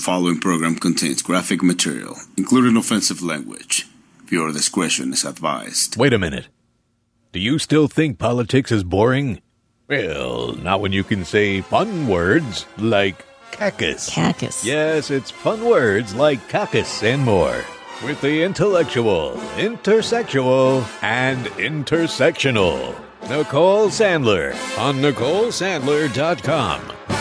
following 0.00 0.40
program 0.40 0.76
contains 0.76 1.22
graphic 1.22 1.62
material, 1.62 2.16
including 2.36 2.76
offensive 2.76 3.22
language. 3.22 3.86
Viewer 4.24 4.52
discretion 4.52 5.12
is 5.12 5.24
advised. 5.24 5.96
Wait 5.96 6.12
a 6.12 6.18
minute. 6.18 6.48
Do 7.32 7.40
you 7.40 7.58
still 7.58 7.88
think 7.88 8.18
politics 8.18 8.72
is 8.72 8.82
boring? 8.82 9.40
Well, 9.88 10.54
not 10.54 10.80
when 10.80 10.92
you 10.92 11.04
can 11.04 11.24
say 11.24 11.60
fun 11.60 12.08
words 12.08 12.66
like 12.78 13.24
cactus. 13.50 14.08
Cactus. 14.08 14.64
Yes, 14.64 15.10
it's 15.10 15.30
fun 15.30 15.64
words 15.64 16.14
like 16.14 16.48
cactus 16.48 17.02
and 17.02 17.22
more. 17.22 17.64
With 18.04 18.20
the 18.20 18.42
intellectual, 18.42 19.32
intersexual, 19.56 20.86
and 21.02 21.46
intersectional. 21.58 22.94
Nicole 23.28 23.88
Sandler 23.88 24.52
on 24.78 24.96
NicoleSandler.com. 24.96 27.19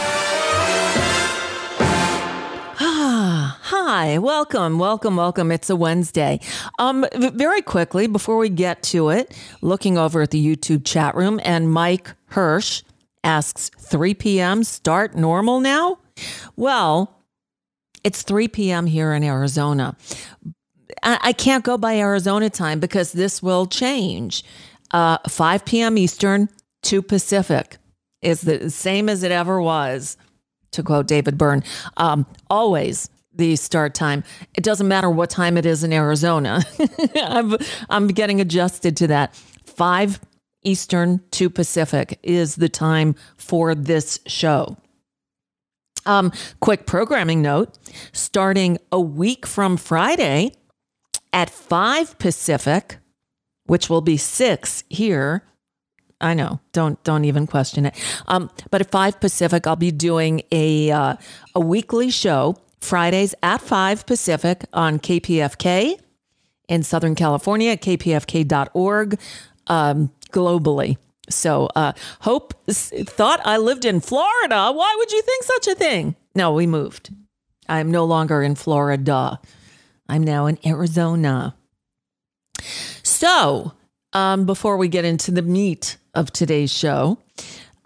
Hi, 3.92 4.20
welcome, 4.20 4.78
welcome, 4.78 5.16
welcome. 5.16 5.52
It's 5.52 5.68
a 5.68 5.76
Wednesday. 5.76 6.42
Um, 6.78 7.08
very 7.16 7.64
quickly 7.64 8.06
before 8.06 8.38
we 8.38 8.48
get 8.48 8.84
to 8.84 9.10
it, 9.10 9.36
looking 9.64 9.98
over 9.98 10.22
at 10.22 10.30
the 10.30 10.46
YouTube 10.46 10.86
chat 10.86 11.16
room, 11.16 11.42
and 11.44 11.74
Mike 11.74 12.12
Hirsch 12.28 12.84
asks, 13.24 13.72
3 13.80 14.14
p.m. 14.14 14.64
start 14.64 15.16
normal 15.16 15.60
now? 15.60 15.98
Well, 16.56 17.24
it's 18.04 18.22
3 18.22 18.48
p.m. 18.50 18.86
here 18.86 19.12
in 19.12 19.24
Arizona. 19.24 19.98
I, 21.02 21.34
can't 21.34 21.64
go 21.64 21.76
by 21.76 21.98
Arizona 21.98 22.52
time 22.52 22.80
because 22.80 23.12
this 23.12 23.42
will 23.42 23.66
change. 23.66 24.44
Uh, 24.92 25.18
5 25.28 25.66
p.m. 25.66 25.98
Eastern, 25.98 26.48
to 26.84 27.02
Pacific 27.02 27.78
is 28.22 28.42
the 28.42 28.70
same 28.70 29.10
as 29.10 29.24
it 29.24 29.32
ever 29.32 29.60
was, 29.60 30.16
to 30.74 30.84
quote 30.84 31.08
David 31.08 31.40
Byrne. 31.40 31.64
Um, 31.98 32.28
always 32.52 33.10
the 33.40 33.56
start 33.56 33.96
time. 33.96 34.24
It 34.54 34.64
doesn't 34.64 34.88
matter 34.88 35.10
what 35.10 35.32
time 35.32 35.58
it 35.58 35.66
is 35.66 35.84
in 35.84 35.92
Arizona. 35.92 36.62
I'm, 37.16 37.58
I'm 37.90 38.08
getting 38.10 38.40
adjusted 38.40 38.96
to 38.98 39.08
that. 39.08 39.36
5 39.66 40.20
Eastern, 40.64 41.22
2 41.32 41.50
Pacific 41.50 42.20
is 42.22 42.58
the 42.58 42.70
time 42.70 43.16
for 43.38 43.74
this 43.74 44.20
show. 44.28 44.78
Um, 46.06 46.32
quick 46.60 46.86
programming 46.86 47.42
note 47.42 47.78
starting 48.12 48.78
a 48.92 49.00
week 49.00 49.46
from 49.46 49.78
Friday 49.78 50.54
at 51.34 51.50
5 51.50 52.20
Pacific, 52.20 52.98
which 53.66 53.90
will 53.90 54.02
be 54.02 54.18
6 54.18 54.84
here. 54.90 55.44
I 56.22 56.34
know. 56.34 56.60
Don't 56.74 57.02
don't 57.06 57.24
even 57.24 57.48
question 57.48 57.86
it. 57.86 57.96
Um, 58.28 58.50
but 58.72 58.82
at 58.82 58.92
five 58.92 59.22
Pacific, 59.22 59.66
I'll 59.66 59.78
be 59.78 59.92
doing 59.92 60.42
a 60.52 60.92
uh, 60.92 61.16
a 61.56 61.60
weekly 61.62 62.10
show 62.10 62.58
Fridays 62.80 63.36
at 63.44 63.62
five 63.62 64.06
Pacific 64.06 64.66
on 64.74 65.00
KPFK 65.00 66.00
in 66.68 66.84
Southern 66.84 67.16
California, 67.16 67.76
kpfk.org, 67.76 69.20
um, 69.68 70.12
globally. 70.32 70.98
So, 71.30 71.70
uh, 71.76 71.94
Hope 72.22 72.54
thought 72.68 73.42
I 73.46 73.58
lived 73.58 73.86
in 73.86 74.00
Florida. 74.00 74.72
Why 74.72 74.96
would 74.98 75.12
you 75.12 75.22
think 75.22 75.44
such 75.44 75.68
a 75.68 75.76
thing? 75.76 76.16
No, 76.36 76.54
we 76.54 76.66
moved. 76.66 77.14
I'm 77.68 77.92
no 77.92 78.06
longer 78.06 78.42
in 78.42 78.56
Florida. 78.56 79.40
I'm 80.08 80.24
now 80.24 80.48
in 80.48 80.58
Arizona. 80.66 81.56
So, 83.04 83.74
um, 84.14 84.46
before 84.46 84.78
we 84.78 84.88
get 84.88 85.06
into 85.06 85.32
the 85.32 85.44
meat 85.44 85.98
of 86.16 86.32
today's 86.32 86.74
show, 86.74 87.20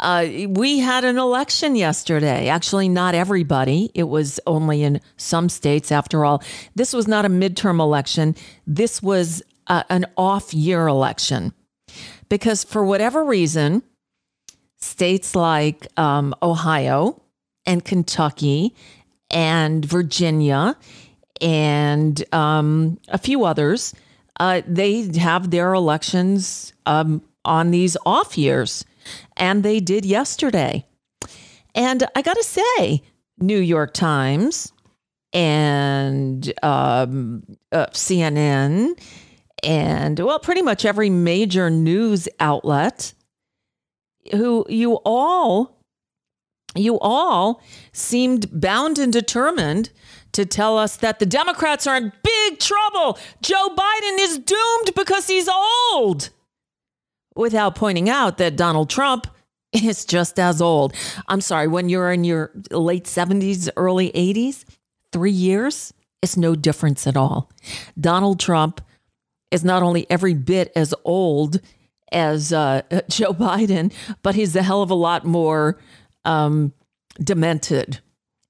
uh, 0.04 0.28
we 0.50 0.80
had 0.80 1.06
an 1.06 1.18
election 1.18 1.76
yesterday. 1.76 2.50
Actually, 2.50 2.90
not 2.90 3.16
everybody. 3.16 3.90
It 3.94 4.04
was 4.04 4.40
only 4.45 4.84
in 4.84 5.00
some 5.16 5.48
states. 5.50 5.92
After 5.92 6.26
all, 6.26 6.44
this 6.76 6.92
was 6.94 7.08
not 7.08 7.23
a 7.26 7.30
midterm 7.30 7.80
election. 7.80 8.36
This 8.68 9.02
was 9.02 9.42
uh, 9.68 9.84
an 9.90 10.06
off 10.18 10.54
year 10.54 10.88
election 10.88 11.54
because, 12.28 12.66
for 12.66 12.83
whatever 12.83 13.23
reason, 13.23 13.82
states 14.77 15.36
like 15.36 15.88
um, 15.98 16.36
Ohio 16.44 17.22
and 17.66 17.83
Kentucky 17.83 18.76
and 19.32 19.86
Virginia 19.86 20.76
and 21.42 22.23
um, 22.33 23.00
a 23.08 23.17
few 23.17 23.45
others, 23.45 23.94
uh, 24.39 24.61
they 24.67 25.04
have 25.17 25.50
their 25.50 25.73
elections 25.73 26.73
um, 26.86 27.22
on 27.45 27.72
these 27.72 27.95
off 28.06 28.38
years. 28.38 28.83
And 29.37 29.64
they 29.64 29.80
did 29.80 30.05
yesterday. 30.05 30.86
And 31.75 32.03
I 32.15 32.21
got 32.21 32.36
to 32.36 32.43
say, 32.43 33.03
New 33.39 33.59
York 33.59 33.93
Times 33.93 34.71
and 35.33 36.53
um, 36.61 37.43
uh, 37.71 37.87
CNN 37.87 38.99
and, 39.64 40.19
well, 40.19 40.39
pretty 40.39 40.61
much 40.61 40.86
every 40.86 41.09
major 41.09 41.69
news 41.69 42.27
outlet 42.39 43.14
who 44.31 44.65
you 44.69 44.99
all 45.03 45.77
you 46.75 46.99
all 46.99 47.61
seemed 47.91 48.47
bound 48.59 48.97
and 48.97 49.14
determined 49.14 49.91
to 50.31 50.45
tell 50.45 50.77
us 50.77 50.97
that 50.97 51.20
the 51.20 51.25
Democrats 51.25 51.85
are 51.85 51.95
in 51.95 52.11
big 52.23 52.59
trouble. 52.59 53.20
Joe 53.41 53.70
Biden 53.75 54.17
is 54.20 54.39
doomed 54.39 54.95
because 54.95 55.27
he's 55.27 55.47
old. 55.47 56.31
Without 57.36 57.76
pointing 57.76 58.10
out 58.10 58.38
that 58.38 58.55
Donald 58.55 58.89
Trump 58.89 59.27
is 59.73 60.05
just 60.05 60.39
as 60.39 60.61
old. 60.61 60.94
I'm 61.27 61.42
sorry, 61.42 61.67
when 61.67 61.89
you're 61.89 62.11
in 62.11 62.23
your 62.23 62.52
late 62.71 63.05
70s, 63.05 63.70
early 63.76 64.11
80s, 64.11 64.66
three 65.11 65.32
years 65.32 65.94
is 66.21 66.38
no 66.38 66.55
difference 66.55 67.05
at 67.05 67.17
all. 67.17 67.52
Donald 67.99 68.39
Trump 68.39 68.82
is 69.52 69.64
not 69.64 69.83
only 69.83 70.10
every 70.10 70.33
bit 70.33 70.71
as 70.76 70.94
old 71.05 71.60
as 72.11 72.54
uh, 72.54 72.82
Joe 73.10 73.33
Biden, 73.33 73.94
but 74.21 74.36
he's 74.36 74.55
a 74.55 74.64
hell 74.64 74.82
of 74.82 74.89
a 74.89 74.95
lot 74.95 75.26
more 75.26 75.80
um, 76.26 76.73
demented. 77.20 78.00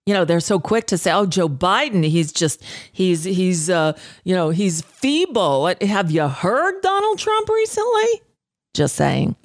You 0.06 0.14
know, 0.14 0.26
they're 0.26 0.42
so 0.42 0.60
quick 0.60 0.88
to 0.88 0.98
say, 0.98 1.14
"Oh, 1.14 1.26
Joe 1.26 1.48
Biden, 1.48 2.06
he's 2.06 2.34
just 2.34 2.62
he's 2.92 3.24
he's 3.24 3.70
uh, 3.70 3.98
you 4.26 4.36
know 4.36 4.50
he's 4.50 4.82
feeble." 4.82 5.74
Have 5.82 6.12
you 6.12 6.28
heard 6.28 6.82
Donald 6.82 7.20
Trump 7.20 7.48
recently? 7.48 8.22
Just 8.74 8.96
saying. 8.96 9.36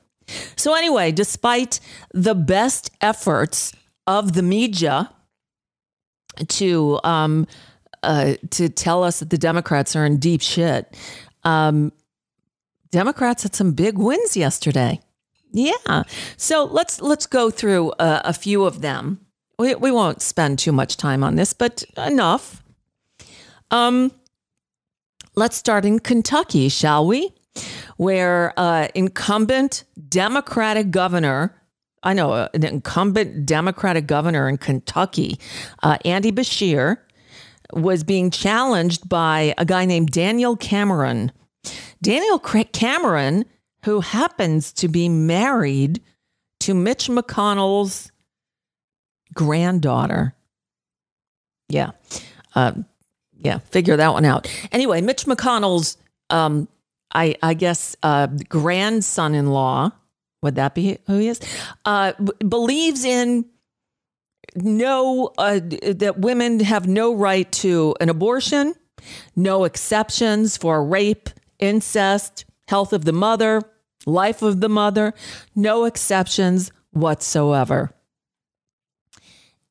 So 0.57 0.75
anyway, 0.75 1.13
despite 1.13 1.81
the 2.13 2.35
best 2.35 2.91
efforts 3.01 3.73
of 4.07 4.33
the 4.33 4.43
media 4.43 5.11
to 6.49 7.01
um, 7.05 7.47
uh, 8.03 8.35
to 8.51 8.69
tell 8.69 9.03
us 9.05 9.21
that 9.21 9.31
the 9.31 9.39
Democrats 9.39 9.97
are 9.97 10.05
in 10.05 10.19
deep 10.19 10.41
shit, 10.41 10.97
um, 11.45 11.93
Democrats 12.91 13.43
had 13.43 13.55
some 13.55 13.73
big 13.73 13.99
wins 13.99 14.37
yesterday. 14.37 15.01
Yeah. 15.53 16.03
So 16.37 16.65
let's 16.65 17.01
let's 17.01 17.27
go 17.27 17.51
through 17.51 17.93
a, 17.99 18.23
a 18.27 18.33
few 18.33 18.65
of 18.65 18.81
them. 18.81 19.21
We 19.59 19.75
we 19.75 19.91
won't 19.91 20.23
spend 20.23 20.59
too 20.59 20.73
much 20.73 20.97
time 20.97 21.25
on 21.25 21.37
this, 21.37 21.53
but 21.53 21.85
enough. 21.97 22.63
Um, 23.71 24.13
let's 25.35 25.57
start 25.57 25.85
in 25.85 25.99
Kentucky, 25.99 26.69
shall 26.69 27.07
we? 27.07 27.33
Where 27.99 28.55
uh, 28.57 28.89
incumbent 28.95 29.85
Democratic 30.09 30.91
governor, 30.91 31.55
I 32.03 32.15
know 32.15 32.33
uh, 32.33 32.49
an 32.55 32.65
incumbent 32.65 33.45
Democratic 33.45 34.07
governor 34.07 34.49
in 34.49 34.57
Kentucky, 34.57 35.39
uh, 35.83 35.99
Andy 36.05 36.33
Beshear, 36.33 36.99
was 37.73 38.05
being 38.05 38.31
challenged 38.31 39.09
by 39.09 39.55
a 39.59 39.65
guy 39.65 39.85
named 39.85 40.11
Daniel 40.11 40.57
Cameron. 40.57 41.33
Daniel 42.01 42.39
Cameron, 42.39 43.45
who 43.85 44.01
happens 44.01 44.73
to 44.75 44.89
be 44.89 45.09
married 45.09 46.01
to 46.61 46.75
Mitch 46.75 47.09
McConnell's 47.09 48.11
granddaughter. 49.35 50.35
Yeah. 51.69 51.91
Uh, 52.55 52.73
yeah, 53.37 53.59
figure 53.59 53.97
that 53.97 54.13
one 54.13 54.25
out. 54.25 54.49
Anyway, 54.73 55.01
Mitch 55.01 55.25
McConnell's, 55.27 55.97
um, 56.31 56.69
I, 57.15 57.37
I 57.43 57.55
guess, 57.55 57.97
uh, 58.03 58.29
grandson 58.49 59.35
in 59.35 59.49
law, 59.49 59.93
would 60.43 60.57
that 60.57 60.75
be 60.75 60.99
who 61.07 61.19
he 61.19 61.29
is? 61.29 61.41
Uh, 61.85 62.13
b- 62.23 62.33
believes 62.47 63.05
in 63.05 63.47
no, 64.55 65.33
uh, 65.39 65.61
that 65.61 66.19
women 66.19 66.61
have 66.61 66.87
no 66.87 67.15
right 67.15 67.51
to 67.53 67.95
an 68.01 68.09
abortion, 68.09 68.75
no 69.37 69.65
exceptions 69.65 70.57
for 70.57 70.85
rape, 70.85 71.31
incest, 71.59 72.45
health 72.69 72.93
of 72.93 73.05
the 73.05 73.13
mother, 73.13 73.63
life 74.07 74.43
of 74.43 74.61
the 74.61 74.69
mother, 74.69 75.15
no 75.55 75.85
exceptions 75.85 76.73
whatsoever. 76.93 77.91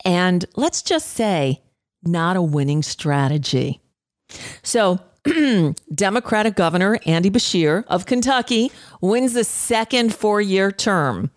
And 0.06 0.45
let's 0.56 0.81
just 0.81 1.10
say, 1.10 1.62
not 2.04 2.38
a 2.38 2.42
winning 2.42 2.83
strategy. 2.83 3.81
So, 4.63 5.00
Democratic 5.94 6.56
Governor 6.56 7.00
Andy 7.06 7.30
Beshear 7.30 7.84
of 7.88 8.06
Kentucky 8.06 8.72
wins 9.02 9.34
the 9.34 9.44
second 9.44 10.14
four 10.14 10.42
year 10.42 10.72
term. 10.72 11.32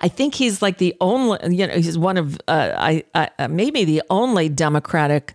I 0.00 0.08
think 0.08 0.34
he's 0.34 0.62
like 0.62 0.78
the 0.78 0.96
only, 1.00 1.38
you 1.56 1.66
know, 1.66 1.74
he's 1.74 1.98
one 1.98 2.16
of, 2.16 2.38
uh, 2.48 2.72
I, 2.76 3.04
I 3.14 3.46
maybe 3.46 3.84
the 3.84 4.02
only 4.10 4.48
Democratic 4.48 5.34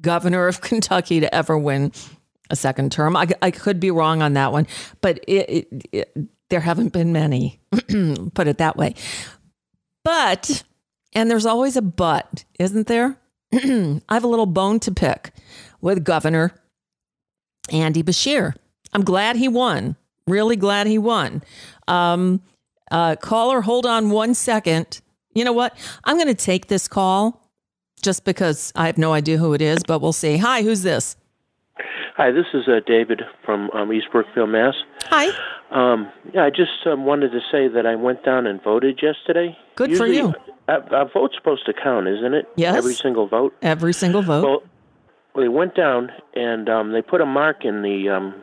governor 0.00 0.48
of 0.48 0.60
Kentucky 0.62 1.20
to 1.20 1.34
ever 1.34 1.56
win 1.56 1.92
a 2.50 2.56
second 2.56 2.92
term. 2.92 3.16
I, 3.16 3.28
I 3.42 3.50
could 3.50 3.80
be 3.80 3.90
wrong 3.90 4.22
on 4.22 4.34
that 4.34 4.52
one, 4.52 4.66
but 5.00 5.18
it, 5.26 5.50
it, 5.50 5.88
it, 5.92 6.18
there 6.48 6.60
haven't 6.60 6.92
been 6.92 7.12
many, 7.12 7.60
put 8.34 8.46
it 8.46 8.58
that 8.58 8.76
way. 8.76 8.94
But, 10.04 10.62
and 11.12 11.30
there's 11.30 11.46
always 11.46 11.76
a 11.76 11.82
but, 11.82 12.44
isn't 12.58 12.86
there? 12.86 13.18
I 13.52 14.00
have 14.10 14.24
a 14.24 14.28
little 14.28 14.46
bone 14.46 14.80
to 14.80 14.92
pick 14.92 15.32
with 15.80 16.04
Governor 16.04 16.54
Andy 17.70 18.02
Beshear. 18.02 18.54
I'm 18.92 19.02
glad 19.04 19.36
he 19.36 19.48
won. 19.48 19.96
Really 20.26 20.56
glad 20.56 20.86
he 20.86 20.98
won. 20.98 21.42
Um, 21.88 22.42
uh, 22.90 23.16
caller, 23.16 23.60
hold 23.60 23.86
on 23.86 24.10
one 24.10 24.34
second. 24.34 25.00
You 25.34 25.44
know 25.44 25.52
what? 25.52 25.76
I'm 26.04 26.16
going 26.16 26.28
to 26.28 26.34
take 26.34 26.68
this 26.68 26.88
call 26.88 27.42
just 28.02 28.24
because 28.24 28.72
I 28.74 28.86
have 28.86 28.98
no 28.98 29.12
idea 29.12 29.38
who 29.38 29.52
it 29.54 29.62
is, 29.62 29.82
but 29.86 30.00
we'll 30.00 30.12
see. 30.12 30.36
Hi, 30.38 30.62
who's 30.62 30.82
this? 30.82 31.16
Hi, 32.16 32.30
this 32.30 32.46
is 32.54 32.66
uh, 32.66 32.80
David 32.86 33.22
from 33.44 33.70
um, 33.72 33.92
East 33.92 34.06
Brookfield, 34.10 34.48
Mass. 34.48 34.74
Hi. 35.04 35.26
Um, 35.70 36.10
yeah, 36.32 36.44
I 36.44 36.50
just 36.50 36.86
um, 36.86 37.04
wanted 37.04 37.32
to 37.32 37.40
say 37.52 37.68
that 37.68 37.84
I 37.86 37.94
went 37.96 38.24
down 38.24 38.46
and 38.46 38.62
voted 38.62 39.00
yesterday. 39.02 39.56
Good 39.74 39.90
Usually, 39.90 40.18
for 40.20 40.28
you. 40.28 40.34
A, 40.68 41.02
a 41.02 41.04
vote's 41.12 41.34
supposed 41.36 41.66
to 41.66 41.74
count, 41.74 42.08
isn't 42.08 42.32
it? 42.34 42.48
Yes. 42.56 42.76
Every 42.76 42.94
single 42.94 43.28
vote. 43.28 43.54
Every 43.60 43.92
single 43.92 44.22
vote. 44.22 44.42
Well, 44.44 44.62
they 45.36 45.48
went 45.48 45.74
down 45.74 46.10
and 46.34 46.68
um, 46.68 46.92
they 46.92 47.02
put 47.02 47.20
a 47.20 47.26
mark 47.26 47.64
in 47.64 47.82
the 47.82 48.08
um, 48.08 48.34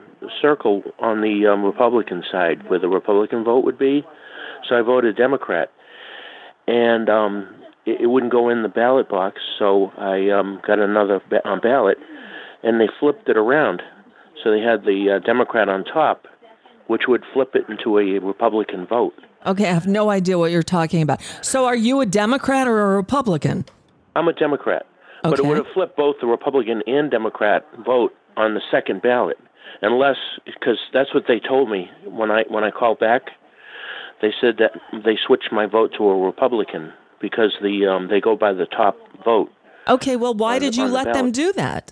circle 0.41 0.83
on 0.99 1.21
the 1.21 1.47
um, 1.51 1.63
Republican 1.63 2.23
side 2.31 2.69
where 2.69 2.79
the 2.79 2.87
Republican 2.87 3.43
vote 3.43 3.63
would 3.65 3.77
be. 3.77 4.03
So 4.67 4.75
I 4.75 4.81
voted 4.81 5.17
Democrat, 5.17 5.69
and 6.67 7.09
um, 7.09 7.53
it, 7.85 8.01
it 8.01 8.07
wouldn't 8.07 8.31
go 8.31 8.49
in 8.49 8.63
the 8.63 8.69
ballot 8.69 9.09
box. 9.09 9.41
So 9.59 9.91
I 9.97 10.29
um, 10.29 10.61
got 10.65 10.79
another 10.79 11.21
ba- 11.29 11.45
um, 11.47 11.59
ballot, 11.59 11.97
and 12.63 12.79
they 12.79 12.87
flipped 12.99 13.27
it 13.27 13.37
around. 13.37 13.81
So 14.41 14.51
they 14.51 14.61
had 14.61 14.83
the 14.83 15.17
uh, 15.17 15.25
Democrat 15.25 15.69
on 15.69 15.83
top, 15.83 16.27
which 16.87 17.03
would 17.07 17.23
flip 17.33 17.55
it 17.55 17.65
into 17.69 17.97
a 17.99 18.19
Republican 18.19 18.85
vote. 18.87 19.13
Okay, 19.45 19.65
I 19.65 19.73
have 19.73 19.87
no 19.87 20.09
idea 20.09 20.37
what 20.37 20.51
you're 20.51 20.63
talking 20.63 21.01
about. 21.01 21.21
So 21.41 21.65
are 21.65 21.75
you 21.75 21.99
a 21.99 22.05
Democrat 22.05 22.67
or 22.67 22.93
a 22.93 22.95
Republican? 22.95 23.65
I'm 24.15 24.27
a 24.27 24.33
Democrat, 24.33 24.85
but 25.23 25.39
it 25.39 25.45
would 25.45 25.57
have 25.57 25.73
flipped 25.73 25.97
both 25.97 26.17
the 26.21 26.27
Republican 26.27 26.81
and 26.87 27.09
Democrat 27.09 27.65
vote 27.85 28.13
on 28.37 28.53
the 28.53 28.61
second 28.71 29.01
ballot, 29.01 29.37
unless 29.81 30.17
because 30.45 30.77
that's 30.93 31.13
what 31.13 31.23
they 31.27 31.39
told 31.39 31.69
me 31.69 31.89
when 32.05 32.31
I 32.31 32.43
when 32.49 32.63
I 32.63 32.71
called 32.71 32.99
back. 32.99 33.23
They 34.21 34.33
said 34.39 34.57
that 34.59 34.71
they 35.03 35.17
switched 35.25 35.51
my 35.51 35.65
vote 35.65 35.91
to 35.97 36.03
a 36.05 36.17
Republican 36.25 36.93
because 37.19 37.53
the 37.61 37.87
um, 37.87 38.07
they 38.09 38.21
go 38.21 38.35
by 38.35 38.53
the 38.53 38.65
top 38.65 38.97
vote. 39.23 39.51
Okay, 39.87 40.15
well, 40.15 40.33
why 40.33 40.59
the- 40.59 40.67
did 40.67 40.75
you 40.75 40.83
on 40.83 40.89
the 40.89 40.95
let 40.95 41.13
them 41.13 41.31
do 41.31 41.51
that? 41.53 41.91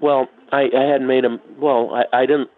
Well, 0.00 0.28
I, 0.50 0.70
I 0.74 0.84
had 0.84 1.02
made 1.02 1.24
them. 1.24 1.40
Well, 1.58 1.94
I, 1.94 2.22
I 2.22 2.26
didn't 2.26 2.50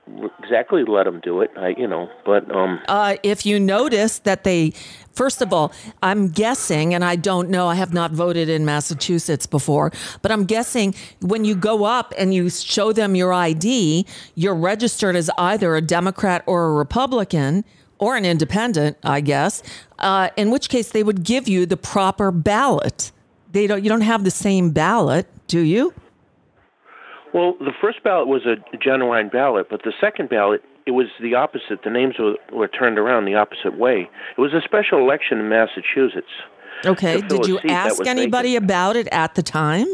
exactly 0.42 0.84
let 0.84 1.04
them 1.04 1.20
do 1.20 1.40
it. 1.40 1.50
I 1.56 1.74
you 1.76 1.86
know, 1.86 2.08
but 2.24 2.50
um, 2.54 2.80
Uh, 2.88 3.16
if 3.22 3.44
you 3.44 3.58
notice 3.58 4.20
that 4.20 4.44
they, 4.44 4.72
first 5.12 5.42
of 5.42 5.52
all, 5.52 5.72
I'm 6.02 6.28
guessing, 6.28 6.94
and 6.94 7.04
I 7.04 7.16
don't 7.16 7.50
know, 7.50 7.66
I 7.66 7.74
have 7.74 7.92
not 7.92 8.12
voted 8.12 8.48
in 8.48 8.64
Massachusetts 8.64 9.46
before, 9.46 9.90
but 10.22 10.30
I'm 10.30 10.44
guessing 10.44 10.94
when 11.20 11.44
you 11.44 11.54
go 11.54 11.84
up 11.84 12.14
and 12.16 12.32
you 12.32 12.48
show 12.50 12.92
them 12.92 13.14
your 13.14 13.32
ID, 13.32 14.06
you're 14.34 14.54
registered 14.54 15.16
as 15.16 15.30
either 15.36 15.74
a 15.74 15.80
Democrat 15.80 16.44
or 16.46 16.66
a 16.66 16.72
Republican 16.72 17.64
or 17.98 18.16
an 18.16 18.24
independent, 18.24 18.96
I 19.02 19.20
guess. 19.20 19.62
Uh, 19.98 20.30
in 20.36 20.50
which 20.50 20.68
case, 20.68 20.90
they 20.90 21.02
would 21.02 21.24
give 21.24 21.48
you 21.48 21.66
the 21.66 21.76
proper 21.76 22.30
ballot. 22.30 23.10
They 23.52 23.66
don't. 23.66 23.82
You 23.82 23.88
don't 23.88 24.02
have 24.02 24.22
the 24.22 24.30
same 24.30 24.70
ballot, 24.70 25.26
do 25.48 25.60
you? 25.60 25.92
Well, 27.32 27.54
the 27.60 27.72
first 27.80 28.02
ballot 28.02 28.26
was 28.26 28.42
a 28.44 28.56
genuine 28.76 29.28
ballot, 29.28 29.68
but 29.70 29.82
the 29.84 29.92
second 30.00 30.28
ballot 30.28 30.62
it 30.86 30.92
was 30.92 31.06
the 31.20 31.34
opposite. 31.34 31.82
The 31.84 31.90
names 31.90 32.14
were, 32.18 32.34
were 32.52 32.68
turned 32.68 32.98
around 32.98 33.26
the 33.26 33.34
opposite 33.34 33.78
way. 33.78 34.08
It 34.36 34.40
was 34.40 34.52
a 34.52 34.60
special 34.64 34.98
election 34.98 35.38
in 35.38 35.48
Massachusetts. 35.48 36.32
Okay. 36.84 37.20
Did 37.20 37.46
you 37.46 37.60
ask 37.68 38.04
anybody 38.06 38.56
about 38.56 38.96
it 38.96 39.06
at 39.12 39.34
the 39.34 39.42
time? 39.42 39.86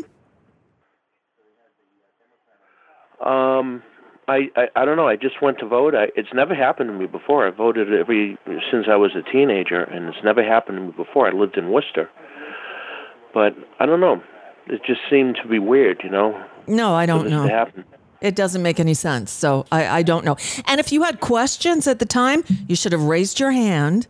Um, 3.20 3.82
I, 4.28 4.50
I 4.54 4.66
I 4.76 4.84
don't 4.84 4.96
know. 4.96 5.08
I 5.08 5.16
just 5.16 5.42
went 5.42 5.58
to 5.58 5.66
vote. 5.66 5.94
I, 5.94 6.06
it's 6.14 6.28
never 6.32 6.54
happened 6.54 6.90
to 6.90 6.94
me 6.94 7.06
before. 7.06 7.46
I 7.46 7.50
voted 7.50 7.92
every 7.92 8.38
since 8.70 8.86
I 8.90 8.96
was 8.96 9.12
a 9.16 9.22
teenager, 9.32 9.82
and 9.82 10.06
it's 10.08 10.22
never 10.22 10.44
happened 10.44 10.78
to 10.78 10.84
me 10.84 10.92
before. 10.96 11.28
I 11.28 11.32
lived 11.32 11.56
in 11.56 11.70
Worcester, 11.70 12.08
but 13.34 13.54
I 13.80 13.86
don't 13.86 14.00
know. 14.00 14.22
It 14.68 14.82
just 14.86 15.00
seemed 15.10 15.38
to 15.42 15.48
be 15.48 15.58
weird, 15.58 16.00
you 16.04 16.10
know. 16.10 16.44
No, 16.66 16.94
I 16.94 17.06
don't 17.06 17.28
know. 17.28 17.66
It 18.22 18.34
doesn't 18.34 18.62
make 18.62 18.80
any 18.80 18.94
sense. 18.94 19.30
So 19.30 19.66
I, 19.70 19.98
I 19.98 20.02
don't 20.02 20.24
know. 20.24 20.36
And 20.66 20.80
if 20.80 20.90
you 20.90 21.02
had 21.02 21.20
questions 21.20 21.86
at 21.86 21.98
the 21.98 22.06
time, 22.06 22.44
you 22.66 22.74
should 22.74 22.92
have 22.92 23.02
raised 23.02 23.38
your 23.38 23.50
hand 23.52 24.06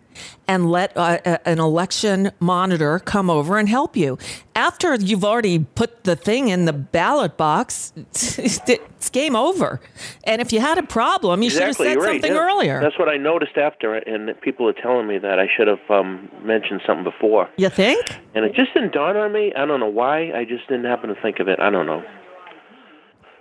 and 0.46 0.70
let 0.70 0.96
uh, 0.96 1.18
a- 1.26 1.48
an 1.48 1.58
election 1.58 2.30
monitor 2.38 3.00
come 3.00 3.28
over 3.28 3.58
and 3.58 3.68
help 3.68 3.96
you. 3.96 4.16
After 4.54 4.94
you've 4.94 5.24
already 5.24 5.58
put 5.58 6.04
the 6.04 6.14
thing 6.14 6.48
in 6.48 6.66
the 6.66 6.72
ballot 6.72 7.36
box, 7.36 7.92
it's 8.14 9.10
game 9.10 9.34
over. 9.34 9.80
And 10.24 10.40
if 10.40 10.52
you 10.52 10.60
had 10.60 10.78
a 10.78 10.84
problem, 10.84 11.42
you 11.42 11.48
Exactly, 11.48 11.86
should 11.88 11.96
have 11.96 12.02
said 12.02 12.06
right. 12.06 12.14
something 12.22 12.32
yeah. 12.32 12.46
earlier. 12.46 12.80
That's 12.80 12.98
what 13.00 13.08
I 13.08 13.16
noticed 13.16 13.56
after, 13.58 13.94
and 13.94 14.40
people 14.40 14.68
are 14.68 14.72
telling 14.72 15.08
me 15.08 15.18
that 15.18 15.40
I 15.40 15.48
should 15.54 15.66
have 15.66 15.90
um, 15.90 16.30
mentioned 16.42 16.80
something 16.86 17.04
before. 17.04 17.50
you 17.56 17.68
think? 17.68 18.06
And 18.36 18.44
it 18.44 18.54
just 18.54 18.72
didn't 18.72 18.92
dawn 18.92 19.16
on 19.16 19.32
me. 19.32 19.52
I 19.54 19.66
don't 19.66 19.80
know 19.80 19.86
why. 19.88 20.30
I 20.32 20.44
just 20.44 20.68
didn't 20.68 20.84
happen 20.86 21.08
to 21.12 21.20
think 21.20 21.40
of 21.40 21.48
it. 21.48 21.58
I 21.58 21.70
don't 21.70 21.86
know. 21.86 22.04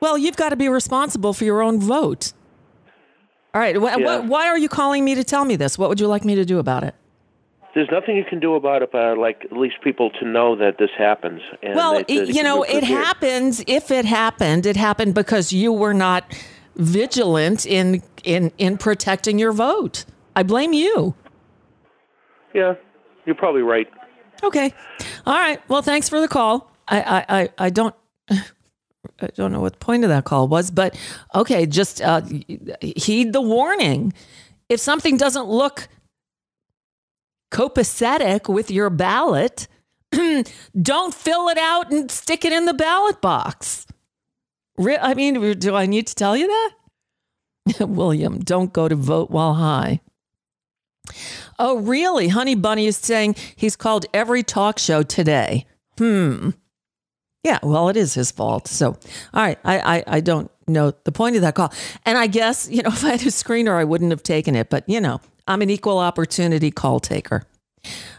Well, 0.05 0.19
you've 0.19 0.35
got 0.37 0.49
to 0.49 0.55
be 0.55 0.69
responsible 0.69 1.33
for 1.33 1.45
your 1.45 1.63
own 1.63 1.79
vote. 1.79 2.31
All 3.55 3.59
right. 3.59 3.75
Wh- 3.75 3.97
Yeah. 3.99 4.21
wh- 4.21 4.29
why 4.29 4.45
are 4.49 4.57
you 4.57 4.69
calling 4.69 5.03
me 5.03 5.15
to 5.15 5.23
tell 5.23 5.45
me 5.45 5.55
this? 5.55 5.79
What 5.79 5.89
would 5.89 5.99
you 5.99 6.05
like 6.05 6.23
me 6.23 6.35
to 6.35 6.45
do 6.45 6.59
about 6.59 6.83
it? 6.83 6.93
There's 7.73 7.89
nothing 7.91 8.15
you 8.15 8.23
can 8.23 8.39
do 8.39 8.53
about 8.53 8.83
it, 8.83 8.91
but 8.91 9.01
I'd 9.01 9.17
like 9.17 9.45
at 9.45 9.57
least 9.57 9.77
people 9.83 10.11
to 10.19 10.25
know 10.27 10.55
that 10.57 10.77
this 10.77 10.91
happens. 10.95 11.41
And 11.63 11.73
Well, 11.75 11.95
that- 11.95 12.07
that 12.07 12.13
it- 12.29 12.35
you 12.35 12.43
know, 12.43 12.61
it 12.61 12.83
happens. 12.83 13.63
If 13.65 13.89
it 13.89 14.05
happened, 14.05 14.67
it 14.67 14.75
happened 14.75 15.15
because 15.15 15.51
you 15.51 15.73
were 15.73 15.93
not 15.95 16.23
vigilant 16.75 17.65
in 17.65 18.03
in 18.23 18.51
in 18.59 18.77
protecting 18.77 19.39
your 19.39 19.53
vote. 19.53 20.05
I 20.35 20.43
blame 20.43 20.71
you. 20.73 21.15
Yeah, 22.53 22.75
you're 23.25 23.33
probably 23.33 23.63
right. 23.63 23.87
Okay. 24.43 24.71
All 25.25 25.33
right. 25.33 25.59
Well, 25.67 25.81
thanks 25.81 26.09
for 26.09 26.21
the 26.21 26.27
call. 26.27 26.69
I 26.87 27.01
I 27.01 27.25
I, 27.41 27.49
I 27.57 27.69
don't. 27.71 27.95
I 29.21 29.27
don't 29.27 29.51
know 29.51 29.61
what 29.61 29.73
the 29.73 29.79
point 29.79 30.03
of 30.03 30.09
that 30.09 30.25
call 30.25 30.47
was, 30.47 30.71
but 30.71 30.97
okay, 31.33 31.65
just 31.65 32.01
uh, 32.01 32.21
heed 32.81 33.33
the 33.33 33.41
warning. 33.41 34.13
If 34.67 34.79
something 34.79 35.17
doesn't 35.17 35.47
look 35.47 35.87
copacetic 37.51 38.51
with 38.51 38.69
your 38.69 38.89
ballot, 38.89 39.67
don't 40.81 41.13
fill 41.13 41.47
it 41.49 41.57
out 41.57 41.91
and 41.91 42.11
stick 42.11 42.43
it 42.43 42.51
in 42.51 42.65
the 42.65 42.73
ballot 42.73 43.21
box. 43.21 43.85
I 44.77 45.13
mean, 45.13 45.57
do 45.59 45.75
I 45.75 45.85
need 45.85 46.07
to 46.07 46.15
tell 46.15 46.35
you 46.35 46.47
that? 46.47 46.71
William, 47.87 48.39
don't 48.39 48.73
go 48.73 48.87
to 48.87 48.95
vote 48.95 49.31
while 49.31 49.53
high. 49.53 50.01
Oh, 51.57 51.77
really? 51.77 52.27
Honey 52.29 52.55
Bunny 52.55 52.87
is 52.87 52.97
saying 52.97 53.35
he's 53.55 53.75
called 53.75 54.05
every 54.13 54.43
talk 54.43 54.79
show 54.79 55.03
today. 55.03 55.65
Hmm. 55.97 56.49
Yeah, 57.45 57.59
well, 57.61 57.89
it 57.89 57.95
is 57.95 58.15
his 58.15 58.31
fault. 58.31 58.67
So, 58.67 58.97
all 59.31 59.43
right, 59.43 59.59
I, 59.63 59.97
I, 59.97 60.03
I 60.07 60.19
don't 60.19 60.49
know 60.67 60.93
the 61.03 61.11
point 61.11 61.35
of 61.35 61.43
that 61.43 61.53
call. 61.53 61.71
And 62.03 62.17
I 62.17 62.25
guess, 62.25 62.67
you 62.67 62.81
know, 62.81 62.89
if 62.91 63.05
I 63.05 63.11
had 63.11 63.21
a 63.21 63.25
screener, 63.25 63.73
I 63.73 63.83
wouldn't 63.83 64.09
have 64.09 64.23
taken 64.23 64.55
it. 64.55 64.71
But, 64.71 64.83
you 64.89 64.99
know, 64.99 65.21
I'm 65.47 65.61
an 65.61 65.69
equal 65.69 65.99
opportunity 65.99 66.71
call 66.71 66.99
taker. 66.99 67.43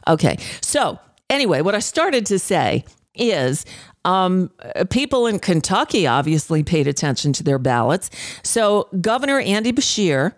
Okay. 0.07 0.39
So, 0.61 1.01
anyway, 1.29 1.61
what 1.61 1.75
I 1.75 1.81
started 1.81 2.25
to 2.27 2.39
say 2.39 2.85
is 3.17 3.65
um, 4.05 4.53
people 4.91 5.27
in 5.27 5.41
Kentucky 5.41 6.07
obviously 6.07 6.63
paid 6.63 6.87
attention 6.87 7.33
to 7.33 7.43
their 7.43 7.59
ballots. 7.59 8.11
So, 8.45 8.89
Governor 9.01 9.41
Andy 9.41 9.73
Beshear 9.73 10.35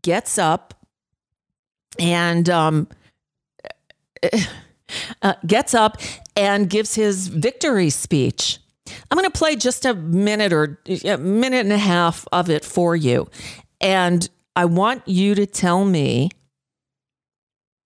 gets 0.00 0.38
up 0.38 0.72
and 1.98 2.48
um, 2.48 2.88
uh, 5.20 5.34
gets 5.46 5.74
up 5.74 5.98
and 6.40 6.68
gives 6.70 6.94
his 6.94 7.28
victory 7.28 7.90
speech. 7.90 8.58
I'm 9.10 9.18
going 9.18 9.30
to 9.30 9.38
play 9.38 9.56
just 9.56 9.84
a 9.84 9.92
minute 9.92 10.54
or 10.54 10.80
a 11.04 11.18
minute 11.18 11.60
and 11.60 11.72
a 11.72 11.78
half 11.78 12.26
of 12.32 12.48
it 12.48 12.64
for 12.64 12.96
you. 12.96 13.28
And 13.78 14.26
I 14.56 14.64
want 14.64 15.06
you 15.06 15.34
to 15.34 15.44
tell 15.44 15.84
me 15.84 16.30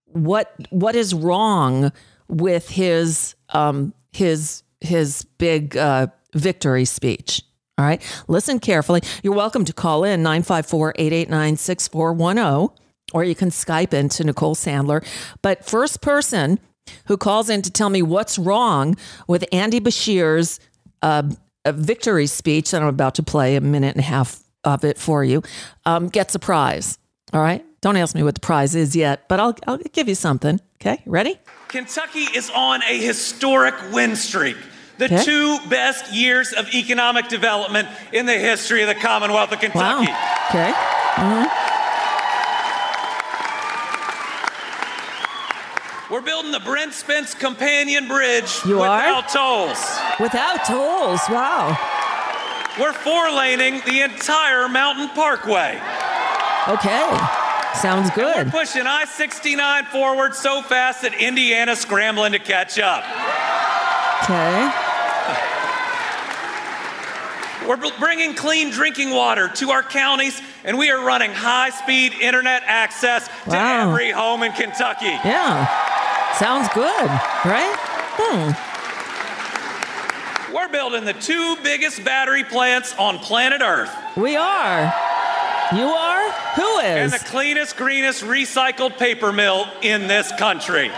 what 0.06 0.54
what 0.70 0.94
is 0.94 1.12
wrong 1.12 1.90
with 2.28 2.70
his 2.70 3.34
um 3.48 3.92
his 4.12 4.62
his 4.80 5.24
big 5.38 5.76
uh 5.76 6.06
victory 6.34 6.84
speech. 6.84 7.42
All 7.76 7.84
right. 7.84 8.00
Listen 8.28 8.60
carefully. 8.60 9.00
You're 9.24 9.34
welcome 9.34 9.64
to 9.64 9.72
call 9.72 10.04
in 10.04 10.22
954-889-6410. 10.22 12.70
or 13.12 13.24
you 13.24 13.34
can 13.34 13.50
Skype 13.50 13.92
into 13.92 14.22
Nicole 14.22 14.54
Sandler. 14.54 15.04
But 15.42 15.64
first 15.64 16.00
person 16.00 16.60
who 17.06 17.16
calls 17.16 17.48
in 17.50 17.62
to 17.62 17.70
tell 17.70 17.90
me 17.90 18.02
what's 18.02 18.38
wrong 18.38 18.96
with 19.28 19.44
Andy 19.52 19.80
Beshear's 19.80 20.60
uh, 21.02 21.22
victory 21.66 22.26
speech 22.26 22.70
that 22.70 22.82
I'm 22.82 22.88
about 22.88 23.14
to 23.16 23.22
play 23.22 23.56
a 23.56 23.60
minute 23.60 23.94
and 23.94 24.00
a 24.00 24.06
half 24.06 24.40
of 24.64 24.84
it 24.84 24.98
for 24.98 25.22
you 25.24 25.42
um, 25.84 26.08
gets 26.08 26.34
a 26.34 26.38
prize. 26.38 26.98
All 27.32 27.40
right. 27.42 27.64
Don't 27.80 27.96
ask 27.96 28.14
me 28.14 28.22
what 28.22 28.34
the 28.34 28.40
prize 28.40 28.74
is 28.74 28.96
yet, 28.96 29.28
but 29.28 29.38
I'll, 29.40 29.54
I'll 29.66 29.76
give 29.78 30.08
you 30.08 30.14
something. 30.14 30.58
Okay. 30.80 31.02
Ready? 31.04 31.38
Kentucky 31.68 32.20
is 32.34 32.50
on 32.54 32.82
a 32.84 32.98
historic 32.98 33.74
win 33.92 34.16
streak. 34.16 34.56
The 34.96 35.06
Okay. 35.06 35.24
two 35.24 35.58
best 35.68 36.12
years 36.14 36.52
of 36.52 36.72
economic 36.72 37.28
development 37.28 37.88
in 38.12 38.26
the 38.26 38.38
history 38.38 38.82
of 38.82 38.88
the 38.88 38.94
Commonwealth 38.94 39.52
of 39.52 39.58
Kentucky. 39.58 40.06
Wow. 40.06 40.44
Okay. 40.50 41.73
We're 46.14 46.20
building 46.20 46.52
the 46.52 46.60
Brent 46.60 46.92
Spence 46.94 47.34
Companion 47.34 48.06
Bridge 48.06 48.60
You 48.64 48.80
are? 48.82 48.98
without 48.98 49.28
tolls. 49.30 49.98
Without 50.20 50.64
tolls. 50.64 51.18
Wow. 51.28 51.76
We're 52.78 52.92
four 52.92 53.32
laning 53.32 53.82
the 53.84 54.02
entire 54.02 54.68
Mountain 54.68 55.08
Parkway. 55.08 55.80
Okay. 56.68 57.18
Sounds 57.74 58.12
good. 58.12 58.46
We're 58.46 58.60
pushing 58.64 58.86
I 58.86 59.06
69 59.06 59.86
forward 59.86 60.36
so 60.36 60.62
fast 60.62 61.02
that 61.02 61.14
Indiana's 61.14 61.80
scrambling 61.80 62.30
to 62.30 62.38
catch 62.38 62.78
up. 62.78 63.02
Okay. 64.22 64.70
We're 67.66 67.98
bringing 67.98 68.36
clean 68.36 68.70
drinking 68.70 69.10
water 69.10 69.48
to 69.56 69.72
our 69.72 69.82
counties, 69.82 70.40
and 70.64 70.78
we 70.78 70.90
are 70.90 71.04
running 71.04 71.32
high 71.32 71.70
speed 71.70 72.12
internet 72.14 72.62
access 72.66 73.28
to 73.44 73.50
Wow. 73.50 73.90
every 73.90 74.10
home 74.10 74.42
in 74.42 74.52
Kentucky. 74.52 75.06
Yeah. 75.24 75.66
Sounds 76.38 76.68
good, 76.74 77.08
right? 77.44 77.76
Hmm. 78.18 78.52
We're 80.54 80.68
building 80.68 81.04
the 81.04 81.12
two 81.14 81.56
biggest 81.62 82.04
battery 82.04 82.44
plants 82.44 82.94
on 82.96 83.18
planet 83.18 83.60
Earth 83.60 83.90
We 84.16 84.36
are. 84.36 84.92
You 85.72 85.86
are? 85.86 86.30
Who 86.56 86.78
is? 86.80 86.84
and 86.84 87.12
the 87.12 87.18
cleanest, 87.24 87.76
greenest 87.76 88.22
recycled 88.22 88.96
paper 88.98 89.32
mill 89.32 89.66
in 89.82 90.06
this 90.06 90.30
country. 90.38 90.90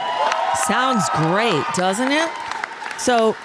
Sounds 0.67 1.09
great, 1.15 1.65
doesn't 1.75 2.11
it? 2.13 2.29
So, 2.99 3.37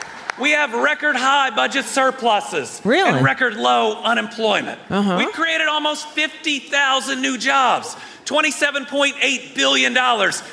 We 0.41 0.51
have 0.51 0.73
record 0.73 1.15
high 1.15 1.51
budget 1.51 1.85
surpluses 1.85 2.81
Really? 2.83 3.03
Uh-huh. 3.07 3.17
and 3.17 3.25
record 3.25 3.55
low 3.55 4.01
unemployment. 4.01 4.79
We 4.89 5.31
created 5.31 5.67
almost 5.67 6.07
50,000 6.09 7.21
new 7.21 7.37
jobs, 7.37 7.95
$27.8 8.25 9.55
billion 9.55 9.95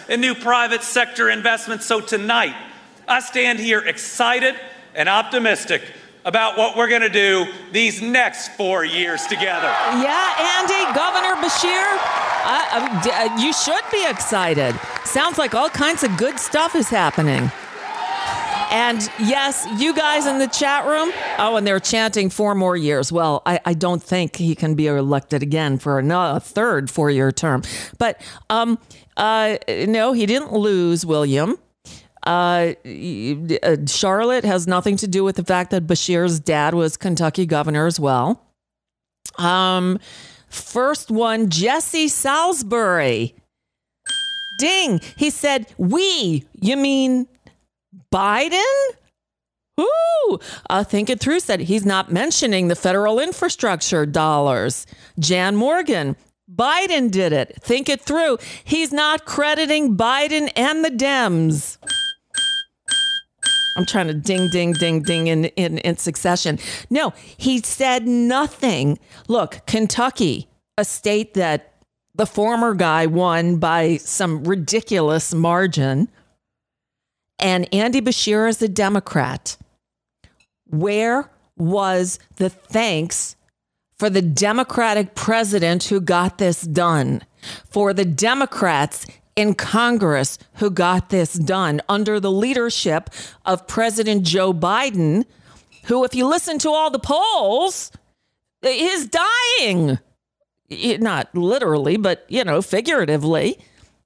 in 0.09 0.21
new 0.21 0.35
private 0.35 0.83
sector 0.83 1.31
investments. 1.31 1.87
So 1.87 2.01
tonight, 2.01 2.55
I 3.07 3.21
stand 3.21 3.59
here 3.59 3.81
excited 3.81 4.55
and 4.95 5.09
optimistic 5.09 5.83
about 6.25 6.59
what 6.59 6.77
we're 6.77 6.89
going 6.89 7.01
to 7.03 7.09
do 7.09 7.47
these 7.73 8.03
next 8.03 8.49
four 8.57 8.85
years 8.85 9.25
together. 9.27 9.69
yeah, 10.03 10.59
Andy, 10.61 10.99
Governor 10.99 11.35
Beshear, 11.41 11.87
I, 12.45 12.69
I, 12.73 13.03
d- 13.03 13.11
uh, 13.11 13.39
you 13.41 13.53
should 13.55 13.85
be 13.91 14.05
excited. 14.07 14.75
Sounds 15.05 15.39
like 15.39 15.55
all 15.55 15.71
kinds 15.71 16.03
of 16.03 16.17
good 16.19 16.39
stuff 16.39 16.75
is 16.75 16.89
happening. 16.89 17.51
And 18.71 19.01
yes, 19.19 19.67
you 19.79 19.95
guys 19.95 20.27
in 20.27 20.39
the 20.39 20.47
chat 20.47 20.87
room, 20.87 21.11
oh, 21.39 21.57
and 21.57 21.67
they're 21.67 21.81
chanting 21.81 22.29
four 22.29 22.55
more 22.55 22.77
years. 22.77 23.11
Well, 23.11 23.43
I, 23.47 23.61
I 23.65 23.75
don't 23.75 24.03
think 24.03 24.37
he 24.37 24.55
can 24.55 24.75
be 24.75 24.87
elected 24.87 25.43
again 25.43 25.79
for 25.79 25.99
another 25.99 26.39
third 26.41 26.91
four 26.91 27.11
year 27.11 27.33
term. 27.33 27.63
But 27.97 28.21
um, 28.51 28.79
uh, 29.17 29.57
no, 29.69 30.13
he 30.13 30.27
didn't 30.27 30.53
lose, 30.53 31.07
William. 31.07 31.59
Uh, 32.27 32.75
uh, 33.63 33.77
Charlotte 33.87 34.45
has 34.45 34.67
nothing 34.67 34.97
to 34.99 35.09
do 35.09 35.25
with 35.25 35.37
the 35.37 35.45
fact 35.45 35.71
that 35.71 35.87
Beshear's 35.87 36.39
dad 36.39 36.75
was 36.75 36.99
Kentucky 36.99 37.47
governor 37.47 37.87
as 37.87 37.99
well. 37.99 38.45
Um, 39.39 39.99
first 40.49 41.11
one, 41.11 41.49
Jesse 41.49 42.09
Salisbury. 42.09 43.35
Ding. 44.59 45.01
He 45.17 45.31
said, 45.31 45.73
We, 45.79 46.45
you 46.61 46.77
mean 46.77 47.29
Biden? 48.13 48.89
Ooh, 49.81 50.39
think 50.83 51.09
it 51.09 51.21
through 51.21 51.41
said 51.41 51.61
he's 51.61 51.87
not 51.87 52.11
mentioning 52.11 52.69
the 52.69 52.75
federal 52.75 53.21
infrastructure 53.21 54.05
dollars. 54.07 54.87
Jan 55.19 55.55
Morgan, 55.55 56.17
Biden 56.53 57.11
did 57.11 57.33
it. 57.33 57.57
Think 57.61 57.89
it 57.89 58.01
through. 58.01 58.39
He's 58.65 58.93
not 58.93 59.25
crediting 59.25 59.97
Biden 59.97 60.51
and 60.57 60.85
the 60.85 60.91
Dems. 60.91 61.79
I'm 63.77 63.87
trying 63.87 64.09
to 64.09 64.15
ding, 64.15 64.49
ding, 64.51 64.73
ding, 64.73 65.03
ding 65.03 65.29
in, 65.29 65.45
in, 65.45 65.79
in 65.79 65.97
succession. 65.99 66.59
No, 66.91 67.13
he 67.37 67.61
said 67.61 68.09
nothing. 68.09 68.99
Look, 69.29 69.61
Kentucky, 69.67 70.49
a 70.77 70.85
state 70.85 71.35
that 71.35 71.75
the 72.17 72.27
former 72.27 72.75
guy 72.75 73.07
won 73.07 73.59
by 73.59 73.99
some 73.99 74.43
ridiculous 74.43 75.33
margin, 75.33 76.09
and 77.39 77.73
Andy 77.73 78.01
Beshear 78.01 78.49
is 78.49 78.61
a 78.63 78.69
Democrat. 78.69 79.57
Where 80.67 81.31
was 81.57 82.19
the 82.37 82.51
thanks 82.51 83.37
for 83.99 84.11
the 84.11 84.23
Democratic 84.23 85.15
president 85.15 85.85
who 85.85 86.01
got 86.01 86.39
this 86.39 86.63
done? 86.63 87.23
For 87.69 87.93
the 87.93 88.05
Democrats 88.05 89.07
in 89.37 89.55
Congress 89.55 90.39
who 90.55 90.69
got 90.71 91.11
this 91.11 91.35
done 91.35 91.81
under 91.89 92.19
the 92.19 92.31
leadership 92.31 93.09
of 93.45 93.67
President 93.69 94.25
Joe 94.25 94.53
Biden, 94.53 95.25
who, 95.85 96.05
if 96.05 96.15
you 96.15 96.27
listen 96.27 96.59
to 96.59 96.71
all 96.71 96.91
the 96.91 96.99
polls, 96.99 97.93
is 98.63 99.09
dying. 99.09 99.99
Not 100.71 101.35
literally, 101.35 101.97
but, 101.97 102.27
you 102.29 102.45
know, 102.45 102.61
figuratively, 102.61 103.59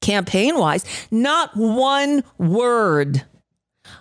campaign 0.02 0.58
wise. 0.58 0.84
Not 1.10 1.56
one 1.56 2.22
word. 2.38 3.24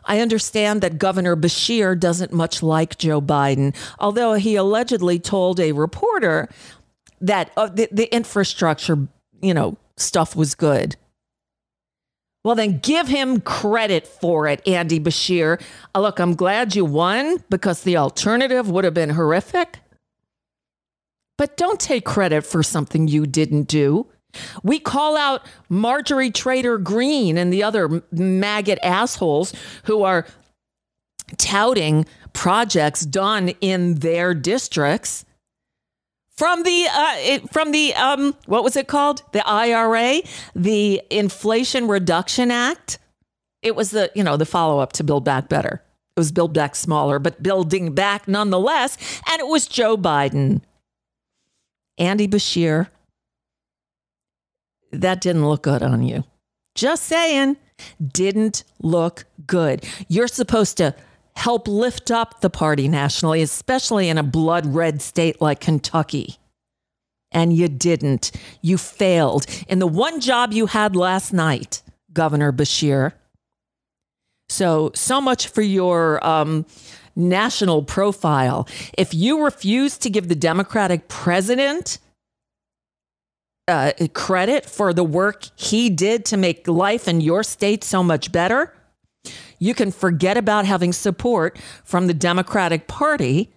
I 0.06 0.20
understand 0.20 0.82
that 0.82 0.98
Governor 0.98 1.36
Beshear 1.36 1.98
doesn't 1.98 2.34
much 2.34 2.62
like 2.62 2.98
Joe 2.98 3.22
Biden, 3.22 3.76
although 4.00 4.34
he 4.34 4.56
allegedly 4.56 5.20
told 5.20 5.60
a 5.60 5.72
reporter 5.72 6.50
that 7.22 7.52
uh, 7.56 7.68
the, 7.68 7.88
the 7.92 8.14
infrastructure, 8.14 9.08
you 9.42 9.54
know, 9.54 9.78
stuff 9.98 10.36
was 10.36 10.56
good. 10.56 10.96
Well, 12.44 12.56
then 12.56 12.80
give 12.80 13.08
him 13.08 13.42
credit 13.42 14.08
for 14.08 14.48
it, 14.48 14.68
Andy 14.68 15.00
Beshear. 15.00 15.62
Uh, 15.94 16.02
look, 16.02 16.20
I'm 16.20 16.34
glad 16.36 16.76
you 16.76 16.84
won 16.84 17.44
because 17.50 17.84
the 17.84 17.98
alternative 17.98 18.70
would 18.70 18.84
have 18.84 18.96
been 18.96 19.12
horrific. 19.12 19.78
But 21.38 21.56
don't 21.56 21.80
take 21.80 22.04
credit 22.04 22.44
for 22.44 22.64
something 22.64 23.08
you 23.08 23.28
didn't 23.28 23.64
do. 23.64 24.08
We 24.64 24.80
call 24.80 25.18
out 25.18 25.46
Marjorie 25.70 26.32
Trader 26.32 26.78
Green 26.78 27.38
and 27.38 27.52
the 27.52 27.64
other 27.64 28.04
maggot 28.12 28.80
assholes 28.84 29.54
who 29.86 30.04
are 30.04 30.26
touting 31.38 32.06
projects 32.34 33.02
done 33.06 33.50
in 33.62 33.96
their 33.96 34.34
districts. 34.34 35.26
From 36.38 36.64
the 36.64 36.88
uh, 36.90 37.48
from 37.52 37.72
the 37.72 37.94
um 37.94 38.36
what 38.48 38.64
was 38.64 38.76
it 38.76 38.88
called? 38.88 39.22
The 39.32 39.48
IRA 39.48 40.22
the 40.56 41.02
Inflation 41.10 41.88
Reduction 41.88 42.50
Act? 42.50 42.98
It 43.62 43.76
was 43.76 43.92
the 43.92 44.12
you 44.16 44.24
know 44.24 44.38
the 44.38 44.46
follow 44.46 44.80
up 44.80 44.94
to 44.94 45.04
Build 45.04 45.24
Back 45.24 45.50
Better. 45.50 45.84
It 46.16 46.20
was 46.20 46.32
Build 46.32 46.54
Back 46.54 46.76
Smaller 46.76 47.20
but 47.20 47.44
building 47.44 47.94
back 47.94 48.28
nonetheless 48.28 48.98
and 49.30 49.40
it 49.40 49.48
was 49.48 49.68
Joe 49.68 49.98
Biden. 49.98 50.62
Andy 51.98 52.28
Beshear 52.28 52.88
that 54.92 55.22
didn't 55.22 55.48
look 55.48 55.64
good 55.64 55.84
on 55.84 56.04
you. 56.04 56.24
Just 56.76 57.04
saying, 57.04 57.58
didn't 58.14 58.64
look 58.82 59.26
good. 59.46 59.86
You're 60.08 60.28
supposed 60.28 60.78
to 60.78 60.96
help 61.36 61.68
lift 61.68 62.12
up 62.12 62.42
the 62.42 62.50
party 62.50 62.88
nationally, 62.88 63.42
especially 63.42 64.10
in 64.10 64.18
a 64.18 64.24
blood 64.24 64.66
red 64.66 65.02
state 65.02 65.42
like 65.42 65.60
Kentucky. 65.60 66.38
And 67.32 67.54
you 67.54 67.70
didn't. 67.70 68.32
You 68.62 68.78
failed 68.78 69.46
in 69.68 69.80
the 69.80 69.88
one 69.88 70.20
job 70.20 70.52
you 70.52 70.66
had 70.66 70.96
last 70.96 71.32
night, 71.32 71.82
Governor 72.12 72.52
Beshear. 72.52 73.14
So, 74.50 74.92
so 74.94 75.22
much 75.22 75.48
for 75.48 75.62
your 75.62 76.26
um, 76.28 76.66
national 77.16 77.84
profile. 77.84 78.68
If 78.98 79.14
you 79.14 79.44
refuse 79.44 79.98
to 80.00 80.10
give 80.10 80.28
the 80.28 80.36
Democratic 80.36 81.08
president 81.08 82.00
uh, 83.68 83.92
credit 84.14 84.66
for 84.66 84.94
the 84.94 85.04
work 85.04 85.46
he 85.56 85.90
did 85.90 86.26
to 86.26 86.38
make 86.38 86.68
life 86.68 87.08
in 87.08 87.22
your 87.22 87.44
state 87.44 87.84
so 87.84 88.04
much 88.04 88.32
better, 88.32 88.74
you 89.60 89.74
can 89.74 89.92
forget 89.92 90.38
about 90.38 90.66
having 90.66 90.92
support 90.92 91.60
from 91.84 92.08
the 92.08 92.14
Democratic 92.14 92.88
Party 92.88 93.52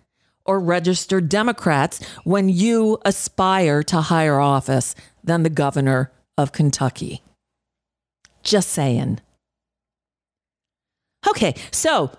or 0.45 0.61
registered 0.61 1.29
Democrats 1.29 2.05
when 2.25 2.49
you 2.49 2.99
aspire 3.05 3.83
to 3.85 4.03
higher 4.03 4.39
office 4.39 4.95
than 5.23 5.43
the 5.43 5.51
governor 5.51 6.13
of 6.37 6.53
Kentucky. 6.53 7.23
Just 8.43 8.71
saying. 8.71 9.21
Okay, 11.27 11.55
so 11.71 12.11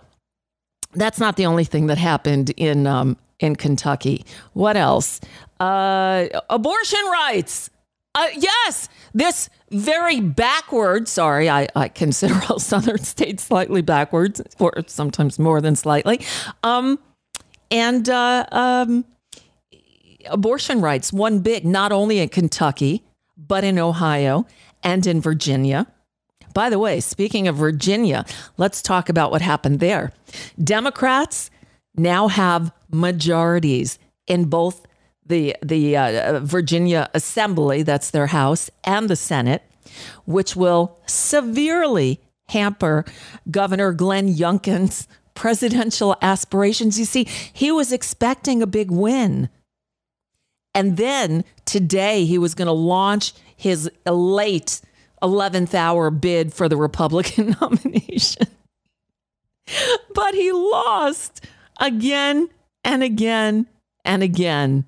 that's 0.93 1.19
not 1.19 1.35
the 1.35 1.45
only 1.45 1.63
thing 1.63 1.87
that 1.87 1.99
happened 1.99 2.49
in 2.57 2.87
um, 2.87 3.17
in 3.39 3.55
Kentucky. 3.55 4.25
What 4.53 4.77
else? 4.77 5.21
Uh, 5.59 6.27
abortion 6.49 7.05
rights. 7.11 7.69
Uh, 8.15 8.27
yes, 8.37 8.87
this 9.13 9.49
very 9.71 10.21
backward. 10.21 11.07
Sorry, 11.07 11.49
I, 11.49 11.67
I 11.75 11.89
consider 11.89 12.39
all 12.49 12.59
southern 12.71 13.03
states 13.03 13.43
slightly 13.43 13.81
backwards, 13.81 14.41
or 14.57 14.73
sometimes 14.87 15.37
more 15.37 15.59
than 15.59 15.75
slightly. 15.75 16.25
Um, 16.63 16.97
and 17.69 18.07
uh, 18.07 18.45
um, 18.53 19.05
abortion 20.27 20.81
rights 20.81 21.11
won 21.11 21.39
big, 21.39 21.65
not 21.65 21.91
only 21.91 22.19
in 22.19 22.29
Kentucky, 22.29 23.03
but 23.37 23.65
in 23.65 23.77
Ohio 23.77 24.47
and 24.81 25.05
in 25.05 25.19
Virginia. 25.19 25.87
By 26.53 26.69
the 26.69 26.79
way, 26.79 27.01
speaking 27.01 27.49
of 27.49 27.57
Virginia, 27.57 28.25
let's 28.55 28.81
talk 28.81 29.09
about 29.09 29.29
what 29.29 29.41
happened 29.41 29.81
there. 29.81 30.13
Democrats 30.63 31.51
now 31.97 32.29
have 32.29 32.71
majorities 32.89 33.99
in 34.25 34.45
both 34.45 34.85
the 35.25 35.55
the 35.61 35.97
uh, 35.97 36.39
Virginia 36.41 37.09
Assembly, 37.13 37.83
that's 37.83 38.11
their 38.11 38.27
House, 38.27 38.69
and 38.83 39.09
the 39.09 39.15
Senate, 39.15 39.63
which 40.25 40.55
will 40.55 40.99
severely 41.05 42.19
hamper 42.49 43.05
Governor 43.49 43.91
Glenn 43.91 44.33
Youngkin's 44.33 45.07
presidential 45.35 46.15
aspirations. 46.21 46.97
You 46.97 47.05
see, 47.05 47.27
he 47.53 47.71
was 47.71 47.91
expecting 47.91 48.61
a 48.61 48.67
big 48.67 48.91
win. 48.91 49.49
And 50.73 50.97
then 50.97 51.45
today 51.65 52.25
he 52.25 52.37
was 52.37 52.53
going 52.53 52.67
to 52.67 52.73
launch 52.73 53.33
his 53.55 53.89
late 54.05 54.81
11th 55.23 55.73
hour 55.73 56.09
bid 56.11 56.53
for 56.53 56.67
the 56.67 56.77
Republican 56.77 57.55
nomination. 57.61 58.47
but 60.13 60.33
he 60.35 60.51
lost 60.51 61.45
again 61.79 62.49
and 62.83 63.03
again 63.03 63.67
and 64.03 64.21
again. 64.21 64.85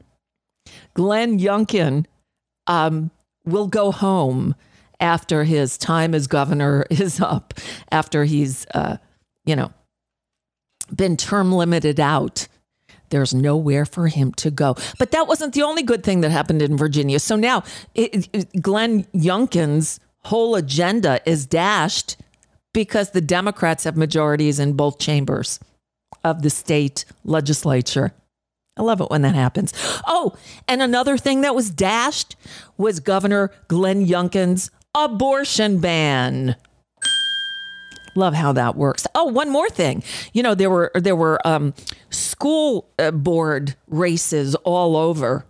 Glenn 0.97 1.39
Youngkin 1.39 2.07
um, 2.65 3.11
will 3.45 3.67
go 3.67 3.91
home 3.91 4.55
after 4.99 5.43
his 5.43 5.77
time 5.77 6.15
as 6.15 6.25
governor 6.25 6.87
is 6.89 7.21
up, 7.21 7.53
after 7.91 8.25
he's, 8.25 8.65
uh, 8.73 8.97
you 9.45 9.55
know, 9.55 9.71
been 10.93 11.15
term 11.15 11.51
limited 11.51 11.99
out. 11.99 12.47
There's 13.09 13.33
nowhere 13.33 13.85
for 13.85 14.07
him 14.07 14.33
to 14.33 14.49
go. 14.49 14.75
But 14.97 15.11
that 15.11 15.27
wasn't 15.27 15.53
the 15.53 15.61
only 15.61 15.83
good 15.83 16.03
thing 16.03 16.21
that 16.21 16.31
happened 16.31 16.63
in 16.63 16.75
Virginia. 16.75 17.19
So 17.19 17.35
now 17.35 17.63
it, 17.93 18.27
it, 18.33 18.61
Glenn 18.61 19.03
Youngkin's 19.13 19.99
whole 20.23 20.55
agenda 20.55 21.21
is 21.29 21.45
dashed 21.45 22.17
because 22.73 23.11
the 23.11 23.21
Democrats 23.21 23.83
have 23.83 23.95
majorities 23.95 24.59
in 24.59 24.73
both 24.73 24.97
chambers 24.97 25.59
of 26.23 26.41
the 26.41 26.49
state 26.49 27.05
legislature. 27.23 28.13
I 28.77 28.83
love 28.83 29.01
it 29.01 29.09
when 29.09 29.21
that 29.23 29.35
happens. 29.35 29.73
Oh, 30.05 30.35
and 30.67 30.81
another 30.81 31.17
thing 31.17 31.41
that 31.41 31.55
was 31.55 31.69
dashed 31.69 32.35
was 32.77 32.99
Governor 32.99 33.51
Glenn 33.67 34.05
Youngkin's 34.05 34.71
abortion 34.93 35.79
ban. 35.79 36.55
Love 38.15 38.33
how 38.33 38.51
that 38.51 38.75
works. 38.75 39.05
Oh, 39.13 39.25
one 39.25 39.49
more 39.49 39.69
thing. 39.69 40.03
You 40.33 40.41
know, 40.41 40.55
there 40.55 40.69
were 40.69 40.91
there 40.95 41.15
were 41.15 41.45
um, 41.47 41.73
school 42.09 42.89
uh, 42.97 43.11
board 43.11 43.75
races 43.87 44.55
all 44.55 44.95
over 44.95 45.45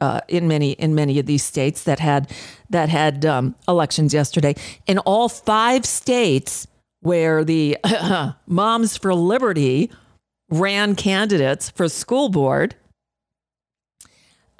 uh, 0.00 0.20
in 0.28 0.46
many 0.46 0.72
in 0.72 0.94
many 0.94 1.18
of 1.18 1.26
these 1.26 1.42
states 1.42 1.84
that 1.84 1.98
had 1.98 2.30
that 2.68 2.88
had 2.90 3.24
um, 3.24 3.54
elections 3.66 4.12
yesterday. 4.12 4.54
In 4.86 4.98
all 4.98 5.28
five 5.30 5.86
states 5.86 6.66
where 7.00 7.42
the 7.42 7.78
Moms 8.46 8.96
for 8.96 9.14
Liberty 9.14 9.90
ran 10.50 10.94
candidates 10.94 11.70
for 11.70 11.88
school 11.88 12.28
board, 12.28 12.74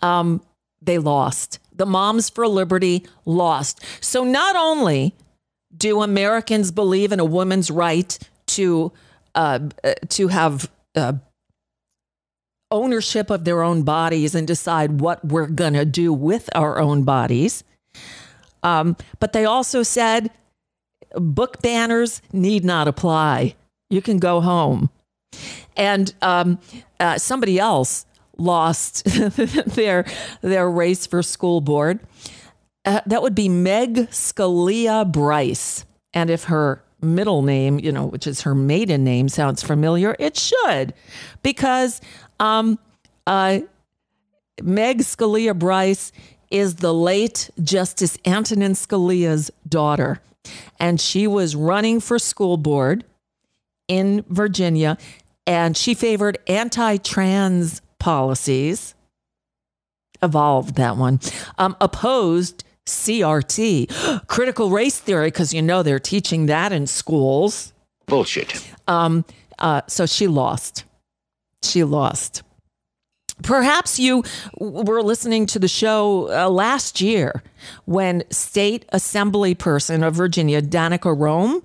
um, 0.02 0.42
they 0.80 0.98
lost. 0.98 1.58
The 1.74 1.86
Moms 1.86 2.30
for 2.30 2.46
Liberty 2.46 3.06
lost. 3.24 3.84
So 4.00 4.24
not 4.24 4.56
only 4.56 5.14
do 5.76 6.02
Americans 6.02 6.70
believe 6.70 7.12
in 7.12 7.20
a 7.20 7.24
woman's 7.24 7.70
right 7.70 8.18
to 8.48 8.92
uh, 9.34 9.60
to 10.08 10.28
have 10.28 10.70
uh, 10.96 11.12
ownership 12.70 13.30
of 13.30 13.44
their 13.44 13.62
own 13.62 13.82
bodies 13.82 14.34
and 14.34 14.46
decide 14.46 15.00
what 15.00 15.24
we're 15.24 15.46
going 15.46 15.74
to 15.74 15.84
do 15.84 16.12
with 16.12 16.48
our 16.54 16.78
own 16.80 17.04
bodies. 17.04 17.64
Um, 18.62 18.96
but 19.18 19.32
they 19.32 19.44
also 19.44 19.82
said 19.82 20.30
book 21.14 21.62
banners 21.62 22.22
need 22.32 22.64
not 22.64 22.88
apply. 22.88 23.54
You 23.88 24.02
can 24.02 24.18
go 24.18 24.40
home. 24.40 24.90
And 25.80 26.14
um, 26.20 26.58
uh, 27.00 27.16
somebody 27.16 27.58
else 27.58 28.04
lost 28.36 29.04
their 29.04 30.04
their 30.42 30.70
race 30.70 31.06
for 31.06 31.22
school 31.22 31.62
board. 31.62 32.00
Uh, 32.84 33.00
that 33.06 33.22
would 33.22 33.34
be 33.34 33.48
Meg 33.48 34.08
Scalia 34.10 35.10
Bryce. 35.10 35.86
And 36.12 36.28
if 36.28 36.44
her 36.44 36.84
middle 37.00 37.42
name, 37.42 37.78
you 37.78 37.92
know, 37.92 38.06
which 38.06 38.26
is 38.26 38.42
her 38.42 38.54
maiden 38.54 39.04
name, 39.04 39.28
sounds 39.28 39.62
familiar, 39.62 40.14
it 40.18 40.36
should, 40.36 40.92
because 41.42 42.00
um, 42.38 42.78
uh, 43.26 43.60
Meg 44.62 44.98
Scalia 44.98 45.58
Bryce 45.58 46.12
is 46.50 46.76
the 46.76 46.92
late 46.92 47.48
Justice 47.62 48.18
Antonin 48.26 48.72
Scalia's 48.72 49.50
daughter, 49.66 50.20
and 50.78 51.00
she 51.00 51.26
was 51.26 51.56
running 51.56 52.00
for 52.00 52.18
school 52.18 52.56
board 52.58 53.04
in 53.88 54.24
Virginia, 54.28 54.98
and 55.50 55.76
she 55.76 55.94
favored 55.94 56.38
anti-trans 56.46 57.82
policies. 57.98 58.94
Evolved 60.22 60.76
that 60.76 60.96
one, 60.96 61.18
um, 61.58 61.76
opposed 61.80 62.62
CRT, 62.86 64.26
critical 64.28 64.70
race 64.70 65.00
theory, 65.00 65.26
because 65.26 65.52
you 65.52 65.60
know 65.60 65.82
they're 65.82 65.98
teaching 65.98 66.46
that 66.46 66.70
in 66.70 66.86
schools. 66.86 67.72
Bullshit. 68.06 68.64
Um, 68.86 69.24
uh, 69.58 69.80
so 69.88 70.06
she 70.06 70.28
lost. 70.28 70.84
She 71.64 71.82
lost. 71.82 72.42
Perhaps 73.42 73.98
you 73.98 74.22
were 74.58 75.02
listening 75.02 75.46
to 75.46 75.58
the 75.58 75.66
show 75.66 76.30
uh, 76.30 76.48
last 76.48 77.00
year 77.00 77.42
when 77.86 78.22
State 78.30 78.84
Assembly 78.90 79.56
person 79.56 80.04
of 80.04 80.14
Virginia, 80.14 80.62
Danica 80.62 81.18
Roem, 81.18 81.64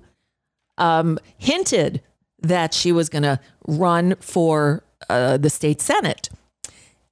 um, 0.76 1.20
hinted 1.38 2.02
that 2.46 2.74
she 2.74 2.92
was 2.92 3.08
going 3.08 3.22
to 3.22 3.40
run 3.66 4.16
for 4.20 4.82
uh, 5.08 5.36
the 5.36 5.50
state 5.50 5.80
senate. 5.80 6.28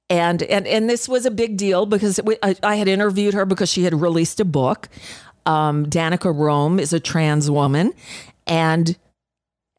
And, 0.09 0.43
and 0.43 0.67
and 0.67 0.87
this 0.87 1.09
was 1.09 1.25
a 1.25 1.31
big 1.31 1.57
deal 1.57 1.87
because 1.87 2.19
it, 2.19 2.25
I, 2.43 2.55
I, 2.61 2.75
had 2.75 2.87
interviewed 2.87 3.33
her 3.33 3.43
because 3.43 3.71
she 3.71 3.85
had 3.85 3.99
released 3.99 4.39
a 4.39 4.45
book. 4.45 4.87
Um, 5.47 5.87
Danica 5.87 6.35
Roem 6.35 6.79
is 6.79 6.93
a 6.93 6.99
trans 6.99 7.49
woman, 7.49 7.91
and 8.45 8.97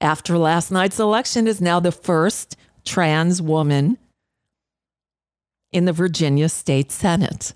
after 0.01 0.37
last 0.37 0.73
night's 0.73 0.99
election, 0.99 1.47
is 1.47 1.61
now 1.61 1.79
the 1.79 1.93
first 1.93 2.57
trans 2.85 3.41
woman 3.41 3.99
in 5.71 5.85
the 5.85 5.93
Virginia 5.93 6.49
State 6.49 6.91
Senate. 6.91 7.53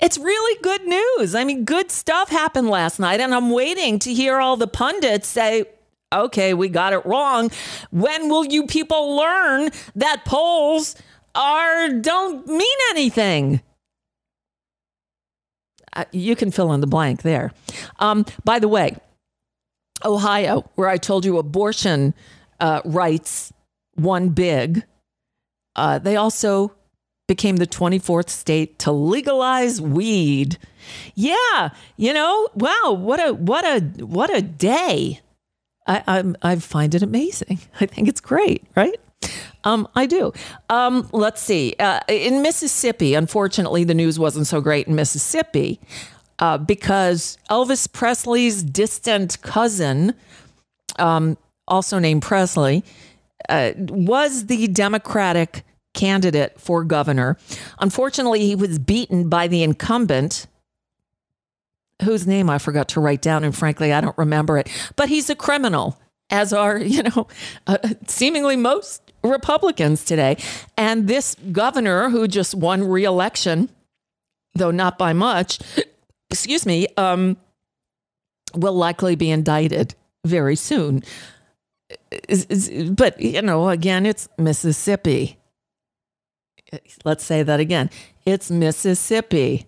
It's 0.00 0.18
really 0.18 0.62
good 0.62 0.86
news. 0.86 1.34
I 1.34 1.44
mean, 1.44 1.64
good 1.64 1.90
stuff 1.90 2.28
happened 2.28 2.68
last 2.68 2.98
night, 2.98 3.20
and 3.20 3.34
I'm 3.34 3.50
waiting 3.50 3.98
to 4.00 4.12
hear 4.12 4.38
all 4.38 4.56
the 4.56 4.68
pundits 4.68 5.28
say, 5.28 5.64
okay, 6.12 6.54
we 6.54 6.68
got 6.68 6.92
it 6.92 7.04
wrong. 7.06 7.50
When 7.90 8.28
will 8.28 8.44
you 8.44 8.66
people 8.66 9.16
learn 9.16 9.70
that 9.94 10.24
polls 10.24 10.96
are 11.34 11.92
don't 11.92 12.46
mean 12.46 12.78
anything? 12.90 13.60
Uh, 15.92 16.04
you 16.12 16.36
can 16.36 16.50
fill 16.50 16.72
in 16.72 16.80
the 16.80 16.86
blank 16.86 17.22
there. 17.22 17.52
Um, 17.98 18.26
by 18.44 18.58
the 18.58 18.68
way, 18.68 18.96
Ohio, 20.04 20.70
where 20.74 20.88
I 20.88 20.98
told 20.98 21.24
you 21.24 21.38
abortion 21.38 22.14
uh, 22.60 22.82
rights 22.84 23.52
won 23.96 24.28
big, 24.30 24.84
uh, 25.74 25.98
they 25.98 26.16
also 26.16 26.74
became 27.26 27.56
the 27.56 27.66
24th 27.66 28.28
state 28.28 28.78
to 28.80 28.92
legalize 28.92 29.80
weed. 29.80 30.58
Yeah, 31.14 31.70
you 31.96 32.12
know, 32.12 32.48
wow, 32.54 32.92
what 32.96 33.26
a 33.26 33.34
what 33.34 33.64
a 33.64 33.80
what 34.04 34.34
a 34.34 34.40
day. 34.42 35.20
I 35.86 36.02
I'm, 36.06 36.36
I 36.42 36.56
find 36.56 36.94
it 36.94 37.02
amazing. 37.02 37.60
I 37.80 37.86
think 37.86 38.08
it's 38.08 38.20
great, 38.20 38.64
right? 38.74 38.98
Um, 39.64 39.88
I 39.96 40.06
do. 40.06 40.32
Um, 40.70 41.08
let's 41.12 41.42
see. 41.42 41.74
Uh, 41.78 42.00
in 42.08 42.42
Mississippi, 42.42 43.14
unfortunately, 43.14 43.82
the 43.84 43.94
news 43.94 44.18
wasn't 44.18 44.46
so 44.46 44.60
great 44.60 44.86
in 44.86 44.94
Mississippi 44.94 45.80
uh, 46.38 46.58
because 46.58 47.38
Elvis 47.50 47.90
Presley's 47.92 48.62
distant 48.62 49.40
cousin, 49.42 50.14
um, 50.98 51.36
also 51.66 51.98
named 51.98 52.22
Presley, 52.22 52.84
uh, 53.48 53.72
was 53.76 54.46
the 54.46 54.68
Democratic 54.68 55.64
candidate 55.94 56.60
for 56.60 56.84
governor. 56.84 57.36
Unfortunately, 57.80 58.46
he 58.46 58.54
was 58.54 58.78
beaten 58.78 59.28
by 59.28 59.48
the 59.48 59.62
incumbent, 59.62 60.46
whose 62.02 62.26
name 62.26 62.50
I 62.50 62.58
forgot 62.58 62.88
to 62.88 63.00
write 63.00 63.22
down, 63.22 63.44
and 63.44 63.56
frankly, 63.56 63.92
I 63.92 64.00
don't 64.00 64.16
remember 64.18 64.58
it. 64.58 64.68
But 64.96 65.08
he's 65.08 65.30
a 65.30 65.34
criminal, 65.34 65.98
as 66.30 66.52
are 66.52 66.78
you 66.78 67.02
know, 67.04 67.28
uh, 67.66 67.78
seemingly 68.06 68.56
most 68.56 69.02
Republicans 69.22 70.04
today. 70.04 70.36
And 70.76 71.08
this 71.08 71.36
governor 71.52 72.10
who 72.10 72.28
just 72.28 72.54
won 72.54 72.84
re-election, 72.84 73.68
though 74.54 74.70
not 74.70 74.98
by 74.98 75.12
much, 75.12 75.58
excuse 76.30 76.66
me, 76.66 76.86
um, 76.96 77.36
will 78.54 78.74
likely 78.74 79.16
be 79.16 79.30
indicted 79.30 79.94
very 80.24 80.56
soon. 80.56 81.02
But 82.90 83.20
you 83.20 83.42
know, 83.42 83.68
again, 83.68 84.06
it's 84.06 84.28
Mississippi. 84.38 85.38
Let's 87.04 87.24
say 87.24 87.42
that 87.42 87.60
again. 87.60 87.90
It's 88.24 88.50
Mississippi. 88.50 89.66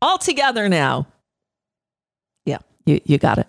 All 0.00 0.18
together 0.18 0.68
now. 0.68 1.06
You, 2.86 3.00
you 3.04 3.18
got 3.18 3.38
it. 3.38 3.46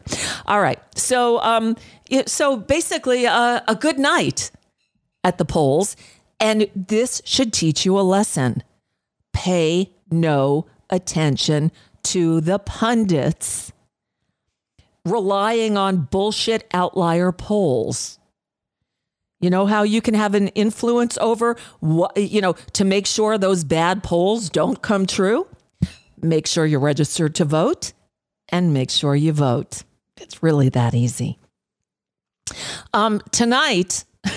All 0.47 0.60
right. 0.60 0.80
So, 0.97 1.39
um, 1.41 1.78
so 2.26 2.58
basically, 2.58 3.28
uh, 3.28 3.62
a 3.67 3.76
good 3.76 4.00
night 4.00 4.52
at 5.23 5.38
the 5.38 5.45
polls, 5.45 5.95
and 6.39 6.67
this 6.76 7.21
should 7.23 7.54
teach 7.54 7.86
you 7.86 8.00
a 8.00 8.02
lesson. 8.02 8.63
Pay 9.34 9.91
no 10.12 10.65
attention 10.89 11.71
to 12.04 12.41
the 12.41 12.60
pundits 12.60 13.71
relying 15.06 15.78
on 15.78 16.08
bullshit 16.12 16.67
outlier 16.73 17.32
polls. 17.32 18.19
You 19.39 19.52
know 19.52 19.67
how 19.67 19.84
you 19.84 20.02
can 20.02 20.15
have 20.15 20.34
an 20.34 20.47
influence 20.50 21.17
over 21.19 21.56
what, 21.80 22.17
you 22.17 22.41
know, 22.41 22.54
to 22.73 22.84
make 22.84 23.06
sure 23.06 23.38
those 23.38 23.63
bad 23.63 24.04
polls 24.04 24.50
don't 24.50 24.82
come 24.82 25.06
true? 25.06 25.47
Make 26.19 26.47
sure 26.47 26.65
you're 26.65 26.80
registered 26.80 27.36
to 27.36 27.45
vote 27.45 27.93
and 28.50 28.74
make 28.74 28.90
sure 28.90 29.16
you 29.16 29.34
vote. 29.34 29.84
It's 30.18 30.42
really 30.42 30.70
that 30.70 30.94
easy. 30.94 31.38
Um, 32.94 33.22
tonight 33.32 34.06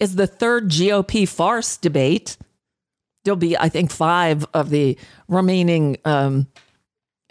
is 0.00 0.16
the 0.16 0.26
third 0.26 0.68
GOP 0.68 1.28
farce 1.28 1.76
debate. 1.76 2.36
There'll 3.24 3.36
be, 3.36 3.56
I 3.56 3.68
think, 3.68 3.90
five 3.90 4.44
of 4.54 4.70
the 4.70 4.98
remaining 5.28 5.96
um, 6.04 6.48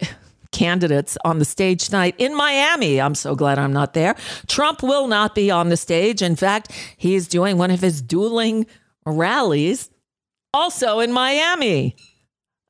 candidates 0.52 1.18
on 1.24 1.38
the 1.38 1.44
stage 1.44 1.86
tonight 1.86 2.14
in 2.18 2.34
Miami. 2.36 3.00
I'm 3.00 3.14
so 3.14 3.34
glad 3.34 3.58
I'm 3.58 3.72
not 3.72 3.94
there. 3.94 4.14
Trump 4.46 4.82
will 4.82 5.06
not 5.06 5.34
be 5.34 5.50
on 5.50 5.68
the 5.68 5.76
stage. 5.76 6.22
In 6.22 6.36
fact, 6.36 6.72
he's 6.96 7.28
doing 7.28 7.58
one 7.58 7.70
of 7.70 7.80
his 7.80 8.00
dueling 8.00 8.66
rallies 9.04 9.90
also 10.54 11.00
in 11.00 11.12
Miami. 11.12 11.96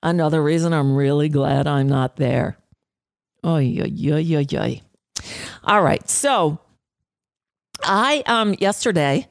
Another 0.02 0.42
reason 0.42 0.72
I'm 0.72 0.96
really 0.96 1.28
glad 1.28 1.66
I'm 1.66 1.88
not 1.88 2.16
there. 2.16 2.58
Oh, 3.44 3.58
yeah, 3.58 3.84
yeah, 3.84 4.16
yeah, 4.16 4.42
yeah. 4.48 4.80
All 5.64 5.82
right. 5.82 6.08
So 6.08 6.58
I 7.84 8.22
um 8.26 8.54
yesterday 8.58 9.28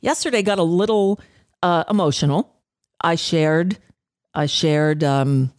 yesterday 0.00 0.42
got 0.42 0.58
a 0.58 0.62
little 0.62 1.20
uh, 1.62 1.84
emotional. 1.88 2.54
I 3.00 3.14
shared 3.14 3.78
I 4.34 4.46
shared 4.46 5.02
um 5.04 5.52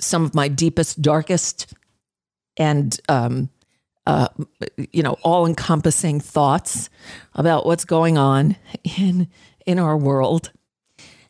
some 0.00 0.24
of 0.24 0.34
my 0.34 0.48
deepest, 0.48 1.02
darkest, 1.02 1.74
and 2.56 2.98
um, 3.08 3.50
uh, 4.06 4.28
you 4.92 5.02
know, 5.02 5.16
all-encompassing 5.22 6.20
thoughts 6.20 6.88
about 7.34 7.66
what's 7.66 7.84
going 7.84 8.16
on 8.16 8.56
in 8.98 9.28
in 9.66 9.78
our 9.78 9.96
world, 9.96 10.50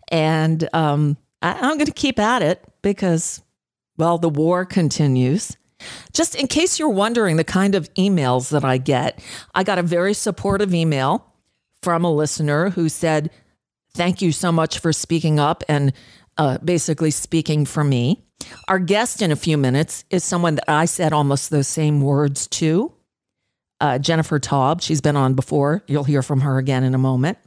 and 0.09 0.69
um, 0.73 1.17
I, 1.43 1.55
I'm 1.55 1.77
going 1.77 1.87
to 1.87 1.93
keep 1.93 2.19
at 2.19 2.43
it 2.43 2.63
because, 2.83 3.43
well, 3.99 4.17
the 4.17 4.29
war 4.29 4.65
continues. 4.65 5.57
Just 6.13 6.35
in 6.35 6.47
case 6.47 6.79
you're 6.79 6.89
wondering 6.89 7.37
the 7.37 7.45
kind 7.45 7.75
of 7.75 7.93
emails 7.95 8.51
that 8.51 8.65
I 8.65 8.79
get, 8.79 9.21
I 9.55 9.63
got 9.63 9.79
a 9.79 9.83
very 9.83 10.15
supportive 10.15 10.75
email 10.75 11.25
from 11.83 12.05
a 12.05 12.13
listener 12.13 12.71
who 12.71 12.89
said, 12.89 13.31
Thank 13.95 14.23
you 14.23 14.33
so 14.33 14.53
much 14.53 14.79
for 14.79 14.93
speaking 14.93 15.41
up 15.41 15.65
and 15.69 15.93
uh, 16.37 16.59
basically 16.59 17.11
speaking 17.11 17.65
for 17.65 17.83
me. 17.83 18.23
Our 18.69 18.79
guest 18.79 19.23
in 19.23 19.33
a 19.33 19.37
few 19.37 19.59
minutes 19.59 20.05
is 20.11 20.23
someone 20.23 20.55
that 20.55 20.71
I 20.71 20.85
said 20.85 21.13
almost 21.13 21.51
those 21.51 21.67
same 21.67 22.01
words 22.01 22.47
to. 22.49 22.93
Uh, 23.81 23.99
Jennifer 23.99 24.39
Taub. 24.39 24.83
She's 24.83 25.01
been 25.01 25.17
on 25.17 25.35
before. 25.35 25.83
You'll 25.89 26.05
hear 26.05 26.23
from 26.23 26.41
her 26.41 26.59
again 26.59 26.85
in 26.85 26.95
a 26.95 26.99
moment. 26.99 27.39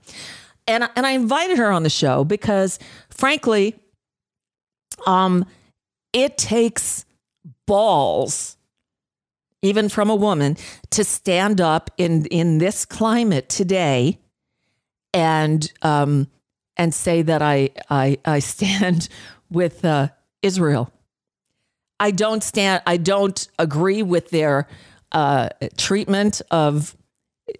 And, 0.67 0.89
and 0.95 1.05
I 1.05 1.11
invited 1.11 1.57
her 1.57 1.71
on 1.71 1.83
the 1.83 1.89
show 1.89 2.23
because, 2.23 2.79
frankly, 3.09 3.75
um, 5.05 5.45
it 6.13 6.37
takes 6.37 7.05
balls, 7.65 8.57
even 9.61 9.89
from 9.89 10.09
a 10.09 10.15
woman, 10.15 10.57
to 10.91 11.03
stand 11.03 11.61
up 11.61 11.89
in, 11.97 12.25
in 12.27 12.57
this 12.57 12.85
climate 12.85 13.49
today 13.49 14.19
and 15.13 15.71
um, 15.81 16.27
and 16.77 16.93
say 16.93 17.21
that 17.21 17.41
I 17.41 17.69
I, 17.89 18.17
I 18.25 18.39
stand 18.39 19.09
with 19.49 19.83
uh, 19.85 20.09
Israel. 20.41 20.91
I 21.99 22.11
don't 22.11 22.43
stand. 22.43 22.81
I 22.87 22.97
don't 22.97 23.47
agree 23.59 24.01
with 24.01 24.31
their 24.31 24.67
uh, 25.11 25.49
treatment 25.77 26.41
of, 26.49 26.95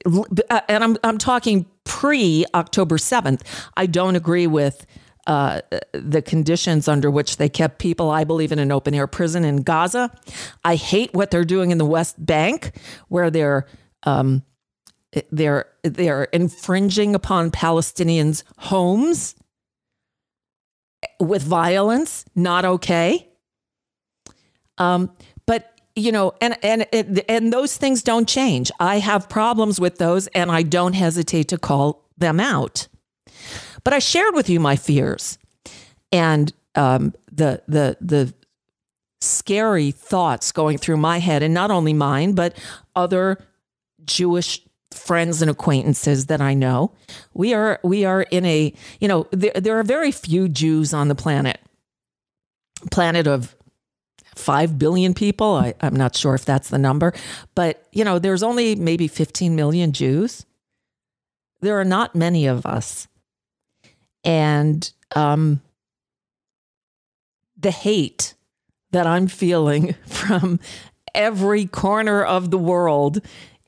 uh, 0.05 0.61
and 0.67 0.83
I'm 0.83 0.97
I'm 1.03 1.17
talking 1.17 1.65
pre 1.83 2.45
October 2.55 2.97
seventh. 2.97 3.43
I 3.77 3.85
don't 3.85 4.15
agree 4.15 4.47
with 4.47 4.85
uh, 5.27 5.62
the 5.93 6.21
conditions 6.21 6.88
under 6.88 7.12
which 7.12 7.38
they 7.38 7.49
kept 7.49 7.79
people, 7.79 8.10
I 8.10 8.23
believe, 8.23 8.51
in 8.51 8.60
an 8.60 8.71
open 8.71 8.93
air 8.93 9.07
prison 9.07 9.45
in 9.45 9.57
Gaza. 9.57 10.12
I 10.63 10.75
hate 10.75 11.13
what 11.13 11.31
they're 11.31 11.45
doing 11.45 11.71
in 11.71 11.77
the 11.77 11.86
West 11.86 12.23
Bank, 12.23 12.75
where 13.07 13.29
they're 13.29 13.67
um, 14.03 14.43
they're 15.31 15.65
they're 15.84 16.23
infringing 16.25 17.15
upon 17.15 17.51
Palestinians' 17.51 18.43
homes 18.57 19.36
with 21.19 21.43
violence, 21.43 22.25
not 22.36 22.65
okay. 22.65 23.27
Um, 24.77 25.12
but 25.45 25.79
you 25.95 26.12
know, 26.12 26.34
and 26.41 26.57
and 26.63 26.88
and 27.29 27.53
those 27.53 27.77
things 27.77 28.01
don't 28.01 28.27
change. 28.27 28.71
I 28.79 28.99
have 28.99 29.29
problems 29.29 29.79
with 29.79 29.97
those, 29.97 30.27
and 30.27 30.51
I 30.51 30.63
don't 30.63 30.93
hesitate 30.93 31.49
to 31.49 31.57
call 31.57 32.10
them 32.17 32.39
out. 32.39 32.88
But 33.83 33.93
I 33.93 33.99
shared 33.99 34.35
with 34.35 34.49
you 34.49 34.59
my 34.59 34.75
fears 34.75 35.37
and 36.11 36.53
um, 36.75 37.13
the 37.31 37.61
the 37.67 37.97
the 37.99 38.33
scary 39.21 39.91
thoughts 39.91 40.51
going 40.51 40.77
through 40.77 40.97
my 40.97 41.19
head, 41.19 41.43
and 41.43 41.53
not 41.53 41.71
only 41.71 41.93
mine, 41.93 42.33
but 42.33 42.57
other 42.95 43.37
Jewish 44.03 44.61
friends 44.91 45.41
and 45.41 45.49
acquaintances 45.49 46.25
that 46.27 46.41
I 46.41 46.53
know. 46.53 46.91
We 47.33 47.53
are 47.53 47.79
we 47.83 48.05
are 48.05 48.23
in 48.23 48.45
a 48.45 48.73
you 48.99 49.07
know 49.07 49.27
there, 49.31 49.53
there 49.55 49.79
are 49.79 49.83
very 49.83 50.11
few 50.11 50.49
Jews 50.49 50.93
on 50.93 51.07
the 51.07 51.15
planet. 51.15 51.59
Planet 52.89 53.27
of 53.27 53.55
five 54.35 54.79
billion 54.79 55.13
people. 55.13 55.55
I, 55.55 55.75
I'm 55.81 55.95
not 55.95 56.15
sure 56.15 56.33
if 56.33 56.45
that's 56.45 56.69
the 56.69 56.77
number, 56.77 57.13
but 57.55 57.87
you 57.91 58.03
know 58.03 58.19
there's 58.19 58.43
only 58.43 58.75
maybe 58.75 59.07
15 59.07 59.55
million 59.55 59.91
Jews. 59.91 60.45
There 61.61 61.79
are 61.79 61.85
not 61.85 62.15
many 62.15 62.47
of 62.47 62.65
us, 62.65 63.07
and 64.23 64.91
um, 65.15 65.62
the 67.57 67.71
hate 67.71 68.34
that 68.91 69.07
I'm 69.07 69.27
feeling 69.27 69.93
from 70.07 70.60
every 71.13 71.65
corner 71.65 72.23
of 72.23 72.51
the 72.51 72.57
world 72.57 73.19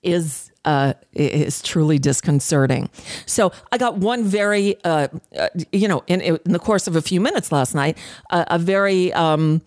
is 0.02 0.52
uh, 0.66 0.94
is 1.12 1.62
truly 1.62 2.00
disconcerting. 2.00 2.90
So 3.26 3.52
I 3.72 3.78
got 3.78 3.98
one 3.98 4.24
very, 4.24 4.82
uh, 4.86 5.10
uh, 5.38 5.50
you 5.72 5.90
know, 5.90 6.04
in, 6.08 6.22
in 6.22 6.40
the 6.46 6.60
course 6.60 6.88
of 6.88 6.96
a 6.96 7.02
few 7.02 7.20
minutes 7.20 7.52
last 7.52 7.76
night, 7.76 7.98
a 8.30 8.58
very 8.58 9.12
um, 9.12 9.62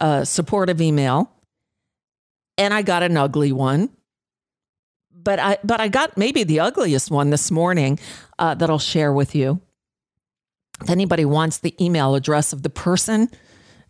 uh, 0.00 0.24
supportive 0.24 0.80
email, 0.80 1.32
and 2.56 2.72
I 2.72 2.82
got 2.82 3.02
an 3.02 3.16
ugly 3.16 3.52
one. 3.52 3.90
But 5.10 5.40
I, 5.40 5.58
but 5.64 5.80
I 5.80 5.88
got 5.88 6.16
maybe 6.16 6.44
the 6.44 6.60
ugliest 6.60 7.10
one 7.10 7.30
this 7.30 7.50
morning 7.50 7.98
uh, 8.38 8.54
that 8.54 8.70
I'll 8.70 8.78
share 8.78 9.12
with 9.12 9.34
you. 9.34 9.60
If 10.80 10.90
anybody 10.90 11.24
wants 11.24 11.58
the 11.58 11.74
email 11.82 12.14
address 12.14 12.52
of 12.52 12.62
the 12.62 12.70
person, 12.70 13.30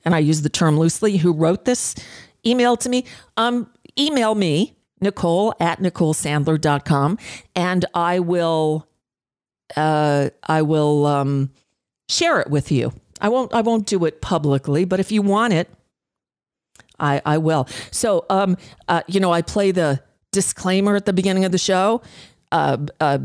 and 0.05 0.14
I 0.14 0.18
use 0.18 0.42
the 0.42 0.48
term 0.48 0.79
loosely, 0.79 1.18
who 1.18 1.33
wrote 1.33 1.64
this 1.64 1.94
email 2.46 2.77
to 2.79 2.88
me, 2.88 3.05
um, 3.37 3.70
email 3.98 4.35
me 4.35 4.77
Nicole 5.01 5.55
at 5.61 5.81
NicoleSandler.com. 5.81 7.18
And 7.55 7.85
I 7.94 8.20
will 8.20 8.87
uh, 9.77 10.31
I 10.44 10.62
will 10.62 11.07
um, 11.07 11.51
share 12.09 12.40
it 12.40 12.48
with 12.48 12.72
you. 12.72 12.92
I 13.20 13.29
won't 13.29 13.53
I 13.53 13.61
won't 13.61 13.87
do 13.87 14.05
it 14.05 14.20
publicly, 14.20 14.85
but 14.85 15.01
if 15.01 15.12
you 15.12 15.22
want 15.22 15.53
it, 15.53 15.68
I, 16.98 17.20
I 17.24 17.38
will. 17.38 17.68
So 17.90 18.24
um, 18.31 18.57
uh, 18.88 19.03
you 19.07 19.20
know, 19.20 19.33
I 19.33 19.42
play 19.42 19.72
the 19.72 20.01
disclaimer 20.33 20.96
at 20.96 21.07
the 21.07 21.12
beginning 21.12 21.44
of 21.44 21.53
the 21.53 21.59
show. 21.59 22.03
Uh, 22.51 22.79
uh, 23.01 23.18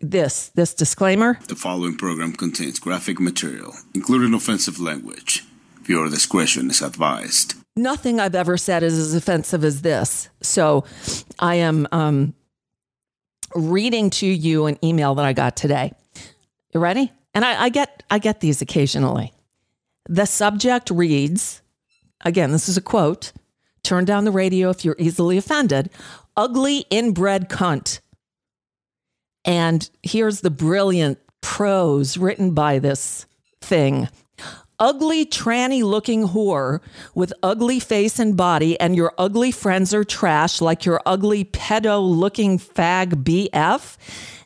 this 0.00 0.48
this 0.54 0.74
disclaimer. 0.74 1.38
The 1.48 1.56
following 1.56 1.96
program 1.96 2.32
contains 2.32 2.78
graphic 2.78 3.20
material, 3.20 3.74
including 3.94 4.34
offensive 4.34 4.78
language. 4.80 5.44
Viewer 5.82 6.08
discretion 6.10 6.70
is 6.70 6.82
advised. 6.82 7.54
nothing 7.76 8.18
I've 8.20 8.34
ever 8.34 8.56
said 8.56 8.82
is 8.82 8.98
as 8.98 9.14
offensive 9.14 9.62
as 9.64 9.82
this. 9.82 10.28
So 10.40 10.84
I 11.38 11.56
am 11.56 11.86
um, 11.92 12.34
reading 13.54 14.10
to 14.10 14.26
you 14.26 14.66
an 14.66 14.78
email 14.82 15.14
that 15.14 15.24
I 15.24 15.32
got 15.32 15.56
today. 15.56 15.92
You 16.72 16.80
ready? 16.80 17.12
And 17.34 17.44
I, 17.44 17.64
I 17.64 17.68
get 17.68 18.02
I 18.10 18.18
get 18.18 18.40
these 18.40 18.62
occasionally. 18.62 19.32
The 20.08 20.26
subject 20.26 20.90
reads, 20.90 21.62
again, 22.24 22.52
this 22.52 22.68
is 22.68 22.76
a 22.76 22.80
quote. 22.80 23.32
Turn 23.82 24.04
down 24.04 24.24
the 24.24 24.32
radio 24.32 24.70
if 24.70 24.84
you're 24.84 24.96
easily 24.98 25.36
offended. 25.36 25.90
Ugly 26.36 26.86
inbred 26.90 27.48
cunt. 27.48 28.00
And 29.46 29.88
here's 30.02 30.40
the 30.40 30.50
brilliant 30.50 31.18
prose 31.40 32.18
written 32.18 32.52
by 32.52 32.80
this 32.80 33.24
thing. 33.60 34.08
Ugly 34.78 35.26
tranny 35.26 35.82
looking 35.82 36.28
whore 36.28 36.80
with 37.14 37.32
ugly 37.42 37.80
face 37.80 38.18
and 38.18 38.36
body 38.36 38.78
and 38.78 38.94
your 38.94 39.14
ugly 39.16 39.50
friends 39.50 39.94
are 39.94 40.04
trash 40.04 40.60
like 40.60 40.84
your 40.84 41.00
ugly 41.06 41.46
pedo 41.46 42.06
looking 42.06 42.58
fag 42.58 43.24
BF 43.24 43.96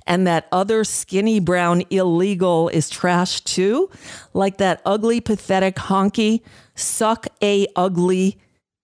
and 0.06 0.26
that 0.26 0.46
other 0.52 0.84
skinny 0.84 1.40
brown 1.40 1.82
illegal 1.90 2.68
is 2.68 2.88
trash 2.88 3.40
too 3.40 3.90
like 4.32 4.58
that 4.58 4.80
ugly 4.84 5.20
pathetic 5.20 5.74
honky 5.76 6.42
suck 6.76 7.26
a 7.42 7.66
ugly 7.74 8.38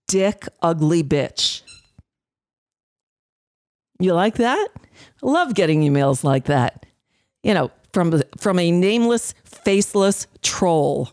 dick 0.08 0.46
ugly 0.62 1.04
bitch. 1.04 1.62
You 4.00 4.14
like 4.14 4.36
that 4.36 4.68
love 5.26 5.54
getting 5.54 5.82
emails 5.82 6.24
like 6.24 6.44
that 6.44 6.86
you 7.42 7.52
know 7.52 7.70
from 7.92 8.22
from 8.38 8.58
a 8.58 8.70
nameless 8.70 9.34
faceless 9.44 10.26
troll 10.42 11.10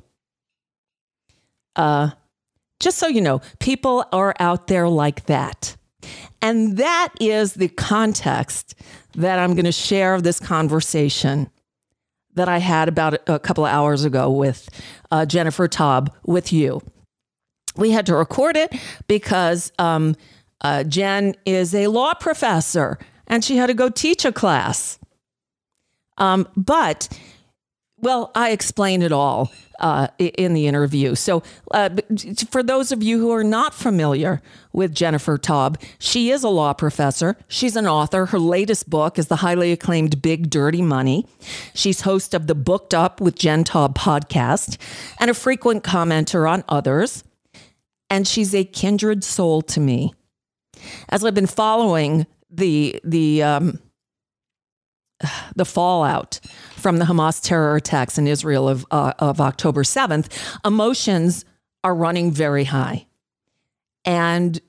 uh, 1.75 2.11
just 2.79 2.97
so 2.97 3.07
you 3.07 3.21
know, 3.21 3.41
people 3.59 4.05
are 4.11 4.35
out 4.39 4.67
there 4.67 4.87
like 4.89 5.25
that. 5.25 5.75
And 6.41 6.77
that 6.77 7.09
is 7.19 7.53
the 7.53 7.69
context 7.69 8.75
that 9.15 9.39
I'm 9.39 9.53
going 9.53 9.65
to 9.65 9.71
share 9.71 10.13
of 10.13 10.23
this 10.23 10.39
conversation 10.39 11.49
that 12.35 12.49
I 12.49 12.57
had 12.57 12.89
about 12.89 13.17
a 13.29 13.39
couple 13.39 13.65
of 13.65 13.71
hours 13.71 14.03
ago 14.03 14.29
with 14.29 14.69
uh, 15.11 15.25
Jennifer 15.25 15.67
Taub 15.67 16.09
with 16.25 16.51
you. 16.51 16.81
We 17.77 17.91
had 17.91 18.05
to 18.07 18.15
record 18.15 18.57
it 18.57 18.75
because 19.07 19.71
um, 19.79 20.15
uh, 20.61 20.83
Jen 20.83 21.35
is 21.45 21.73
a 21.73 21.87
law 21.87 22.13
professor 22.13 22.99
and 23.27 23.43
she 23.43 23.57
had 23.57 23.67
to 23.67 23.73
go 23.73 23.89
teach 23.89 24.25
a 24.25 24.31
class. 24.31 24.99
Um, 26.17 26.47
but, 26.55 27.07
well, 27.97 28.31
I 28.35 28.51
explain 28.51 29.01
it 29.01 29.11
all 29.11 29.51
uh, 29.79 30.07
in 30.17 30.53
the 30.53 30.67
interview. 30.67 31.15
So, 31.15 31.43
uh, 31.71 31.89
for 32.49 32.63
those 32.63 32.91
of 32.91 33.01
you 33.01 33.19
who 33.19 33.31
are 33.31 33.43
not 33.43 33.73
familiar 33.73 34.41
with 34.71 34.93
Jennifer 34.93 35.37
Taub, 35.37 35.81
she 35.99 36.29
is 36.29 36.43
a 36.43 36.49
law 36.49 36.73
professor. 36.73 37.35
She's 37.47 37.75
an 37.75 37.87
author. 37.87 38.27
Her 38.27 38.39
latest 38.39 38.89
book 38.89 39.17
is 39.17 39.27
the 39.27 39.37
highly 39.37 39.71
acclaimed 39.71 40.21
Big 40.21 40.49
Dirty 40.49 40.81
Money. 40.81 41.25
She's 41.73 42.01
host 42.01 42.33
of 42.33 42.47
the 42.47 42.55
Booked 42.55 42.93
Up 42.93 43.19
with 43.19 43.35
Jen 43.35 43.63
Taub 43.63 43.95
podcast 43.95 44.77
and 45.19 45.29
a 45.29 45.33
frequent 45.33 45.83
commenter 45.83 46.49
on 46.49 46.63
others. 46.69 47.23
And 48.09 48.27
she's 48.27 48.53
a 48.53 48.63
kindred 48.63 49.23
soul 49.23 49.61
to 49.63 49.79
me. 49.79 50.13
As 51.09 51.25
I've 51.25 51.33
been 51.33 51.47
following 51.47 52.27
the 52.53 52.99
the 53.03 53.43
um, 53.43 53.79
the 55.55 55.65
fallout 55.65 56.39
from 56.75 56.97
the 56.97 57.05
Hamas 57.05 57.41
terror 57.41 57.75
attacks 57.75 58.17
in 58.17 58.27
Israel 58.27 58.67
of, 58.67 58.85
uh, 58.91 59.13
of 59.19 59.39
October 59.39 59.83
7th, 59.83 60.27
emotions 60.65 61.45
are 61.83 61.95
running 61.95 62.31
very 62.31 62.65
high. 62.65 63.05
And 64.05 64.59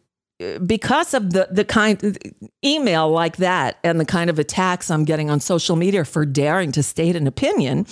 uh, 0.40 0.58
because 0.60 1.14
of 1.14 1.32
the, 1.32 1.48
the 1.50 1.64
kind 1.64 2.18
email 2.64 3.10
like 3.10 3.38
that 3.38 3.78
and 3.82 3.98
the 3.98 4.04
kind 4.04 4.30
of 4.30 4.38
attacks 4.38 4.90
I'm 4.90 5.04
getting 5.04 5.30
on 5.30 5.40
social 5.40 5.76
media 5.76 6.04
for 6.04 6.24
daring 6.24 6.72
to 6.72 6.82
state 6.82 7.16
an 7.16 7.26
opinion, 7.26 7.86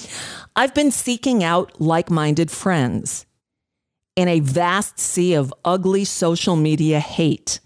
I've 0.54 0.74
been 0.74 0.90
seeking 0.90 1.42
out 1.42 1.80
like 1.80 2.10
minded 2.10 2.50
friends 2.50 3.26
in 4.14 4.28
a 4.28 4.40
vast 4.40 4.98
sea 4.98 5.34
of 5.34 5.54
ugly 5.64 6.04
social 6.04 6.54
media 6.54 7.00
hate 7.00 7.60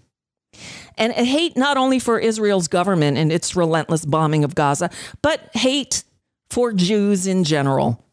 and 0.97 1.13
hate 1.13 1.55
not 1.55 1.77
only 1.77 1.99
for 1.99 2.19
Israel's 2.19 2.67
government 2.67 3.17
and 3.17 3.31
its 3.31 3.55
relentless 3.55 4.05
bombing 4.05 4.43
of 4.43 4.55
Gaza, 4.55 4.89
but 5.21 5.49
hate 5.53 6.03
for 6.49 6.73
Jews 6.73 7.27
in 7.27 7.43
general. 7.43 8.03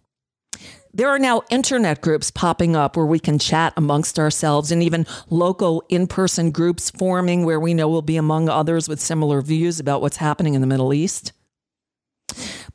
There 0.92 1.08
are 1.08 1.18
now 1.18 1.42
internet 1.50 2.00
groups 2.00 2.30
popping 2.30 2.76
up 2.76 2.96
where 2.96 3.06
we 3.06 3.18
can 3.18 3.40
chat 3.40 3.72
amongst 3.76 4.16
ourselves 4.16 4.70
and 4.70 4.80
even 4.80 5.06
local 5.28 5.82
in 5.88 6.06
person 6.06 6.52
groups 6.52 6.88
forming 6.90 7.44
where 7.44 7.58
we 7.58 7.74
know 7.74 7.88
we'll 7.88 8.02
be 8.02 8.16
among 8.16 8.48
others 8.48 8.88
with 8.88 9.00
similar 9.00 9.40
views 9.40 9.80
about 9.80 10.00
what's 10.02 10.18
happening 10.18 10.54
in 10.54 10.60
the 10.60 10.68
Middle 10.68 10.94
East. 10.94 11.32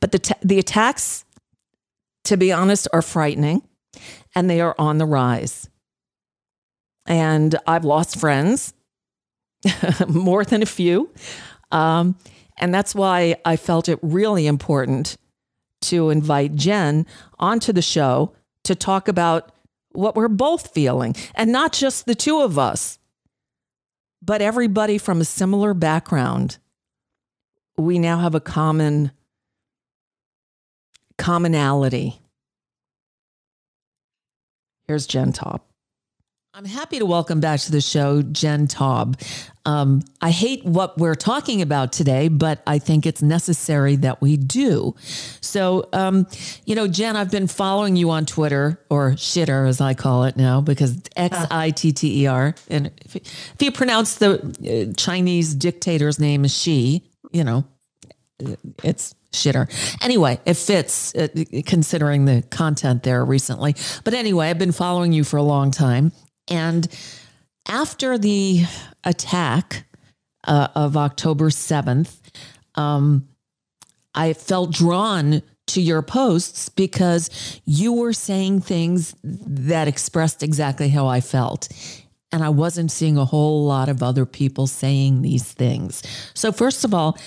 But 0.02 0.12
the, 0.12 0.20
t- 0.20 0.36
the 0.42 0.60
attacks, 0.60 1.24
to 2.26 2.36
be 2.36 2.52
honest, 2.52 2.90
are 2.92 3.02
frightening 3.02 3.62
and 4.36 4.50
they 4.50 4.60
are 4.60 4.76
on 4.78 4.98
the 4.98 5.06
rise. 5.06 5.70
And 7.06 7.56
I've 7.66 7.86
lost 7.86 8.20
friends 8.20 8.74
more 10.08 10.46
than 10.46 10.62
a 10.62 10.66
few. 10.66 11.10
Um, 11.72 12.18
and 12.58 12.74
that's 12.74 12.94
why 12.94 13.36
I 13.46 13.56
felt 13.56 13.90
it 13.90 14.00
really 14.02 14.48
important 14.48 15.18
to 15.82 16.10
invite 16.10 16.56
Jen 16.56 17.06
onto 17.40 17.72
the 17.72 17.82
show 17.82 18.34
to 18.66 18.76
talk 18.76 19.08
about 19.08 19.52
what 19.92 20.16
we're 20.16 20.28
both 20.28 20.74
feeling. 20.74 21.16
And 21.36 21.52
not 21.52 21.74
just 21.74 22.06
the 22.06 22.16
two 22.16 22.42
of 22.42 22.60
us, 22.60 23.00
but 24.22 24.42
everybody 24.42 24.98
from 24.98 25.22
a 25.22 25.26
similar 25.26 25.74
background. 25.74 26.58
We 27.78 27.98
now 27.98 28.20
have 28.20 28.36
a 28.36 28.42
common 28.42 29.12
commonality. 31.18 32.20
Here's 34.88 35.08
Jen 35.08 35.32
Taub. 35.32 35.62
I'm 36.60 36.66
happy 36.66 37.00
to 37.00 37.06
welcome 37.06 37.40
back 37.40 37.62
to 37.62 37.72
the 37.72 37.80
show 37.80 38.22
Jen 38.22 38.68
Taub. 38.68 39.16
Um, 39.64 40.02
I 40.20 40.30
hate 40.30 40.66
what 40.66 40.98
we're 40.98 41.16
talking 41.16 41.62
about 41.62 41.94
today, 41.94 42.28
but 42.28 42.62
I 42.68 42.80
think 42.80 43.06
it's 43.06 43.22
necessary 43.22 43.96
that 43.96 44.20
we 44.20 44.36
do. 44.36 44.94
So, 45.40 45.88
um, 45.94 46.28
you 46.66 46.76
know, 46.76 46.86
Jen, 46.86 47.16
I've 47.16 47.32
been 47.32 47.48
following 47.48 47.96
you 47.96 48.10
on 48.10 48.26
Twitter 48.26 48.78
or 48.90 49.12
shitter 49.12 49.70
as 49.70 49.80
I 49.80 49.94
call 49.94 50.26
it 50.26 50.36
now 50.36 50.60
because 50.60 51.02
X 51.16 51.38
I 51.50 51.70
T 51.70 51.94
T 51.94 52.24
E 52.24 52.28
R. 52.28 52.54
And 52.70 52.92
if, 53.06 53.16
if, 53.16 53.62
you 53.62 53.72
pronounce 53.72 54.16
the 54.16 54.90
uh, 54.92 54.94
Chinese 54.98 55.56
dictator's 55.56 56.20
name 56.20 56.44
as 56.44 56.54
she, 56.54 57.10
you 57.32 57.46
know, 57.46 57.64
it's 58.84 59.16
shitter. 59.32 59.70
Anyway, 60.04 60.42
it 60.46 60.56
fits 60.56 61.16
uh, 61.16 61.30
considering 61.66 62.26
the 62.26 62.44
content 62.50 63.04
there 63.04 63.24
recently. 63.24 63.78
But 64.04 64.14
anyway, 64.14 64.50
I've 64.50 64.60
been 64.60 64.74
following 64.74 65.14
you 65.14 65.24
for 65.24 65.38
a 65.38 65.44
long 65.44 65.72
time. 65.72 66.12
And 66.50 66.88
after 67.68 68.18
the 68.18 68.66
attack 69.04 69.86
uh, 70.46 70.70
of 70.76 70.98
October 70.98 71.50
7th, 71.50 72.18
um, 72.76 73.28
I 74.16 74.34
felt 74.34 74.72
drawn 74.72 75.42
to 75.68 75.82
your 75.82 76.02
posts 76.02 76.70
because 76.70 77.62
you 77.66 77.94
were 77.94 78.14
saying 78.14 78.62
things 78.62 79.16
that 79.24 79.88
expressed 79.88 80.42
exactly 80.42 80.90
how 80.90 81.06
I 81.08 81.22
felt. 81.22 81.70
And 82.32 82.44
I 82.44 82.50
wasn't 82.50 82.92
seeing 82.92 83.18
a 83.18 83.26
whole 83.26 83.66
lot 83.66 83.90
of 83.90 84.02
other 84.04 84.26
people 84.26 84.68
saying 84.68 85.22
these 85.22 85.52
things. 85.52 86.04
So, 86.34 86.52
first 86.52 86.84
of 86.84 86.94
all, 86.94 87.18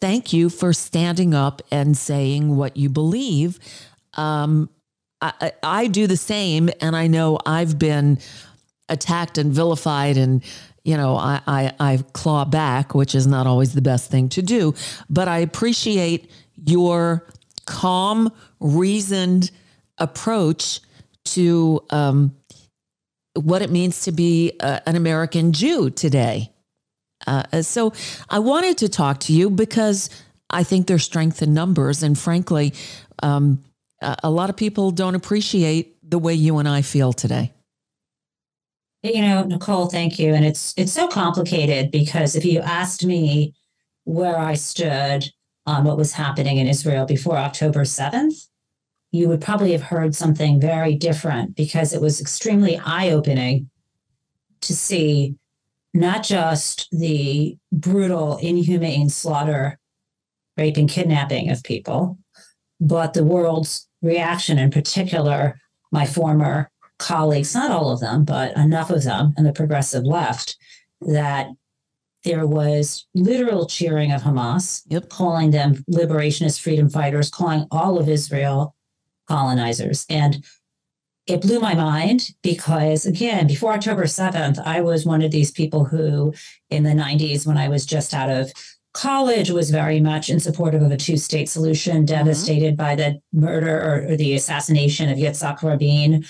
thank 0.00 0.32
you 0.32 0.50
for 0.50 0.72
standing 0.72 1.34
up 1.34 1.62
and 1.70 1.96
saying 1.96 2.56
what 2.56 2.76
you 2.76 2.88
believe. 2.88 3.58
Um, 4.14 4.70
I, 5.20 5.52
I 5.62 5.86
do 5.86 6.06
the 6.06 6.16
same, 6.16 6.70
and 6.80 6.96
I 6.96 7.06
know 7.06 7.38
I've 7.44 7.78
been 7.78 8.18
attacked 8.90 9.38
and 9.38 9.52
vilified 9.52 10.16
and 10.16 10.42
you 10.84 10.96
know 10.96 11.16
I, 11.16 11.40
I 11.46 11.72
i 11.80 11.96
claw 12.12 12.44
back 12.44 12.94
which 12.94 13.14
is 13.14 13.26
not 13.26 13.46
always 13.46 13.72
the 13.72 13.82
best 13.82 14.10
thing 14.10 14.28
to 14.30 14.42
do. 14.42 14.74
But 15.08 15.28
i 15.28 15.38
appreciate 15.38 16.30
your 16.66 17.26
calm 17.66 18.32
reasoned 18.58 19.50
approach 19.98 20.80
to 21.24 21.80
um, 21.90 22.34
what 23.34 23.62
it 23.62 23.70
means 23.70 24.02
to 24.02 24.12
be 24.12 24.52
uh, 24.60 24.80
an 24.86 24.96
american 24.96 25.52
jew 25.52 25.90
today. 25.90 26.52
Uh, 27.26 27.62
so 27.62 27.92
i 28.28 28.38
wanted 28.38 28.78
to 28.78 28.88
talk 28.88 29.20
to 29.20 29.32
you 29.32 29.50
because 29.50 30.10
i 30.50 30.62
think 30.62 30.86
there's 30.86 31.04
strength 31.04 31.42
in 31.42 31.54
numbers. 31.54 32.02
And 32.02 32.18
frankly 32.18 32.74
um, 33.22 33.62
a 34.00 34.30
lot 34.30 34.48
of 34.48 34.56
people 34.56 34.90
don't 34.90 35.14
appreciate 35.14 35.98
the 36.10 36.18
way 36.18 36.34
you 36.34 36.58
and 36.58 36.68
i 36.68 36.82
feel 36.82 37.12
today 37.12 37.52
you 39.02 39.22
know, 39.22 39.44
Nicole, 39.44 39.86
thank 39.86 40.18
you. 40.18 40.34
And 40.34 40.44
it's 40.44 40.74
it's 40.76 40.92
so 40.92 41.08
complicated 41.08 41.90
because 41.90 42.36
if 42.36 42.44
you 42.44 42.60
asked 42.60 43.04
me 43.04 43.54
where 44.04 44.38
I 44.38 44.54
stood 44.54 45.30
on 45.66 45.84
what 45.84 45.96
was 45.96 46.12
happening 46.12 46.58
in 46.58 46.66
Israel 46.66 47.06
before 47.06 47.36
October 47.36 47.80
7th, 47.80 48.48
you 49.12 49.28
would 49.28 49.40
probably 49.40 49.72
have 49.72 49.82
heard 49.82 50.14
something 50.14 50.60
very 50.60 50.94
different 50.94 51.56
because 51.56 51.92
it 51.92 52.00
was 52.00 52.20
extremely 52.20 52.78
eye-opening 52.84 53.70
to 54.62 54.74
see 54.74 55.34
not 55.92 56.22
just 56.22 56.88
the 56.92 57.56
brutal, 57.72 58.36
inhumane 58.38 59.08
slaughter, 59.08 59.78
rape, 60.56 60.76
and 60.76 60.88
kidnapping 60.88 61.50
of 61.50 61.62
people, 61.64 62.18
but 62.80 63.14
the 63.14 63.24
world's 63.24 63.88
reaction, 64.02 64.58
in 64.58 64.70
particular, 64.70 65.58
my 65.90 66.06
former 66.06 66.70
colleagues, 67.00 67.54
not 67.54 67.70
all 67.70 67.90
of 67.90 68.00
them, 68.00 68.24
but 68.24 68.56
enough 68.56 68.90
of 68.90 69.02
them 69.02 69.34
in 69.36 69.44
the 69.44 69.52
progressive 69.52 70.04
left, 70.04 70.56
that 71.00 71.48
there 72.24 72.46
was 72.46 73.06
literal 73.14 73.66
cheering 73.66 74.12
of 74.12 74.22
Hamas, 74.22 74.82
yep. 74.86 75.08
calling 75.08 75.50
them 75.50 75.76
liberationist 75.90 76.60
freedom 76.60 76.88
fighters, 76.90 77.30
calling 77.30 77.66
all 77.70 77.98
of 77.98 78.08
Israel 78.08 78.76
colonizers. 79.26 80.04
And 80.10 80.44
it 81.26 81.40
blew 81.40 81.60
my 81.60 81.74
mind 81.74 82.30
because, 82.42 83.06
again, 83.06 83.46
before 83.46 83.72
October 83.72 84.04
7th, 84.04 84.60
I 84.66 84.80
was 84.80 85.06
one 85.06 85.22
of 85.22 85.30
these 85.30 85.50
people 85.50 85.84
who, 85.84 86.34
in 86.68 86.82
the 86.82 86.90
90s, 86.90 87.46
when 87.46 87.56
I 87.56 87.68
was 87.68 87.86
just 87.86 88.12
out 88.12 88.30
of 88.30 88.52
college, 88.92 89.50
was 89.50 89.70
very 89.70 90.00
much 90.00 90.28
in 90.28 90.40
support 90.40 90.74
of 90.74 90.82
a 90.82 90.96
two 90.96 91.16
state 91.16 91.48
solution, 91.48 91.98
mm-hmm. 91.98 92.06
devastated 92.06 92.76
by 92.76 92.96
the 92.96 93.20
murder 93.32 93.78
or, 93.78 94.12
or 94.12 94.16
the 94.16 94.34
assassination 94.34 95.08
of 95.08 95.18
Yitzhak 95.18 95.62
Rabin. 95.62 96.24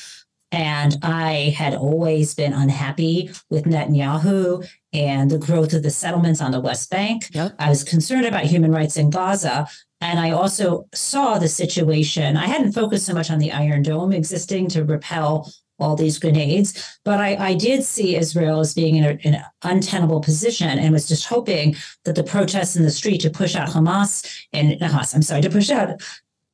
And 0.53 0.97
I 1.03 1.55
had 1.57 1.75
always 1.75 2.35
been 2.35 2.53
unhappy 2.53 3.31
with 3.51 3.65
Netanyahu 3.65 4.69
and 4.93 5.31
the 5.31 5.39
growth 5.39 5.73
of 5.73 5.83
the 5.83 5.91
settlements 5.91 6.41
on 6.41 6.51
the 6.51 6.61
West 6.61 6.91
Bank. 6.91 7.29
Yep. 7.33 7.55
I 7.59 7.69
was 7.69 7.85
concerned 7.85 8.27
about 8.27 8.45
human 8.45 8.73
rights 8.73 8.97
in 8.97 9.11
Gaza. 9.11 9.69
And 10.01 10.19
I 10.19 10.31
also 10.31 10.89
saw 10.95 11.39
the 11.39 11.49
situation. 11.49 12.37
I 12.37 12.47
hadn't 12.47 12.73
focused 12.73 13.07
so 13.07 13.15
much 13.15 13.31
on 13.31 13.39
the 13.39 13.53
Iron 13.53 13.83
Dome 13.83 14.13
existing 14.13 14.69
to 14.71 14.85
repel 14.85 15.53
all 15.81 15.97
these 15.97 16.19
grenades, 16.19 16.99
but 17.05 17.21
I, 17.21 17.37
I 17.37 17.55
did 17.55 17.83
see 17.83 18.17
Israel 18.17 18.61
as 18.61 18.75
being 18.75 18.97
in, 18.97 19.05
a, 19.05 19.11
in, 19.23 19.35
an 19.35 19.45
untenable 19.63 20.21
position 20.21 20.79
and 20.79 20.93
was 20.93 21.09
just 21.09 21.27
hoping 21.27 21.75
that 22.05 22.15
the 22.15 22.23
protests 22.23 22.77
in 22.77 22.83
the 22.83 22.91
street 22.91 23.23
to 23.23 23.31
push 23.31 23.57
out 23.57 23.71
Hamas 23.71 24.47
and 24.53 24.73
Hamas, 24.73 25.15
I'm 25.15 25.23
sorry, 25.23 25.41
to 25.41 25.51
push 25.51 25.71
out 25.71 26.03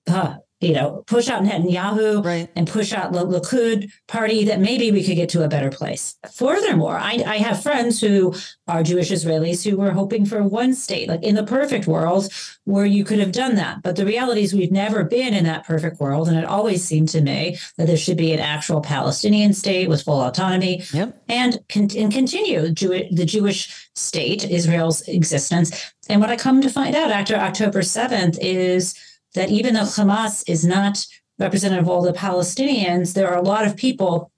uh, 0.09 0.37
you 0.61 0.73
know, 0.73 1.05
push 1.07 1.29
out 1.29 1.43
Netanyahu 1.43 2.25
right. 2.25 2.49
and 2.57 2.67
push 2.67 2.93
out 2.93 3.13
the 3.13 3.25
Likud 3.25 3.91
party, 4.09 4.45
that 4.45 4.59
maybe 4.59 4.91
we 4.91 5.05
could 5.05 5.17
get 5.17 5.29
to 5.31 5.45
a 5.45 5.49
better 5.49 5.71
place. 5.71 6.17
Furthermore, 6.33 6.97
I, 6.97 7.23
I 7.27 7.37
have 7.39 7.63
friends 7.63 8.01
who 8.01 8.35
are 8.67 8.83
Jewish 8.83 9.11
Israelis 9.11 9.69
who 9.69 9.77
were 9.77 9.91
hoping 9.91 10.25
for 10.25 10.43
one 10.43 10.75
state, 10.75 11.09
like 11.09 11.23
in 11.23 11.35
the 11.35 11.45
perfect 11.45 11.87
world, 11.87 12.33
where 12.65 12.87
you 12.87 13.05
could 13.05 13.19
have 13.19 13.33
done 13.33 13.57
that. 13.57 13.83
But 13.83 13.97
the 13.97 14.07
reality 14.07 14.43
is, 14.43 14.55
we've 14.55 14.73
never 14.73 15.05
been 15.05 15.35
in 15.35 15.45
that 15.45 15.67
perfect 15.67 16.01
world. 16.01 16.29
And 16.29 16.39
it 16.39 16.45
always 16.45 16.83
seemed 16.83 17.11
to 17.11 17.21
me 17.21 17.59
that 17.77 17.87
there 17.87 17.97
should 17.97 18.17
be 18.17 18.33
an 18.33 18.41
actual 18.41 18.81
Palestinian 18.81 19.53
state 19.53 19.89
with 19.91 20.03
full 20.03 20.23
autonomy 20.23 20.85
yep. 20.93 21.23
and, 21.29 21.59
and 21.75 22.13
continue 22.13 22.71
Jew- 22.71 23.09
the 23.11 23.27
Jewish 23.27 23.91
state, 23.95 24.45
Israel's 24.45 25.03
existence. 25.03 25.93
And 26.09 26.21
what 26.21 26.31
I 26.31 26.37
come 26.37 26.63
to 26.63 26.71
find 26.71 26.97
out 26.97 27.11
after 27.11 27.35
October 27.35 27.81
7th 27.81 28.39
is 28.41 28.95
that 29.37 29.51
even 29.51 29.75
though 29.75 29.83
Hamas 29.83 30.43
is 30.49 30.65
not 30.65 31.07
representative 31.39 31.85
of 31.85 31.89
all 31.89 32.03
the 32.03 32.13
Palestinians, 32.13 33.15
there 33.15 33.29
are 33.31 33.37
a 33.37 33.43
lot 33.43 33.67
of 33.67 33.77
people 33.77 34.33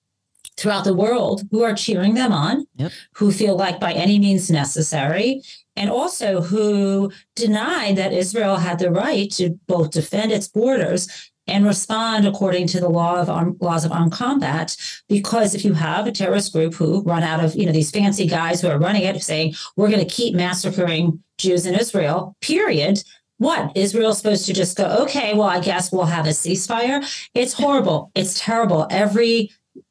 throughout 0.56 0.84
the 0.84 0.94
world 0.94 1.42
who 1.50 1.62
are 1.62 1.74
cheering 1.74 2.14
them 2.14 2.32
on, 2.32 2.66
yep. 2.76 2.92
who 3.14 3.32
feel 3.32 3.56
like 3.56 3.78
by 3.80 3.92
any 3.92 4.18
means 4.18 4.50
necessary, 4.50 5.40
and 5.76 5.88
also 5.88 6.42
who 6.42 7.12
deny 7.36 7.92
that 7.94 8.12
Israel 8.12 8.56
had 8.56 8.78
the 8.80 8.90
right 8.90 9.30
to 9.32 9.50
both 9.68 9.92
defend 9.92 10.32
its 10.32 10.48
borders 10.48 11.30
and 11.46 11.64
respond 11.64 12.26
according 12.26 12.66
to 12.66 12.80
the 12.80 12.88
law 12.88 13.20
of 13.20 13.30
arm, 13.30 13.56
laws 13.60 13.84
of 13.84 13.92
armed 13.92 14.12
combat. 14.12 14.76
Because 15.08 15.54
if 15.54 15.64
you 15.64 15.72
have 15.72 16.06
a 16.06 16.12
terrorist 16.12 16.52
group 16.52 16.74
who 16.74 17.02
run 17.02 17.22
out 17.22 17.42
of, 17.42 17.54
you 17.54 17.64
know, 17.64 17.72
these 17.72 17.90
fancy 17.90 18.26
guys 18.26 18.60
who 18.60 18.68
are 18.68 18.78
running 18.78 19.02
it 19.02 19.22
saying, 19.22 19.54
we're 19.76 19.88
going 19.88 20.06
to 20.06 20.14
keep 20.14 20.34
massacring 20.34 21.22
Jews 21.38 21.64
in 21.66 21.74
Israel, 21.74 22.36
period, 22.40 23.02
what? 23.38 23.76
Israel's 23.76 24.18
supposed 24.18 24.46
to 24.46 24.52
just 24.52 24.76
go, 24.76 24.84
okay, 25.02 25.32
well, 25.34 25.48
I 25.48 25.60
guess 25.60 25.90
we'll 25.92 26.04
have 26.04 26.26
a 26.26 26.30
ceasefire. 26.30 27.04
It's 27.34 27.54
horrible. 27.54 28.10
It's 28.14 28.38
terrible. 28.38 28.86
Every 28.90 29.50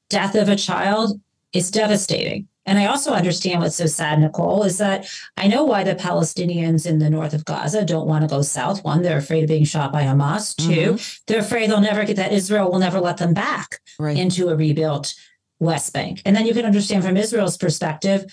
death 0.09 0.35
of 0.35 0.49
a 0.49 0.55
child 0.55 1.19
is 1.53 1.71
devastating. 1.71 2.47
And 2.65 2.77
I 2.77 2.87
also 2.87 3.13
understand 3.13 3.61
what's 3.61 3.77
so 3.77 3.85
sad, 3.85 4.19
Nicole, 4.19 4.63
is 4.63 4.77
that 4.79 5.09
I 5.37 5.47
know 5.47 5.63
why 5.63 5.85
the 5.85 5.95
Palestinians 5.95 6.85
in 6.85 6.99
the 6.99 7.09
north 7.09 7.33
of 7.33 7.45
Gaza 7.45 7.85
don't 7.85 8.07
want 8.07 8.23
to 8.23 8.27
go 8.27 8.41
south. 8.41 8.83
One, 8.83 9.01
they're 9.01 9.17
afraid 9.17 9.43
of 9.43 9.47
being 9.47 9.63
shot 9.63 9.93
by 9.93 10.03
Hamas. 10.03 10.53
2 10.57 10.67
they 10.67 10.75
mm-hmm. 10.75 11.23
they're 11.27 11.39
afraid 11.39 11.69
they'll 11.69 11.79
never 11.79 12.03
get 12.03 12.17
that 12.17 12.33
Israel 12.33 12.69
will 12.69 12.79
never 12.79 12.99
let 12.99 13.17
them 13.17 13.33
back 13.33 13.79
right. 13.97 14.17
into 14.17 14.49
a 14.49 14.55
rebuilt 14.57 15.15
West 15.59 15.93
Bank. 15.93 16.21
And 16.25 16.35
then 16.35 16.45
you 16.45 16.53
can 16.53 16.65
understand 16.65 17.05
from 17.05 17.15
Israel's 17.15 17.57
perspective, 17.57 18.25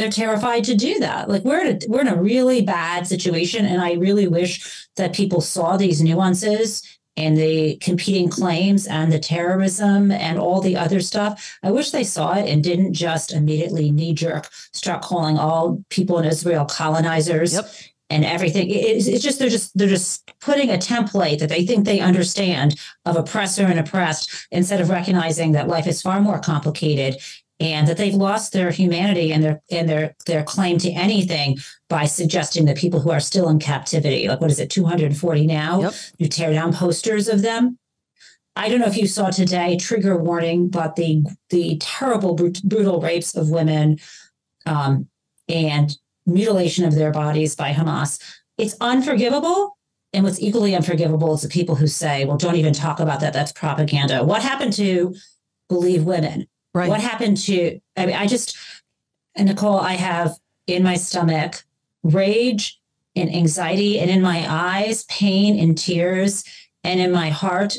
they're 0.00 0.10
terrified 0.10 0.64
to 0.64 0.74
do 0.74 0.98
that. 1.00 1.28
Like 1.28 1.44
we're 1.44 1.60
in 1.64 1.76
a, 1.76 1.78
we're 1.88 2.00
in 2.00 2.08
a 2.08 2.20
really 2.20 2.62
bad 2.62 3.06
situation, 3.06 3.66
and 3.66 3.82
I 3.82 3.92
really 3.94 4.26
wish 4.26 4.88
that 4.96 5.14
people 5.14 5.40
saw 5.40 5.76
these 5.76 6.02
nuances 6.02 6.82
and 7.16 7.36
the 7.36 7.76
competing 7.76 8.28
claims 8.28 8.86
and 8.86 9.12
the 9.12 9.18
terrorism 9.18 10.10
and 10.10 10.38
all 10.38 10.60
the 10.60 10.76
other 10.76 11.00
stuff. 11.00 11.58
I 11.62 11.70
wish 11.70 11.90
they 11.90 12.04
saw 12.04 12.34
it 12.34 12.48
and 12.48 12.64
didn't 12.64 12.94
just 12.94 13.32
immediately 13.32 13.90
knee 13.90 14.14
jerk 14.14 14.48
start 14.72 15.02
calling 15.02 15.36
all 15.36 15.84
people 15.90 16.18
in 16.18 16.24
Israel 16.24 16.64
colonizers. 16.64 17.54
Yep. 17.54 17.70
And 18.12 18.24
everything. 18.24 18.68
It's, 18.70 19.06
it's 19.06 19.22
just 19.22 19.38
they're 19.38 19.48
just 19.48 19.78
they're 19.78 19.86
just 19.86 20.28
putting 20.40 20.68
a 20.68 20.78
template 20.78 21.38
that 21.38 21.48
they 21.48 21.64
think 21.64 21.84
they 21.84 22.00
understand 22.00 22.76
of 23.04 23.14
oppressor 23.14 23.62
and 23.62 23.78
oppressed 23.78 24.48
instead 24.50 24.80
of 24.80 24.90
recognizing 24.90 25.52
that 25.52 25.68
life 25.68 25.86
is 25.86 26.02
far 26.02 26.20
more 26.20 26.40
complicated 26.40 27.22
and 27.60 27.86
that 27.86 27.98
they've 27.98 28.14
lost 28.14 28.52
their 28.52 28.70
humanity 28.70 29.32
and 29.32 29.44
their 29.44 29.62
and 29.70 29.88
their 29.88 30.16
their 30.26 30.42
claim 30.42 30.78
to 30.78 30.90
anything 30.90 31.58
by 31.88 32.06
suggesting 32.06 32.64
that 32.64 32.76
people 32.76 33.00
who 33.00 33.10
are 33.10 33.20
still 33.20 33.48
in 33.48 33.58
captivity, 33.58 34.26
like 34.28 34.40
what 34.40 34.50
is 34.50 34.58
it, 34.58 34.70
240 34.70 35.46
now, 35.46 35.82
yep. 35.82 35.94
you 36.18 36.28
tear 36.28 36.52
down 36.52 36.72
posters 36.72 37.28
of 37.28 37.42
them. 37.42 37.78
I 38.56 38.68
don't 38.68 38.80
know 38.80 38.86
if 38.86 38.96
you 38.96 39.06
saw 39.06 39.30
today, 39.30 39.76
trigger 39.76 40.16
warning, 40.16 40.68
but 40.68 40.96
the 40.96 41.22
the 41.50 41.76
terrible 41.78 42.34
brutal 42.34 43.00
rapes 43.00 43.36
of 43.36 43.50
women 43.50 43.98
um, 44.66 45.08
and 45.48 45.96
mutilation 46.26 46.84
of 46.84 46.94
their 46.94 47.12
bodies 47.12 47.54
by 47.54 47.72
Hamas. 47.72 48.20
It's 48.56 48.76
unforgivable. 48.80 49.76
And 50.12 50.24
what's 50.24 50.40
equally 50.40 50.74
unforgivable 50.74 51.34
is 51.34 51.42
the 51.42 51.48
people 51.48 51.76
who 51.76 51.86
say, 51.86 52.24
well, 52.24 52.36
don't 52.36 52.56
even 52.56 52.72
talk 52.72 52.98
about 52.98 53.20
that. 53.20 53.32
That's 53.32 53.52
propaganda. 53.52 54.24
What 54.24 54.42
happened 54.42 54.72
to 54.72 55.14
believe 55.68 56.02
women? 56.02 56.48
Right. 56.72 56.88
What 56.88 57.00
happened 57.00 57.36
to, 57.38 57.80
I 57.96 58.06
mean, 58.06 58.16
I 58.16 58.26
just, 58.26 58.56
and 59.34 59.48
Nicole, 59.48 59.80
I 59.80 59.94
have 59.94 60.36
in 60.66 60.82
my 60.82 60.96
stomach 60.96 61.64
rage 62.02 62.80
and 63.16 63.34
anxiety, 63.34 63.98
and 63.98 64.08
in 64.08 64.22
my 64.22 64.46
eyes, 64.48 65.04
pain 65.04 65.58
and 65.58 65.76
tears, 65.76 66.44
and 66.84 67.00
in 67.00 67.10
my 67.10 67.28
heart, 67.28 67.76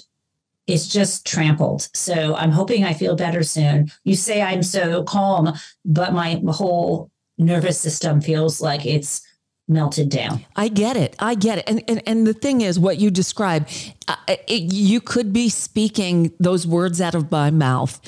it's 0.68 0.88
just 0.88 1.26
trampled. 1.26 1.90
So 1.94 2.36
I'm 2.36 2.52
hoping 2.52 2.84
I 2.84 2.94
feel 2.94 3.16
better 3.16 3.42
soon. 3.42 3.92
You 4.04 4.16
say 4.16 4.42
I'm 4.42 4.62
so 4.62 5.04
calm, 5.04 5.54
but 5.86 6.14
my 6.14 6.42
whole 6.50 7.10
nervous 7.38 7.80
system 7.80 8.22
feels 8.22 8.62
like 8.62 8.86
it's 8.86 9.22
melted 9.68 10.10
down. 10.10 10.46
I 10.56 10.68
get 10.68 10.98
it. 10.98 11.16
I 11.18 11.36
get 11.36 11.60
it. 11.60 11.64
And 11.68 11.82
and, 11.88 12.04
and 12.06 12.28
the 12.28 12.34
thing 12.34 12.62
is, 12.62 12.78
what 12.78 13.00
you 13.00 13.10
describe, 13.10 13.68
uh, 14.08 14.18
it, 14.28 14.74
you 14.74 15.02
could 15.02 15.32
be 15.32 15.50
speaking 15.50 16.32
those 16.40 16.68
words 16.68 17.00
out 17.00 17.16
of 17.16 17.32
my 17.32 17.52
mouth, 17.52 18.00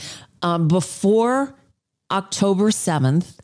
um, 0.43 0.67
before 0.67 1.55
October 2.11 2.69
7th, 2.69 3.37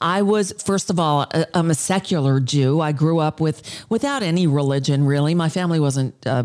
I 0.00 0.22
was, 0.22 0.52
first 0.62 0.88
of 0.88 0.98
all, 0.98 1.30
I'm 1.52 1.70
a 1.70 1.74
secular 1.74 2.40
Jew. 2.40 2.80
I 2.80 2.92
grew 2.92 3.18
up 3.18 3.38
with 3.38 3.84
without 3.90 4.22
any 4.22 4.46
religion, 4.46 5.04
really. 5.04 5.34
My 5.34 5.50
family 5.50 5.78
wasn't 5.78 6.14
uh, 6.26 6.44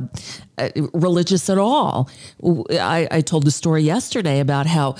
uh, 0.58 0.70
religious 0.94 1.50
at 1.50 1.58
all. 1.58 2.10
I, 2.44 3.08
I 3.10 3.22
told 3.22 3.46
the 3.46 3.52
story 3.52 3.84
yesterday 3.84 4.42
about 4.42 4.66
how 4.66 4.96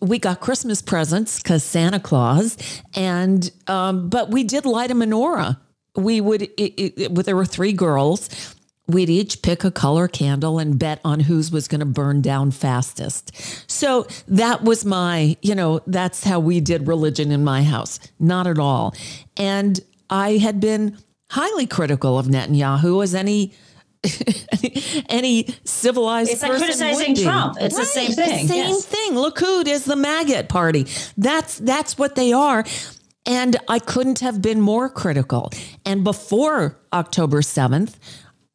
we 0.00 0.18
got 0.18 0.40
Christmas 0.40 0.80
presents 0.80 1.42
because 1.42 1.62
Santa 1.64 2.00
Claus, 2.00 2.56
and 2.94 3.50
um, 3.66 4.08
but 4.08 4.30
we 4.30 4.42
did 4.42 4.64
light 4.64 4.90
a 4.90 4.94
menorah. 4.94 5.58
We 5.94 6.22
would, 6.22 6.42
it, 6.42 7.02
it, 7.02 7.14
there 7.26 7.36
were 7.36 7.44
three 7.44 7.74
girls 7.74 8.30
we'd 8.92 9.10
each 9.10 9.42
pick 9.42 9.64
a 9.64 9.70
color 9.70 10.08
candle 10.08 10.58
and 10.58 10.78
bet 10.78 11.00
on 11.04 11.20
whose 11.20 11.50
was 11.50 11.68
going 11.68 11.80
to 11.80 11.86
burn 11.86 12.20
down 12.22 12.50
fastest. 12.50 13.32
So 13.70 14.06
that 14.28 14.62
was 14.62 14.84
my, 14.84 15.36
you 15.42 15.54
know, 15.54 15.80
that's 15.86 16.24
how 16.24 16.40
we 16.40 16.60
did 16.60 16.86
religion 16.86 17.30
in 17.30 17.44
my 17.44 17.62
house. 17.62 17.98
Not 18.18 18.46
at 18.46 18.58
all. 18.58 18.94
And 19.36 19.80
I 20.10 20.36
had 20.36 20.60
been 20.60 20.98
highly 21.30 21.66
critical 21.66 22.18
of 22.18 22.26
Netanyahu 22.26 23.02
as 23.02 23.14
any 23.14 23.54
any 25.08 25.54
civilized 25.64 26.30
it's 26.32 26.42
like 26.42 26.52
criticizing 26.52 27.14
Trump. 27.14 27.56
It's 27.60 27.74
right. 27.74 27.80
the 27.82 27.86
same 27.86 28.12
thing. 28.12 28.46
The 28.46 28.52
same 28.52 28.68
yes. 28.68 28.84
thing. 28.84 29.12
Likud 29.12 29.68
is 29.68 29.84
the 29.84 29.96
maggot 29.96 30.48
party. 30.48 30.86
That's 31.16 31.58
that's 31.58 31.96
what 31.96 32.16
they 32.16 32.32
are. 32.32 32.64
And 33.24 33.56
I 33.68 33.78
couldn't 33.78 34.18
have 34.18 34.42
been 34.42 34.60
more 34.60 34.88
critical. 34.88 35.50
And 35.84 36.02
before 36.02 36.80
October 36.92 37.40
7th, 37.40 37.94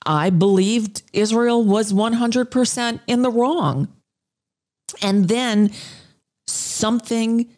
I 0.08 0.30
believed 0.30 1.04
Israel 1.14 1.64
was 1.64 1.92
100% 1.94 3.00
in 3.08 3.22
the 3.22 3.30
wrong. 3.30 3.90
And 5.02 5.28
then 5.28 5.72
something 6.48 7.50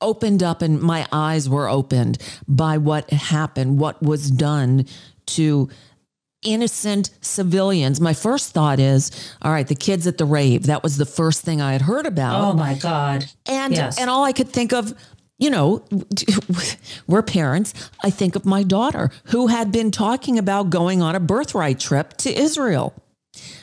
opened 0.00 0.42
up 0.42 0.62
and 0.62 0.80
my 0.80 1.06
eyes 1.12 1.48
were 1.48 1.68
opened 1.68 2.18
by 2.48 2.78
what 2.78 3.10
happened, 3.10 3.78
what 3.78 4.00
was 4.02 4.30
done 4.30 4.86
to 5.26 5.68
innocent 6.42 7.10
civilians. 7.20 8.00
My 8.00 8.14
first 8.14 8.52
thought 8.52 8.78
is, 8.80 9.10
all 9.42 9.52
right, 9.52 9.66
the 9.66 9.74
kids 9.74 10.06
at 10.06 10.16
the 10.16 10.24
rave. 10.24 10.66
That 10.66 10.82
was 10.82 10.96
the 10.96 11.04
first 11.04 11.42
thing 11.42 11.60
I 11.60 11.72
had 11.72 11.82
heard 11.82 12.06
about. 12.06 12.40
Oh 12.40 12.54
my 12.54 12.74
God. 12.74 13.26
And 13.44 13.74
Yes. 13.74 13.98
and 13.98 14.08
all 14.08 14.24
I 14.24 14.32
could 14.32 14.48
think 14.48 14.72
of, 14.72 14.94
you 15.40 15.50
know, 15.50 15.82
we're 17.08 17.22
parents. 17.22 17.74
I 18.04 18.10
think 18.10 18.36
of 18.36 18.44
my 18.44 18.62
daughter 18.62 19.10
who 19.24 19.48
had 19.48 19.72
been 19.72 19.90
talking 19.90 20.38
about 20.38 20.70
going 20.70 21.02
on 21.02 21.16
a 21.16 21.20
birthright 21.20 21.80
trip 21.80 22.16
to 22.18 22.32
Israel. 22.38 22.94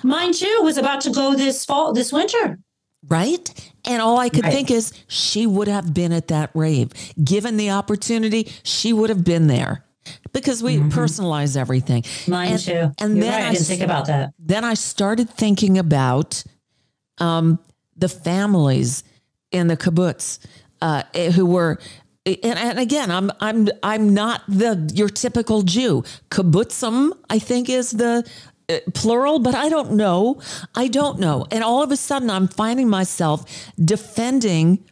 Mine 0.04 0.34
too 0.34 0.60
was 0.64 0.78
about 0.78 1.02
to 1.02 1.12
go 1.12 1.36
this 1.36 1.64
fall, 1.66 1.94
this 1.94 2.12
winter. 2.12 2.60
Right? 3.08 3.72
And 3.86 4.02
all 4.02 4.18
I 4.18 4.30
could 4.30 4.44
Right. 4.44 4.52
think 4.54 4.72
is 4.72 4.92
she 5.08 5.46
would 5.46 5.68
have 5.68 5.94
been 5.94 6.12
at 6.12 6.28
that 6.28 6.50
rave. 6.54 6.92
Given 7.24 7.56
the 7.58 7.70
opportunity, 7.72 8.52
she 8.64 8.92
would 8.92 9.10
have 9.10 9.24
been 9.24 9.48
there. 9.48 9.84
Because 10.34 10.64
we 10.64 10.78
personalize 10.78 11.58
everything. 11.58 12.04
Mine 12.28 12.54
And- 12.54 12.60
too. 12.62 12.92
And 12.98 13.16
You're 13.18 13.26
then 13.26 13.34
right. 13.34 13.44
I 13.44 13.50
I 13.50 13.52
didn't 13.54 13.66
think 13.66 13.82
about 13.82 14.08
that. 14.08 14.34
then 14.40 14.64
I 14.66 14.74
started 14.74 15.30
thinking 15.30 15.78
about 15.78 16.44
um, 17.20 17.60
the 17.96 18.08
families 18.10 19.04
in 19.52 19.68
the 19.68 19.76
kibbutz 19.78 20.40
uh, 20.82 21.04
who 21.34 21.46
were. 21.46 21.80
And, 22.26 22.60
and 22.60 22.80
again, 22.80 23.10
I'm 23.10 23.32
I'm 23.40 23.70
I'm 23.84 24.14
not 24.14 24.42
the 24.50 24.92
your 24.94 25.08
typical 25.08 25.62
Jew. 25.62 26.04
Kibbutzim, 26.30 27.14
I 27.30 27.40
think, 27.40 27.70
is 27.70 27.92
the 27.92 28.30
uh, 28.70 28.80
plural, 28.94 29.40
but 29.40 29.56
I 29.56 29.70
don't 29.70 29.94
know. 29.94 30.42
I 30.76 30.90
don't 30.90 31.20
know. 31.20 31.46
And 31.52 31.64
all 31.64 31.82
of 31.82 31.92
a 31.92 31.96
sudden, 31.96 32.30
I'm 32.30 32.50
finding 32.50 32.90
myself 32.90 33.46
defending 33.84 34.84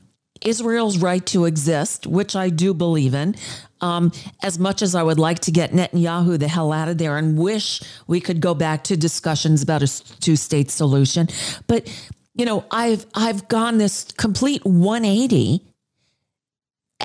Israel's 0.46 0.98
right 0.98 1.26
to 1.28 1.46
exist, 1.46 2.08
which 2.08 2.36
I 2.36 2.50
do 2.50 2.74
believe 2.74 3.14
in. 3.14 3.36
Um, 3.82 4.12
as 4.42 4.58
much 4.58 4.82
as 4.82 4.96
I 4.96 5.04
would 5.04 5.20
like 5.20 5.40
to 5.40 5.52
get 5.52 5.72
Netanyahu 5.72 6.40
the 6.40 6.48
hell 6.48 6.72
out 6.72 6.88
of 6.88 6.98
there 6.98 7.18
and 7.18 7.38
wish 7.38 7.82
we 8.08 8.22
could 8.22 8.40
go 8.40 8.54
back 8.54 8.84
to 8.86 8.98
discussions 8.98 9.62
about 9.62 9.84
a 9.84 10.20
two 10.22 10.36
state 10.36 10.72
solution. 10.72 11.28
But, 11.68 11.88
you 12.34 12.46
know, 12.46 12.64
I've, 12.72 13.06
I've 13.14 13.48
gone 13.48 13.78
this 13.78 14.06
complete 14.06 14.64
180 14.66 15.62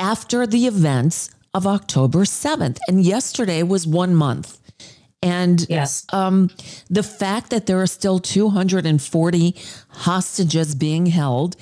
after 0.00 0.46
the 0.46 0.66
events 0.66 1.30
of 1.54 1.66
October 1.66 2.20
7th. 2.24 2.78
And 2.88 3.02
yesterday 3.04 3.62
was 3.62 3.86
one 3.86 4.14
month. 4.14 4.58
And 5.22 5.66
Yes. 5.68 6.06
um, 6.12 6.50
the 6.88 7.02
fact 7.02 7.50
that 7.50 7.66
there 7.66 7.80
are 7.80 7.86
still 7.86 8.18
240 8.18 9.54
hostages 9.88 10.74
being 10.74 11.06
held 11.06 11.56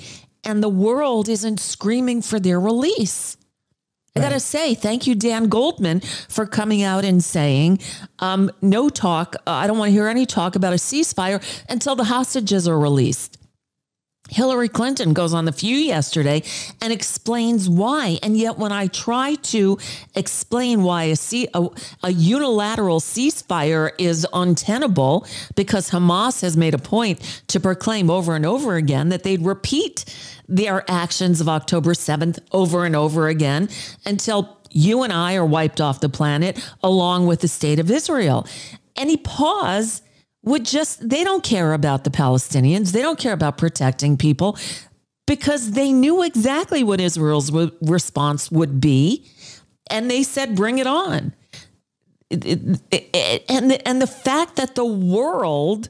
and 0.45 0.63
the 0.63 0.69
world 0.69 1.27
isn't 1.27 1.59
screaming 1.59 2.21
for 2.21 2.39
their 2.39 2.59
release. 2.59 3.35
I 4.15 4.21
got 4.21 4.29
to 4.29 4.39
say, 4.39 4.73
thank 4.73 5.05
you, 5.07 5.15
Dan 5.15 5.47
Goldman, 5.47 6.01
for 6.27 6.45
coming 6.45 6.81
out 6.81 7.05
and 7.05 7.23
saying 7.23 7.79
um, 8.19 8.49
no 8.61 8.89
talk. 8.89 9.35
Uh, 9.45 9.51
I 9.51 9.67
don't 9.67 9.77
want 9.77 9.89
to 9.89 9.93
hear 9.93 10.07
any 10.07 10.25
talk 10.25 10.55
about 10.55 10.73
a 10.73 10.77
ceasefire 10.77 11.41
until 11.69 11.95
the 11.95 12.05
hostages 12.05 12.67
are 12.67 12.79
released. 12.79 13.37
Hillary 14.29 14.69
Clinton 14.69 15.13
goes 15.13 15.33
on 15.33 15.45
The 15.45 15.51
View 15.51 15.75
yesterday 15.75 16.43
and 16.81 16.93
explains 16.93 17.67
why. 17.67 18.19
And 18.23 18.37
yet, 18.37 18.57
when 18.57 18.71
I 18.71 18.87
try 18.87 19.35
to 19.35 19.77
explain 20.15 20.83
why 20.83 21.03
a, 21.05 21.15
ce- 21.15 21.47
a, 21.53 21.67
a 22.03 22.11
unilateral 22.11 22.99
ceasefire 22.99 23.91
is 23.97 24.25
untenable, 24.33 25.25
because 25.55 25.89
Hamas 25.89 26.41
has 26.41 26.55
made 26.55 26.73
a 26.73 26.79
point 26.79 27.43
to 27.47 27.59
proclaim 27.59 28.09
over 28.09 28.35
and 28.35 28.45
over 28.45 28.75
again 28.75 29.09
that 29.09 29.23
they'd 29.23 29.45
repeat 29.45 30.05
their 30.47 30.89
actions 30.89 31.41
of 31.41 31.49
October 31.49 31.93
7th 31.93 32.39
over 32.51 32.85
and 32.85 32.95
over 32.95 33.27
again 33.27 33.69
until 34.05 34.57
you 34.71 35.03
and 35.03 35.11
I 35.11 35.35
are 35.35 35.45
wiped 35.45 35.81
off 35.81 35.99
the 35.99 36.09
planet, 36.09 36.63
along 36.83 37.27
with 37.27 37.41
the 37.41 37.47
state 37.47 37.79
of 37.79 37.89
Israel. 37.89 38.47
Any 38.95 39.17
pause 39.17 40.01
would 40.43 40.65
just, 40.65 41.07
they 41.09 41.23
don't 41.23 41.43
care 41.43 41.73
about 41.73 42.03
the 42.03 42.09
Palestinians. 42.09 42.91
They 42.91 43.01
don't 43.01 43.19
care 43.19 43.33
about 43.33 43.57
protecting 43.57 44.17
people 44.17 44.57
because 45.27 45.71
they 45.71 45.91
knew 45.91 46.23
exactly 46.23 46.83
what 46.83 46.99
Israel's 47.01 47.49
w- 47.49 47.71
response 47.81 48.49
would 48.51 48.79
be. 48.79 49.25
And 49.91 50.09
they 50.09 50.23
said, 50.23 50.55
bring 50.55 50.77
it 50.77 50.87
on. 50.87 51.33
It- 52.29 52.45
it- 52.45 52.81
it- 52.91 53.45
and, 53.49 53.71
the, 53.71 53.87
and 53.87 54.01
the 54.01 54.07
fact 54.07 54.55
that 54.55 54.75
the 54.75 54.85
world 54.85 55.89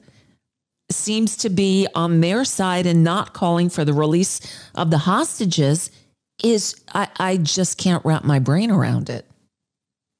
seems 0.92 1.38
to 1.38 1.50
be 1.50 1.88
on 1.94 2.22
their 2.22 2.44
side 2.44 2.86
and 2.88 3.04
not 3.04 3.34
calling 3.34 3.70
for 3.70 3.86
the 3.86 3.94
release 3.94 4.42
of 4.74 4.90
the 4.90 4.98
hostages 5.00 5.92
is, 6.44 6.76
I, 6.96 7.08
I 7.20 7.38
just 7.38 7.78
can't 7.78 8.04
wrap 8.04 8.24
my 8.24 8.40
brain 8.40 8.72
around 8.72 9.10
it. 9.10 9.30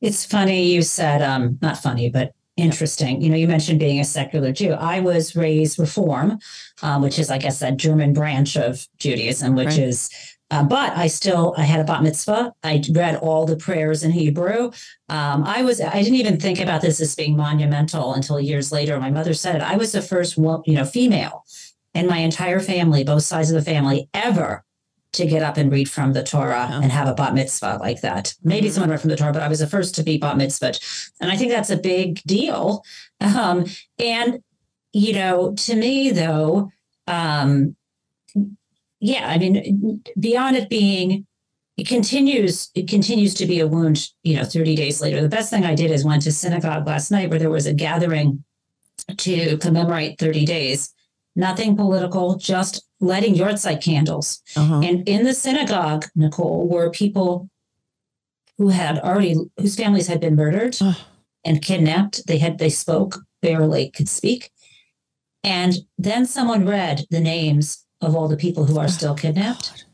It's 0.02 0.26
funny 0.26 0.72
you 0.72 0.82
said, 0.82 1.22
um, 1.22 1.58
not 1.62 1.78
funny, 1.78 2.10
but 2.10 2.34
interesting. 2.62 3.22
You 3.22 3.30
know, 3.30 3.36
you 3.38 3.48
mentioned 3.48 3.80
being 3.80 4.00
a 4.00 4.06
secular 4.06 4.52
Jew. 4.52 4.74
I 4.74 5.00
was 5.00 5.36
raised 5.36 5.80
Reform, 5.80 6.40
um, 6.82 7.02
which 7.02 7.20
is, 7.20 7.30
I 7.30 7.38
guess, 7.38 7.60
that 7.60 7.78
German 7.78 8.14
branch 8.14 8.58
of 8.58 8.88
Judaism, 8.98 9.56
which 9.56 9.68
Right. 9.68 9.80
is. 9.80 10.10
Uh, 10.52 10.64
but 10.64 10.98
I 10.98 11.06
still, 11.08 11.54
I 11.58 11.62
had 11.64 11.80
a 11.80 11.84
bat 11.84 12.02
mitzvah. 12.02 12.54
I 12.64 12.82
read 12.92 13.18
all 13.18 13.46
the 13.46 13.56
prayers 13.56 14.04
in 14.04 14.10
Hebrew. 14.12 14.72
Um, 15.08 15.44
I 15.44 15.62
was, 15.62 15.80
I 15.80 16.02
didn't 16.02 16.16
even 16.16 16.40
think 16.40 16.60
about 16.60 16.82
this 16.82 17.00
as 17.00 17.14
being 17.14 17.38
monumental 17.38 18.16
until 18.16 18.40
years 18.40 18.72
later. 18.72 19.00
My 19.00 19.12
mother 19.12 19.36
said 19.36 19.58
it. 19.58 19.62
I 19.62 19.78
was 19.78 19.92
the 19.92 20.02
first, 20.02 20.38
you 20.38 20.64
know, 20.68 20.86
female 20.86 21.44
in 21.94 22.08
my 22.08 22.18
entire 22.18 22.60
family, 22.60 23.04
both 23.04 23.24
sides 23.24 23.52
of 23.52 23.56
the 23.64 23.72
family, 23.72 24.10
ever 24.14 24.64
to 25.14 25.26
get 25.26 25.42
up 25.42 25.58
and 25.58 25.72
read 25.72 25.90
from 25.90 26.14
the 26.14 26.24
Torah 26.24 26.70
Oh. 26.72 26.82
and 26.82 26.92
have 26.92 27.08
a 27.08 27.14
bat 27.14 27.34
mitzvah 27.34 27.78
like 27.80 28.02
that. 28.02 28.36
Maybe 28.44 28.68
Mhm. 28.68 28.72
someone 28.72 28.90
read 28.92 29.02
from 29.02 29.10
the 29.10 29.16
Torah, 29.16 29.34
but 29.34 29.42
I 29.42 29.48
was 29.48 29.60
the 29.60 29.68
first 29.68 29.96
to 29.96 30.04
be 30.04 30.18
bat 30.18 30.38
mitzvah. 30.38 30.74
And 31.20 31.32
I 31.32 31.36
think 31.38 31.52
that's 31.52 31.70
a 31.72 31.78
big 31.78 32.22
deal. 32.28 32.84
Um, 33.20 33.66
and, 33.98 34.40
you 34.94 35.14
know, 35.14 35.54
to 35.54 35.76
me, 35.76 36.12
though, 36.12 36.70
um, 37.08 37.76
yeah, 39.00 39.28
I 39.30 39.38
mean, 39.38 40.04
beyond 40.20 40.58
it 40.58 40.70
being, 40.70 41.26
it 41.78 41.88
continues, 41.88 42.70
it 42.76 42.88
continues 42.88 43.34
to 43.36 43.46
be 43.46 43.60
a 43.62 43.68
wound, 43.68 44.10
you 44.24 44.36
know, 44.36 44.44
30 44.44 44.76
days 44.76 45.02
later. 45.02 45.22
The 45.22 45.30
best 45.30 45.50
thing 45.50 45.64
I 45.66 45.74
did 45.76 45.92
is 45.92 46.04
went 46.04 46.24
to 46.24 46.32
synagogue 46.32 46.86
last 46.86 47.10
night 47.10 47.30
where 47.30 47.40
there 47.40 47.50
was 47.50 47.66
a 47.66 47.74
gathering 47.74 48.44
to 49.18 49.58
commemorate 49.58 50.20
30 50.20 50.46
days. 50.46 50.94
Nothing 51.36 51.78
political, 51.78 52.36
just 52.36 52.84
lighting 53.00 53.36
yahrzeit 53.36 53.82
candles. 53.82 54.42
Uh-huh. 54.56 54.82
And 54.84 55.08
in 55.08 55.24
the 55.24 55.34
synagogue, 55.34 56.06
Nicole, 56.16 56.68
were 56.68 56.90
people 56.90 57.50
who 58.58 58.70
had 58.70 59.00
already 59.00 59.36
whose 59.58 59.76
families 59.76 60.08
had 60.08 60.20
been 60.20 60.36
murdered 60.36 60.78
Ugh. 60.82 60.98
and 61.46 61.62
kidnapped. 61.62 62.28
They 62.28 62.38
had 62.38 62.58
they 62.58 62.70
spoke, 62.70 63.20
barely 63.42 63.90
could 63.92 64.10
speak. 64.10 64.52
And 65.44 65.76
then 65.98 66.26
someone 66.26 66.68
read 66.68 67.06
the 67.10 67.22
names 67.22 67.86
of 68.02 68.16
all 68.16 68.28
the 68.28 68.38
people 68.38 68.66
who 68.66 68.78
are 68.78 68.90
still 68.90 69.16
kidnapped. 69.16 69.86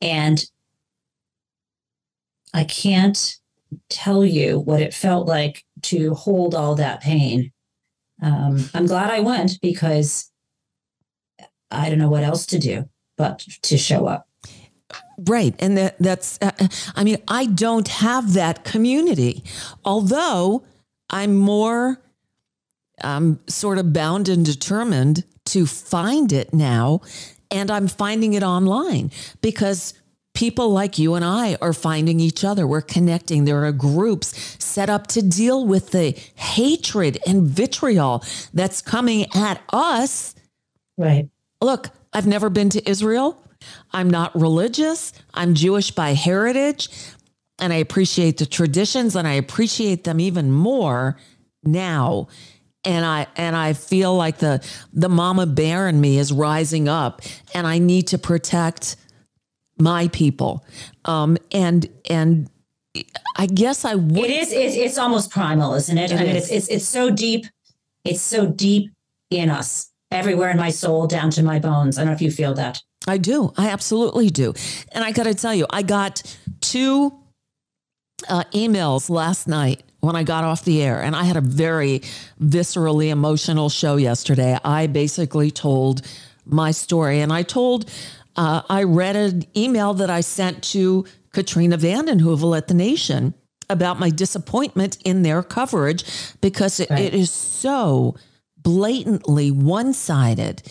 And 0.00 0.44
I 2.52 2.64
can't 2.64 3.36
tell 3.88 4.24
you 4.24 4.60
what 4.60 4.82
it 4.82 4.94
felt 4.94 5.26
like 5.26 5.64
to 5.82 6.14
hold 6.14 6.54
all 6.54 6.74
that 6.74 7.00
pain. 7.00 7.52
Um, 8.22 8.68
I'm 8.74 8.86
glad 8.86 9.10
I 9.10 9.20
went 9.20 9.58
because 9.60 10.30
I 11.74 11.88
don't 11.88 11.98
know 11.98 12.08
what 12.08 12.24
else 12.24 12.46
to 12.46 12.58
do 12.58 12.88
but 13.16 13.38
to 13.62 13.78
show 13.78 14.06
up. 14.06 14.28
Right. 15.18 15.54
And 15.58 15.76
that, 15.76 15.96
that's, 15.98 16.38
uh, 16.42 16.50
I 16.96 17.04
mean, 17.04 17.18
I 17.28 17.46
don't 17.46 17.88
have 17.88 18.32
that 18.34 18.64
community, 18.64 19.44
although 19.84 20.64
I'm 21.10 21.36
more 21.36 22.00
um, 23.02 23.40
sort 23.46 23.78
of 23.78 23.92
bound 23.92 24.28
and 24.28 24.44
determined 24.44 25.24
to 25.46 25.66
find 25.66 26.32
it 26.32 26.52
now. 26.52 27.00
And 27.50 27.70
I'm 27.70 27.86
finding 27.86 28.34
it 28.34 28.42
online 28.42 29.12
because 29.40 29.94
people 30.34 30.70
like 30.70 30.98
you 30.98 31.14
and 31.14 31.24
I 31.24 31.56
are 31.60 31.72
finding 31.72 32.18
each 32.18 32.44
other. 32.44 32.66
We're 32.66 32.80
connecting. 32.80 33.44
There 33.44 33.64
are 33.64 33.72
groups 33.72 34.56
set 34.58 34.90
up 34.90 35.06
to 35.08 35.22
deal 35.22 35.64
with 35.64 35.92
the 35.92 36.18
hatred 36.34 37.18
and 37.26 37.42
vitriol 37.42 38.24
that's 38.52 38.82
coming 38.82 39.26
at 39.34 39.62
us 39.72 40.34
Right. 40.96 41.28
Look, 41.64 41.90
I've 42.12 42.26
never 42.26 42.50
been 42.50 42.70
to 42.70 42.88
Israel. 42.88 43.42
I'm 43.92 44.10
not 44.10 44.34
religious. 44.34 45.12
I'm 45.32 45.54
Jewish 45.54 45.90
by 45.90 46.14
heritage. 46.14 46.88
And 47.58 47.72
I 47.72 47.76
appreciate 47.76 48.38
the 48.38 48.46
traditions 48.46 49.16
and 49.16 49.26
I 49.26 49.34
appreciate 49.34 50.04
them 50.04 50.20
even 50.20 50.52
more 50.52 51.16
now. 51.62 52.28
And 52.84 53.06
I 53.06 53.26
and 53.36 53.56
I 53.56 53.72
feel 53.72 54.14
like 54.14 54.38
the 54.38 54.62
the 54.92 55.08
mama 55.08 55.46
bear 55.46 55.88
in 55.88 56.00
me 56.00 56.18
is 56.18 56.32
rising 56.32 56.88
up 56.88 57.22
and 57.54 57.66
I 57.66 57.78
need 57.78 58.08
to 58.08 58.18
protect 58.18 58.96
my 59.78 60.08
people. 60.08 60.66
Um 61.04 61.38
and 61.50 61.88
and 62.10 62.50
I 63.36 63.46
guess 63.46 63.84
I 63.84 63.94
would 63.94 64.24
It 64.24 64.30
is. 64.30 64.52
It's, 64.52 64.76
it's 64.76 64.98
almost 64.98 65.30
primal, 65.30 65.74
isn't 65.74 65.96
it? 65.96 66.12
It 66.12 66.20
I 66.20 66.24
mean, 66.24 66.36
is. 66.36 66.44
it's, 66.44 66.52
it's 66.52 66.68
it's 66.68 66.88
so 66.88 67.10
deep. 67.10 67.46
It's 68.04 68.20
so 68.20 68.46
deep 68.46 68.92
in 69.30 69.48
us, 69.48 69.90
everywhere 70.10 70.50
in 70.50 70.56
my 70.56 70.70
soul, 70.70 71.06
down 71.06 71.30
to 71.30 71.42
my 71.42 71.58
bones. 71.58 71.98
I 71.98 72.02
don't 72.02 72.08
know 72.08 72.14
if 72.14 72.22
you 72.22 72.30
feel 72.30 72.54
that. 72.54 72.82
I 73.06 73.18
do. 73.18 73.52
I 73.56 73.68
absolutely 73.68 74.30
do. 74.30 74.54
And 74.92 75.04
I 75.04 75.12
got 75.12 75.24
to 75.24 75.34
tell 75.34 75.54
you, 75.54 75.66
I 75.70 75.82
got 75.82 76.22
two 76.60 77.12
uh, 78.28 78.44
emails 78.52 79.10
last 79.10 79.46
night 79.46 79.82
when 80.00 80.16
I 80.16 80.22
got 80.22 80.44
off 80.44 80.64
the 80.64 80.82
air, 80.82 81.02
and 81.02 81.16
I 81.16 81.24
had 81.24 81.36
a 81.36 81.40
very 81.40 82.00
viscerally 82.40 83.08
emotional 83.08 83.70
show 83.70 83.96
yesterday. 83.96 84.58
I 84.64 84.86
basically 84.86 85.50
told 85.50 86.02
my 86.44 86.70
story, 86.72 87.20
and 87.20 87.32
I 87.32 87.42
told, 87.42 87.90
uh, 88.36 88.62
I 88.68 88.82
read 88.82 89.16
an 89.16 89.44
email 89.56 89.94
that 89.94 90.10
I 90.10 90.20
sent 90.20 90.62
to 90.64 91.06
Katrina 91.32 91.76
vanden 91.76 92.20
Heuvel 92.20 92.56
at 92.56 92.68
The 92.68 92.74
Nation 92.74 93.34
about 93.70 93.98
my 93.98 94.10
disappointment 94.10 94.98
in 95.04 95.22
their 95.22 95.42
coverage 95.42 96.04
because 96.40 96.80
it, 96.80 96.90
right. 96.90 97.00
it 97.00 97.14
is 97.14 97.30
so 97.30 98.14
blatantly 98.64 99.52
one 99.52 99.92
sided. 99.92 100.62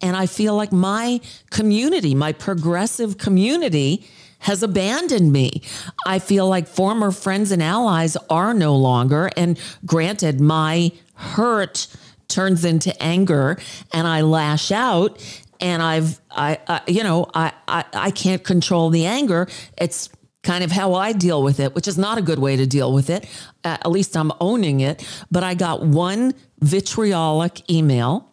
And 0.00 0.16
I 0.16 0.26
feel 0.26 0.56
like 0.56 0.72
my 0.72 1.20
community, 1.50 2.16
my 2.16 2.32
progressive 2.32 3.18
community, 3.18 4.04
has 4.40 4.64
abandoned 4.64 5.32
me. 5.32 5.62
I 6.04 6.18
feel 6.18 6.48
like 6.48 6.66
former 6.66 7.12
friends 7.12 7.52
and 7.52 7.62
allies 7.62 8.16
are 8.28 8.52
no 8.52 8.74
longer. 8.74 9.30
And 9.36 9.56
granted, 9.86 10.40
my 10.40 10.90
hurt 11.14 11.86
turns 12.26 12.64
into 12.64 13.00
anger 13.00 13.56
and 13.92 14.08
I 14.08 14.22
lash 14.22 14.72
out 14.72 15.22
and 15.60 15.80
I've, 15.80 16.20
I, 16.30 16.58
I 16.66 16.80
you 16.88 17.04
know, 17.04 17.30
I, 17.32 17.52
I, 17.68 17.84
I 17.92 18.10
can't 18.10 18.42
control 18.42 18.90
the 18.90 19.06
anger. 19.06 19.46
It's 19.78 20.08
kind 20.42 20.64
of 20.64 20.72
how 20.72 20.94
I 20.94 21.12
deal 21.12 21.40
with 21.42 21.60
it, 21.60 21.74
which 21.76 21.86
is 21.86 21.96
not 21.96 22.18
a 22.18 22.22
good 22.22 22.40
way 22.40 22.56
to 22.56 22.66
deal 22.66 22.92
with 22.92 23.10
it. 23.10 23.24
Uh, 23.62 23.76
at 23.80 23.90
least 23.90 24.16
I'm 24.16 24.32
owning 24.40 24.80
it. 24.80 25.06
But 25.30 25.44
I 25.44 25.54
got 25.54 25.82
one 25.82 26.34
vitriolic 26.62 27.68
email 27.70 28.32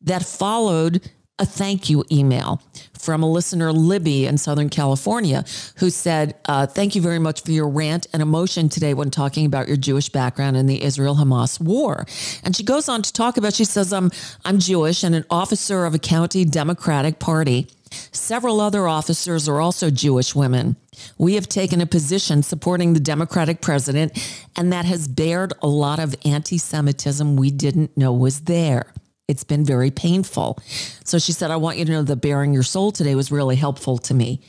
that 0.00 0.24
followed 0.24 1.08
a 1.38 1.46
thank 1.46 1.88
you 1.88 2.04
email 2.12 2.62
from 2.98 3.22
a 3.22 3.30
listener, 3.30 3.72
Libby 3.72 4.26
in 4.26 4.36
Southern 4.36 4.68
California, 4.68 5.42
who 5.76 5.88
said, 5.88 6.36
uh, 6.44 6.66
Thank 6.66 6.94
you 6.94 7.00
very 7.00 7.18
much 7.18 7.42
for 7.42 7.50
your 7.50 7.68
rant 7.68 8.06
and 8.12 8.20
emotion 8.20 8.68
today 8.68 8.92
when 8.92 9.10
talking 9.10 9.46
about 9.46 9.66
your 9.66 9.78
Jewish 9.78 10.10
background 10.10 10.58
in 10.58 10.66
the 10.66 10.82
Israel 10.82 11.16
Hamas 11.16 11.58
war. 11.58 12.04
And 12.44 12.54
she 12.54 12.62
goes 12.62 12.90
on 12.90 13.00
to 13.02 13.12
talk 13.12 13.38
about, 13.38 13.54
she 13.54 13.64
says, 13.64 13.90
um, 13.90 14.10
I'm 14.44 14.58
Jewish 14.58 15.02
and 15.02 15.14
an 15.14 15.24
officer 15.30 15.86
of 15.86 15.94
a 15.94 15.98
county 15.98 16.44
Democratic 16.44 17.18
Party. 17.18 17.68
Several 18.12 18.60
other 18.60 18.86
officers 18.86 19.48
are 19.48 19.60
also 19.60 19.90
Jewish 19.90 20.34
women. 20.34 20.76
We 21.18 21.34
have 21.34 21.48
taken 21.48 21.80
a 21.80 21.86
position 21.86 22.42
supporting 22.42 22.92
the 22.92 23.00
Democratic 23.00 23.60
president, 23.60 24.12
and 24.56 24.72
that 24.72 24.84
has 24.84 25.08
bared 25.08 25.52
a 25.62 25.68
lot 25.68 25.98
of 25.98 26.14
anti 26.24 26.58
Semitism 26.58 27.36
we 27.36 27.50
didn't 27.50 27.96
know 27.96 28.12
was 28.12 28.42
there. 28.42 28.92
It's 29.28 29.44
been 29.44 29.64
very 29.64 29.90
painful. 29.90 30.58
So 31.04 31.18
she 31.18 31.32
said, 31.32 31.50
I 31.50 31.56
want 31.56 31.78
you 31.78 31.84
to 31.84 31.92
know 31.92 32.02
that 32.02 32.16
bearing 32.16 32.52
your 32.52 32.64
soul 32.64 32.90
today 32.90 33.14
was 33.14 33.30
really 33.30 33.56
helpful 33.56 33.96
to 33.98 34.14
me. 34.14 34.40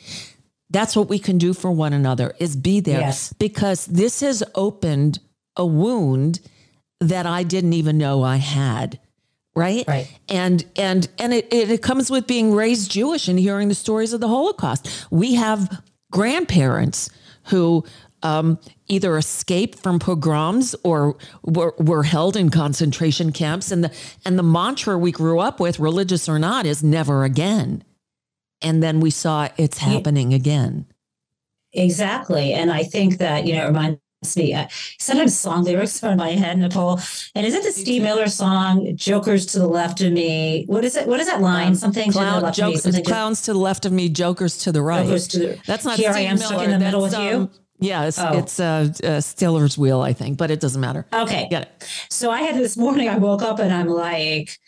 That's 0.71 0.95
what 0.95 1.09
we 1.09 1.19
can 1.19 1.37
do 1.37 1.53
for 1.53 1.69
one 1.69 1.93
another 1.93 2.33
is 2.39 2.55
be 2.55 2.79
there 2.79 3.01
yes. 3.01 3.33
because 3.33 3.85
this 3.85 4.21
has 4.21 4.41
opened 4.55 5.19
a 5.55 5.65
wound 5.65 6.39
that 6.99 7.25
I 7.25 7.43
didn't 7.43 7.73
even 7.73 7.97
know 7.97 8.23
I 8.23 8.37
had. 8.37 8.99
Right? 9.53 9.85
Right. 9.87 10.07
And 10.29 10.65
and 10.75 11.09
and 11.17 11.33
it, 11.33 11.51
it 11.51 11.81
comes 11.81 12.09
with 12.09 12.25
being 12.25 12.53
raised 12.53 12.89
Jewish 12.89 13.27
and 13.27 13.37
hearing 13.37 13.67
the 13.67 13.75
stories 13.75 14.13
of 14.13 14.21
the 14.21 14.27
Holocaust. 14.27 15.07
We 15.11 15.35
have 15.35 15.81
grandparents 16.11 17.09
who 17.45 17.83
um, 18.23 18.59
either 18.87 19.17
escaped 19.17 19.79
from 19.79 19.99
pogroms 19.99 20.75
or 20.83 21.17
were, 21.43 21.73
were, 21.79 22.03
held 22.03 22.37
in 22.37 22.49
concentration 22.49 23.31
camps. 23.31 23.71
And 23.71 23.83
the, 23.83 23.91
and 24.25 24.37
the 24.37 24.43
mantra 24.43 24.97
we 24.97 25.11
grew 25.11 25.39
up 25.39 25.59
with, 25.59 25.79
religious 25.79 26.29
or 26.29 26.37
not, 26.37 26.65
is 26.65 26.83
never 26.83 27.23
again. 27.23 27.83
And 28.61 28.83
then 28.83 28.99
we 28.99 29.09
saw 29.09 29.49
it's 29.57 29.79
happening 29.79 30.33
again. 30.33 30.85
Exactly. 31.73 32.53
And 32.53 32.71
I 32.71 32.83
think 32.83 33.17
that, 33.17 33.47
you 33.47 33.55
know, 33.55 33.63
it 33.63 33.67
reminds 33.67 33.99
me, 34.35 34.53
uh, 34.53 34.67
sometimes 34.99 35.37
song 35.37 35.63
lyrics 35.63 36.03
are 36.03 36.11
in 36.11 36.17
my 36.17 36.31
head, 36.31 36.57
Nicole. 36.59 36.99
And 37.33 37.45
is 37.45 37.55
it 37.55 37.63
the 37.63 37.71
Steve 37.71 38.03
Miller 38.03 38.27
song, 38.27 38.95
Jokers 38.95 39.47
to 39.47 39.59
the 39.59 39.67
left 39.67 40.01
of 40.01 40.13
me? 40.13 40.65
What 40.67 40.85
is 40.85 40.95
it? 40.95 41.07
What 41.07 41.19
is 41.19 41.27
that 41.27 41.41
line? 41.41 41.69
Um, 41.69 41.75
something 41.75 42.11
clown, 42.11 42.35
to 42.35 42.39
the 42.39 42.45
left 42.45 42.57
joke, 42.57 42.67
of 42.67 42.73
me. 42.73 42.81
Something 42.81 43.03
clowns 43.03 43.41
to, 43.43 43.53
the 43.53 43.59
left 43.59 43.85
of 43.85 43.91
me, 43.91 44.09
jokers 44.09 44.57
to 44.59 44.71
the 44.71 44.81
right. 44.81 45.05
Jokers 45.05 45.27
to 45.29 45.39
the, 45.39 45.59
That's 45.65 45.85
not 45.85 45.97
Here 45.97 46.13
Steve 46.13 46.25
I 46.25 46.29
am 46.29 46.37
Miller. 46.37 46.47
stuck 46.47 46.63
in 46.63 46.71
the 46.71 46.79
middle 46.79 47.01
That's, 47.01 47.15
with 47.15 47.25
you. 47.25 47.37
Um, 47.37 47.51
yeah, 47.79 48.05
it's 48.05 48.19
oh. 48.19 48.37
it's 48.37 48.59
uh, 48.59 48.93
uh, 49.03 49.21
Stealers 49.21 49.75
Wheel, 49.75 50.01
I 50.01 50.13
think, 50.13 50.37
but 50.37 50.51
it 50.51 50.59
doesn't 50.59 50.79
matter. 50.79 51.07
Okay, 51.11 51.47
get 51.49 51.63
it. 51.63 51.87
So 52.11 52.29
I 52.29 52.41
had 52.43 52.55
this 52.55 52.77
morning. 52.77 53.09
I 53.09 53.17
woke 53.17 53.41
up 53.41 53.57
and 53.57 53.73
I'm 53.73 53.87
like, 53.87 54.59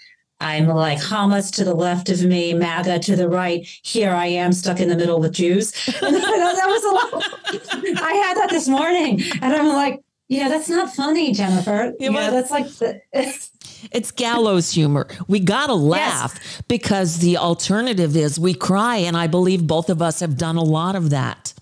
I'm 0.43 0.67
like 0.67 0.99
Hamas 0.99 1.53
to 1.55 1.63
the 1.63 1.73
left 1.73 2.09
of 2.09 2.23
me, 2.23 2.53
MAGA 2.53 2.99
to 2.99 3.15
the 3.15 3.29
right. 3.29 3.65
Here 3.83 4.11
I 4.11 4.27
am 4.27 4.53
stuck 4.53 4.79
in 4.79 4.89
the 4.89 4.95
middle 4.95 5.19
with 5.19 5.33
Jews. 5.33 5.73
And 6.03 6.15
that 6.15 6.67
was 6.67 6.83
a 6.83 7.15
lot. 7.15 8.01
I 8.01 8.13
had 8.13 8.37
that 8.37 8.49
this 8.49 8.67
morning, 8.67 9.21
and 9.41 9.53
I'm 9.53 9.67
like, 9.67 10.01
know, 10.43 10.49
that's 10.49 10.69
not 10.69 10.93
funny, 10.93 11.33
Jennifer. 11.33 11.93
Know, 11.99 12.31
that's 12.31 12.51
like. 12.51 12.67
The, 12.67 13.01
it's 13.91 14.11
gallows 14.11 14.71
humor. 14.71 15.07
We 15.27 15.39
got 15.39 15.67
to 15.67 15.73
laugh 15.73 16.33
yes. 16.35 16.61
because 16.67 17.19
the 17.19 17.37
alternative 17.37 18.15
is 18.15 18.39
we 18.39 18.53
cry. 18.53 18.97
And 18.97 19.15
I 19.17 19.27
believe 19.27 19.67
both 19.67 19.89
of 19.89 20.01
us 20.01 20.19
have 20.19 20.37
done 20.37 20.57
a 20.57 20.63
lot 20.63 20.95
of 20.95 21.09
that. 21.11 21.53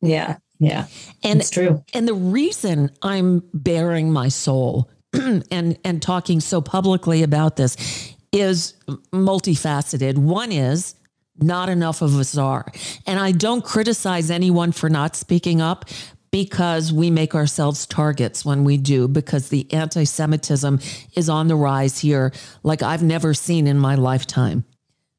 Yeah. 0.00 0.38
Yeah. 0.58 0.86
And 1.22 1.40
it's 1.40 1.50
true. 1.50 1.84
And 1.92 2.08
the 2.08 2.14
reason 2.14 2.90
I'm 3.02 3.42
bearing 3.52 4.12
my 4.12 4.28
soul 4.28 4.90
and 5.12 5.78
and 5.84 6.02
talking 6.02 6.40
so 6.40 6.60
publicly 6.60 7.22
about 7.22 7.56
this 7.56 8.14
is 8.36 8.74
multifaceted. 9.12 10.18
One 10.18 10.52
is 10.52 10.94
not 11.38 11.68
enough 11.68 12.02
of 12.02 12.16
us 12.16 12.36
are. 12.36 12.70
And 13.06 13.18
I 13.20 13.32
don't 13.32 13.64
criticize 13.64 14.30
anyone 14.30 14.72
for 14.72 14.88
not 14.88 15.16
speaking 15.16 15.60
up 15.60 15.84
because 16.30 16.92
we 16.92 17.10
make 17.10 17.34
ourselves 17.34 17.86
targets 17.86 18.44
when 18.44 18.64
we 18.64 18.76
do, 18.76 19.08
because 19.08 19.48
the 19.48 19.72
anti 19.72 20.04
Semitism 20.04 20.80
is 21.14 21.28
on 21.28 21.48
the 21.48 21.56
rise 21.56 21.98
here 21.98 22.32
like 22.62 22.82
I've 22.82 23.02
never 23.02 23.32
seen 23.32 23.66
in 23.66 23.78
my 23.78 23.94
lifetime. 23.94 24.64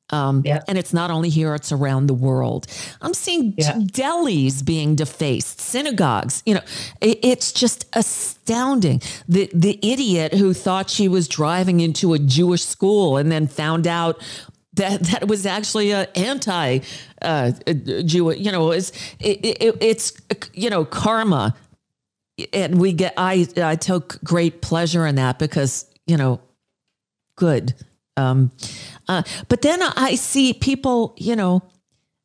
Um. 0.10 0.44
And 0.68 0.78
it's 0.78 0.94
not 0.94 1.12
only 1.12 1.30
here, 1.30 1.54
it's 1.54 1.72
around 1.72 2.08
the 2.08 2.14
world. 2.14 2.68
I'm 3.02 3.14
seeing 3.14 3.54
delis 3.54 4.64
being 4.64 4.96
defaced, 4.96 5.60
synagogues. 5.60 6.44
You 6.46 6.56
know, 6.56 6.62
it, 7.02 7.20
it's 7.24 7.52
just 7.52 7.86
astounding. 7.94 9.02
The, 9.28 9.50
the 9.54 9.78
idiot 9.82 10.34
who 10.34 10.54
thought 10.54 10.90
she 10.90 11.08
was 11.08 11.28
driving 11.28 11.82
into 11.82 12.14
a 12.14 12.20
Jewish 12.20 12.64
school 12.64 13.18
and 13.18 13.32
then 13.32 13.48
found 13.48 13.86
out 13.86 14.22
that 14.78 15.02
that 15.04 15.28
was 15.28 15.46
actually 15.46 15.92
a 15.92 16.08
anti 16.16 16.80
uh, 17.22 17.52
Jew. 18.06 18.32
You 18.32 18.52
know, 18.52 18.72
it's 18.72 18.92
it, 19.20 19.40
it, 19.44 19.78
it's 19.82 20.14
you 20.54 20.70
know 20.70 20.86
karma, 20.86 21.56
and 22.54 22.80
we 22.80 22.94
get. 22.94 23.14
I 23.18 23.48
I 23.58 23.76
took 23.76 24.24
great 24.24 24.62
pleasure 24.62 25.06
in 25.06 25.16
that 25.16 25.38
because 25.38 25.86
you 26.06 26.18
know, 26.18 26.40
good. 27.36 27.74
Um, 28.18 28.52
uh, 29.08 29.24
but 29.48 29.62
then 29.62 29.82
I 29.82 30.16
see 30.16 30.54
people, 30.54 31.14
you 31.18 31.36
know, 31.36 31.64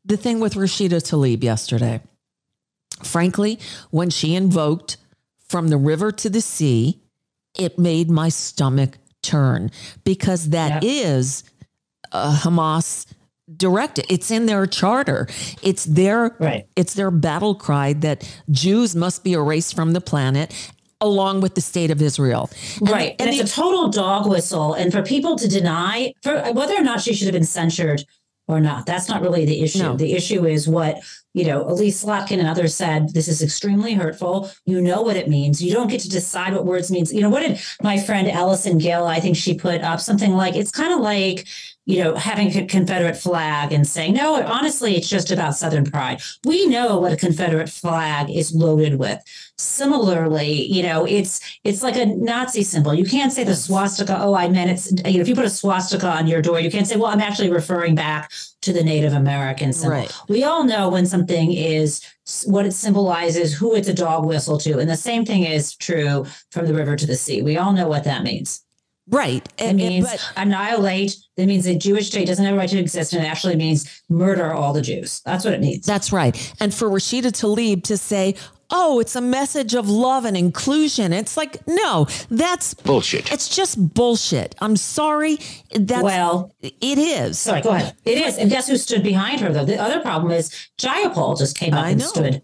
the 0.04 0.16
thing 0.16 0.40
with 0.40 0.54
Rashida 0.54 1.00
Tlaib 1.00 1.44
yesterday. 1.44 2.00
Frankly, 3.04 3.58
when 3.90 4.10
she 4.10 4.34
invoked 4.34 4.96
from 5.48 5.68
the 5.68 5.76
river 5.76 6.10
to 6.12 6.30
the 6.30 6.40
sea, 6.40 7.00
it 7.58 7.78
made 7.78 8.10
my 8.10 8.28
stomach 8.28 8.98
turn 9.22 9.70
because 10.04 10.50
that 10.50 10.82
yeah. 10.82 10.90
is 10.90 11.44
a 12.10 12.32
Hamas 12.42 13.06
directed. 13.56 14.06
It's 14.08 14.30
in 14.30 14.46
their 14.46 14.66
charter. 14.66 15.28
It's 15.62 15.84
their 15.84 16.36
right. 16.38 16.66
it's 16.76 16.94
their 16.94 17.10
battle 17.10 17.54
cry 17.54 17.92
that 17.94 18.28
Jews 18.50 18.96
must 18.96 19.24
be 19.24 19.34
erased 19.34 19.74
from 19.74 19.92
the 19.92 20.00
planet 20.00 20.72
along 21.02 21.42
with 21.42 21.54
the 21.54 21.60
state 21.60 21.90
of 21.90 22.00
Israel. 22.00 22.48
And 22.80 22.88
right. 22.88 23.18
The, 23.18 23.24
and, 23.24 23.30
and 23.32 23.40
it's 23.40 23.54
the, 23.54 23.60
a 23.60 23.64
total 23.64 23.90
dog 23.90 24.26
whistle. 24.26 24.72
And 24.72 24.90
for 24.90 25.02
people 25.02 25.36
to 25.36 25.46
deny 25.46 26.14
for 26.22 26.40
whether 26.52 26.74
or 26.74 26.82
not 26.82 27.02
she 27.02 27.12
should 27.12 27.26
have 27.26 27.34
been 27.34 27.44
censured 27.44 28.04
or 28.48 28.60
not, 28.60 28.86
that's 28.86 29.08
not 29.08 29.20
really 29.20 29.44
the 29.44 29.60
issue. 29.62 29.80
No. 29.80 29.96
The 29.96 30.14
issue 30.14 30.46
is 30.46 30.66
what, 30.66 31.00
you 31.34 31.44
know, 31.44 31.62
Elise 31.68 32.04
Slotkin 32.04 32.38
and 32.38 32.48
others 32.48 32.74
said, 32.74 33.14
this 33.14 33.28
is 33.28 33.42
extremely 33.42 33.94
hurtful. 33.94 34.50
You 34.64 34.80
know 34.80 35.02
what 35.02 35.16
it 35.16 35.28
means. 35.28 35.62
You 35.62 35.72
don't 35.72 35.88
get 35.88 36.00
to 36.02 36.08
decide 36.08 36.54
what 36.54 36.64
words 36.64 36.90
means. 36.90 37.12
You 37.12 37.20
know, 37.20 37.30
what 37.30 37.40
did 37.40 37.60
my 37.82 37.98
friend 37.98 38.30
Allison 38.30 38.78
Gill, 38.78 39.06
I 39.06 39.20
think 39.20 39.36
she 39.36 39.54
put 39.54 39.82
up 39.82 40.00
something 40.00 40.32
like, 40.32 40.56
it's 40.56 40.70
kind 40.70 40.92
of 40.92 41.00
like, 41.00 41.46
you 41.84 42.02
know, 42.02 42.14
having 42.14 42.56
a 42.56 42.66
Confederate 42.66 43.16
flag 43.16 43.72
and 43.72 43.86
saying, 43.86 44.14
no, 44.14 44.40
honestly, 44.42 44.96
it's 44.96 45.08
just 45.08 45.32
about 45.32 45.56
Southern 45.56 45.84
pride. 45.84 46.22
We 46.44 46.66
know 46.66 46.98
what 46.98 47.12
a 47.12 47.16
Confederate 47.16 47.68
flag 47.68 48.30
is 48.30 48.54
loaded 48.54 48.98
with. 49.00 49.20
Similarly, 49.58 50.62
you 50.72 50.84
know, 50.84 51.04
it's 51.04 51.40
it's 51.64 51.82
like 51.82 51.96
a 51.96 52.06
Nazi 52.06 52.62
symbol. 52.62 52.94
You 52.94 53.04
can't 53.04 53.32
say 53.32 53.42
the 53.42 53.56
swastika, 53.56 54.16
oh, 54.20 54.34
I 54.34 54.48
meant 54.48 54.70
it's, 54.70 54.92
you 54.92 55.18
know, 55.18 55.20
if 55.20 55.28
you 55.28 55.34
put 55.34 55.44
a 55.44 55.50
swastika 55.50 56.08
on 56.08 56.26
your 56.28 56.40
door, 56.40 56.60
you 56.60 56.70
can't 56.70 56.86
say, 56.86 56.96
well, 56.96 57.06
I'm 57.06 57.20
actually 57.20 57.50
referring 57.50 57.94
back 57.96 58.30
to 58.62 58.72
the 58.72 58.84
Native 58.84 59.12
American 59.12 59.72
symbol. 59.72 59.96
Right. 59.96 60.20
We 60.28 60.44
all 60.44 60.64
know 60.64 60.88
when 60.88 61.06
something 61.06 61.52
is 61.52 62.00
what 62.46 62.64
it 62.64 62.72
symbolizes, 62.72 63.52
who 63.52 63.74
it's 63.74 63.88
a 63.88 63.94
dog 63.94 64.24
whistle 64.24 64.58
to. 64.58 64.78
And 64.78 64.88
the 64.88 64.96
same 64.96 65.24
thing 65.24 65.42
is 65.42 65.74
true 65.74 66.26
from 66.50 66.66
the 66.66 66.74
river 66.74 66.94
to 66.94 67.06
the 67.06 67.16
sea. 67.16 67.42
We 67.42 67.56
all 67.56 67.72
know 67.72 67.88
what 67.88 68.04
that 68.04 68.22
means. 68.22 68.61
Right. 69.08 69.46
It 69.58 69.64
And- 69.64 69.76
means 69.78 70.06
but- 70.08 70.20
annihilate. 70.36 71.16
That 71.36 71.46
means 71.46 71.66
a 71.66 71.74
Jewish 71.74 72.08
state 72.08 72.26
doesn't 72.28 72.44
have 72.44 72.54
a 72.54 72.58
right 72.58 72.68
to 72.68 72.78
exist, 72.78 73.12
and 73.12 73.24
it 73.24 73.26
actually 73.26 73.56
means 73.56 73.86
murder 74.08 74.52
all 74.54 74.72
the 74.72 74.82
Jews. 74.82 75.20
That's 75.24 75.44
what 75.44 75.54
it 75.54 75.60
means. 75.60 75.84
That's 75.86 76.12
right. 76.12 76.36
And 76.60 76.72
for 76.72 76.88
Rashida 76.88 77.32
Tlaib 77.32 77.82
to 77.84 77.96
say, 77.96 78.36
oh, 78.70 79.00
it's 79.00 79.14
a 79.16 79.20
message 79.20 79.74
of 79.74 79.88
love 79.90 80.24
and 80.24 80.34
inclusion. 80.36 81.12
It's 81.12 81.36
like, 81.36 81.58
no, 81.66 82.06
that's 82.30 82.72
Bullshit. 82.74 83.30
It's 83.30 83.48
just 83.54 83.92
bullshit. 83.92 84.54
I'm 84.60 84.76
sorry. 84.76 85.38
That's, 85.74 86.02
Well- 86.02 86.52
it 86.62 86.98
is. 86.98 87.38
Sorry, 87.38 87.60
go 87.60 87.70
ahead. 87.70 87.94
It 88.04 88.18
is. 88.18 88.38
And 88.38 88.48
guess 88.50 88.68
who 88.68 88.76
stood 88.78 89.02
behind 89.02 89.40
her, 89.40 89.52
though? 89.52 89.64
The 89.66 89.78
other 89.78 90.00
problem 90.00 90.32
is 90.32 90.50
Jayapal 90.80 91.36
just 91.38 91.58
came 91.58 91.74
up 91.74 91.84
I 91.84 91.90
and 91.90 92.00
know. 92.00 92.06
stood. 92.06 92.42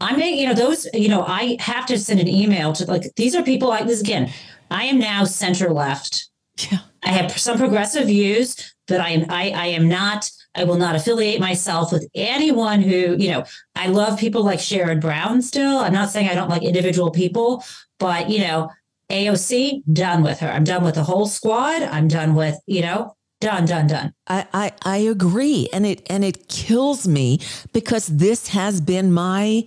I'm 0.00 0.18
making, 0.18 0.38
you 0.38 0.46
know, 0.46 0.54
those, 0.54 0.86
you 0.94 1.10
know, 1.10 1.24
I 1.26 1.56
have 1.60 1.84
to 1.86 1.98
send 1.98 2.20
an 2.20 2.28
email 2.28 2.72
to 2.74 2.86
like, 2.86 3.14
these 3.16 3.34
are 3.34 3.42
people 3.42 3.68
like 3.68 3.86
this 3.86 4.00
again. 4.00 4.32
I 4.70 4.84
am 4.84 4.98
now 4.98 5.24
center 5.24 5.70
left. 5.70 6.28
Yeah. 6.70 6.78
I 7.02 7.10
have 7.10 7.36
some 7.38 7.58
progressive 7.58 8.06
views, 8.06 8.74
but 8.86 9.00
I 9.00 9.10
am, 9.10 9.26
I, 9.30 9.50
I 9.50 9.66
am 9.66 9.88
not, 9.88 10.30
I 10.54 10.64
will 10.64 10.76
not 10.76 10.94
affiliate 10.94 11.40
myself 11.40 11.92
with 11.92 12.08
anyone 12.14 12.82
who, 12.82 13.16
you 13.18 13.30
know, 13.30 13.44
I 13.74 13.86
love 13.86 14.18
people 14.18 14.44
like 14.44 14.58
Sherrod 14.58 15.00
Brown 15.00 15.42
still. 15.42 15.78
I'm 15.78 15.92
not 15.92 16.10
saying 16.10 16.28
I 16.28 16.34
don't 16.34 16.50
like 16.50 16.62
individual 16.62 17.10
people, 17.10 17.64
but, 17.98 18.28
you 18.28 18.40
know, 18.40 18.70
AOC, 19.10 19.82
done 19.92 20.22
with 20.22 20.40
her. 20.40 20.48
I'm 20.48 20.64
done 20.64 20.84
with 20.84 20.94
the 20.94 21.04
whole 21.04 21.26
squad. 21.26 21.82
I'm 21.82 22.08
done 22.08 22.34
with, 22.34 22.58
you 22.66 22.82
know, 22.82 23.16
done, 23.40 23.64
done, 23.64 23.86
done. 23.86 24.12
I, 24.26 24.46
I, 24.52 24.72
I 24.82 24.96
agree. 24.98 25.68
And 25.72 25.84
it 25.84 26.06
and 26.08 26.24
it 26.24 26.48
kills 26.48 27.08
me 27.08 27.40
because 27.72 28.06
this 28.06 28.48
has 28.48 28.80
been 28.80 29.12
my 29.12 29.64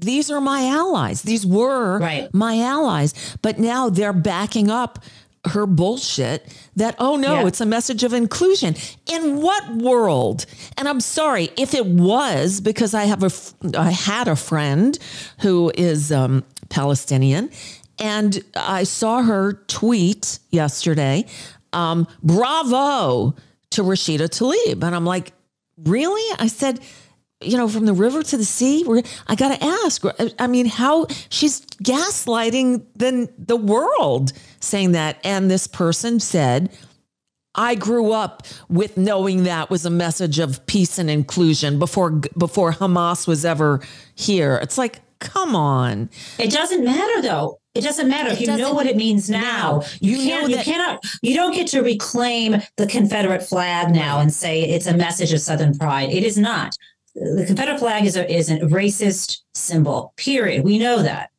these 0.00 0.30
are 0.30 0.40
my 0.40 0.66
allies. 0.66 1.22
These 1.22 1.46
were 1.46 1.98
Right. 1.98 2.32
my 2.34 2.60
allies. 2.60 3.14
But 3.42 3.58
now 3.58 3.88
they're 3.90 4.12
backing 4.12 4.70
up 4.70 4.98
her 5.46 5.66
bullshit 5.66 6.46
that, 6.76 6.94
oh 6.98 7.16
no, 7.16 7.40
Yeah. 7.40 7.46
it's 7.46 7.60
a 7.62 7.66
message 7.66 8.04
of 8.04 8.12
inclusion. 8.12 8.74
In 9.06 9.40
what 9.40 9.74
world? 9.76 10.44
And 10.76 10.86
I'm 10.88 11.00
sorry 11.00 11.50
if 11.56 11.72
it 11.74 11.86
was 11.86 12.60
because 12.60 12.92
I 12.94 13.04
have 13.04 13.22
a, 13.22 13.30
I 13.78 13.90
had 13.90 14.28
a 14.28 14.36
friend 14.36 14.98
who 15.40 15.72
is 15.74 16.12
um, 16.12 16.44
Palestinian 16.68 17.50
and 17.98 18.42
I 18.54 18.84
saw 18.84 19.22
her 19.22 19.54
tweet 19.66 20.38
yesterday, 20.50 21.24
um, 21.72 22.06
bravo 22.22 23.34
to 23.70 23.82
Rashida 23.82 24.28
Tlaib. 24.28 24.82
And 24.82 24.94
I'm 24.94 25.04
like, 25.06 25.32
really? 25.84 26.24
I 26.38 26.48
said, 26.48 26.80
you 27.42 27.56
know, 27.56 27.68
from 27.68 27.86
the 27.86 27.92
river 27.94 28.22
to 28.22 28.36
the 28.36 28.44
sea. 28.44 28.84
We're, 28.86 29.02
I 29.26 29.34
got 29.34 29.56
to 29.58 29.64
ask. 29.64 30.04
I 30.38 30.46
mean, 30.46 30.66
how 30.66 31.06
she's 31.30 31.60
gaslighting 31.82 32.84
the 32.96 33.28
the 33.38 33.56
world, 33.56 34.32
saying 34.60 34.92
that. 34.92 35.18
And 35.24 35.50
this 35.50 35.66
person 35.66 36.20
said, 36.20 36.70
"I 37.54 37.74
grew 37.74 38.12
up 38.12 38.46
with 38.68 38.96
knowing 38.96 39.44
that 39.44 39.70
was 39.70 39.84
a 39.86 39.90
message 39.90 40.38
of 40.38 40.64
peace 40.66 40.98
and 40.98 41.08
inclusion 41.10 41.78
before 41.78 42.10
before 42.36 42.72
Hamas 42.72 43.26
was 43.26 43.44
ever 43.44 43.80
here." 44.14 44.58
It's 44.62 44.76
like, 44.78 45.00
come 45.18 45.56
on. 45.56 46.10
It 46.38 46.50
doesn't 46.50 46.84
matter 46.84 47.22
though. 47.22 47.58
It 47.72 47.82
doesn't 47.82 48.08
matter 48.08 48.30
It 48.30 48.32
if 48.32 48.40
you 48.40 48.46
know 48.48 48.56
doesn't- 48.58 48.74
what 48.74 48.86
it 48.86 48.96
means 48.96 49.30
now. 49.30 49.40
now. 49.40 49.82
You, 50.00 50.16
You 50.16 50.28
can't. 50.28 50.42
know 50.42 50.48
You 50.48 50.56
that- 50.56 50.64
cannot. 50.64 51.04
You 51.22 51.36
don't 51.36 51.54
get 51.54 51.68
to 51.68 51.82
reclaim 51.82 52.56
the 52.76 52.86
Confederate 52.86 53.44
flag 53.46 53.94
now 53.94 54.18
and 54.18 54.32
say 54.34 54.62
it's 54.62 54.88
a 54.88 54.96
message 54.96 55.32
of 55.32 55.40
Southern 55.40 55.78
pride. 55.78 56.10
It 56.10 56.24
is 56.24 56.36
not. 56.36 56.76
The 57.14 57.44
Confederate 57.46 57.78
flag 57.78 58.04
is 58.04 58.16
a 58.16 58.30
is 58.30 58.50
a 58.50 58.58
racist 58.58 59.38
symbol. 59.54 60.12
Period. 60.16 60.64
We 60.64 60.78
know 60.78 61.02
that. 61.02 61.30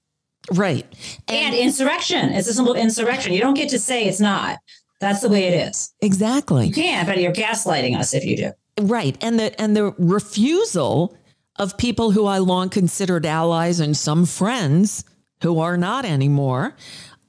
Right. 0.52 0.86
And, 1.28 1.56
insurrection. 1.56 2.30
It's 2.30 2.48
a 2.48 2.54
symbol 2.54 2.74
of 2.74 2.78
insurrection. 2.78 3.32
You 3.32 3.40
don't 3.42 3.54
get 3.54 3.70
to 3.70 3.80
say 3.80 4.06
it's 4.06 4.20
not. 4.20 4.60
That's 5.00 5.22
the 5.22 5.30
way 5.30 5.46
it 5.46 5.70
is. 5.70 5.94
exactly. 6.02 6.68
You 6.68 6.74
can't. 6.74 7.08
but 7.08 7.20
you're 7.20 7.34
gaslighting 7.34 7.98
us 7.98 8.14
if 8.14 8.26
you 8.26 8.38
do. 8.38 8.52
Right. 8.80 9.18
And 9.22 9.40
the 9.40 9.60
and 9.62 9.76
the 9.76 9.94
refusal 9.98 11.16
of 11.58 11.78
people 11.78 12.12
who 12.12 12.26
I 12.26 12.40
long 12.40 12.70
considered 12.70 13.26
allies 13.26 13.80
and 13.80 13.96
some 13.96 14.26
friends 14.26 15.04
who 15.44 15.60
are 15.60 15.78
not 15.78 16.06
anymore. 16.06 16.76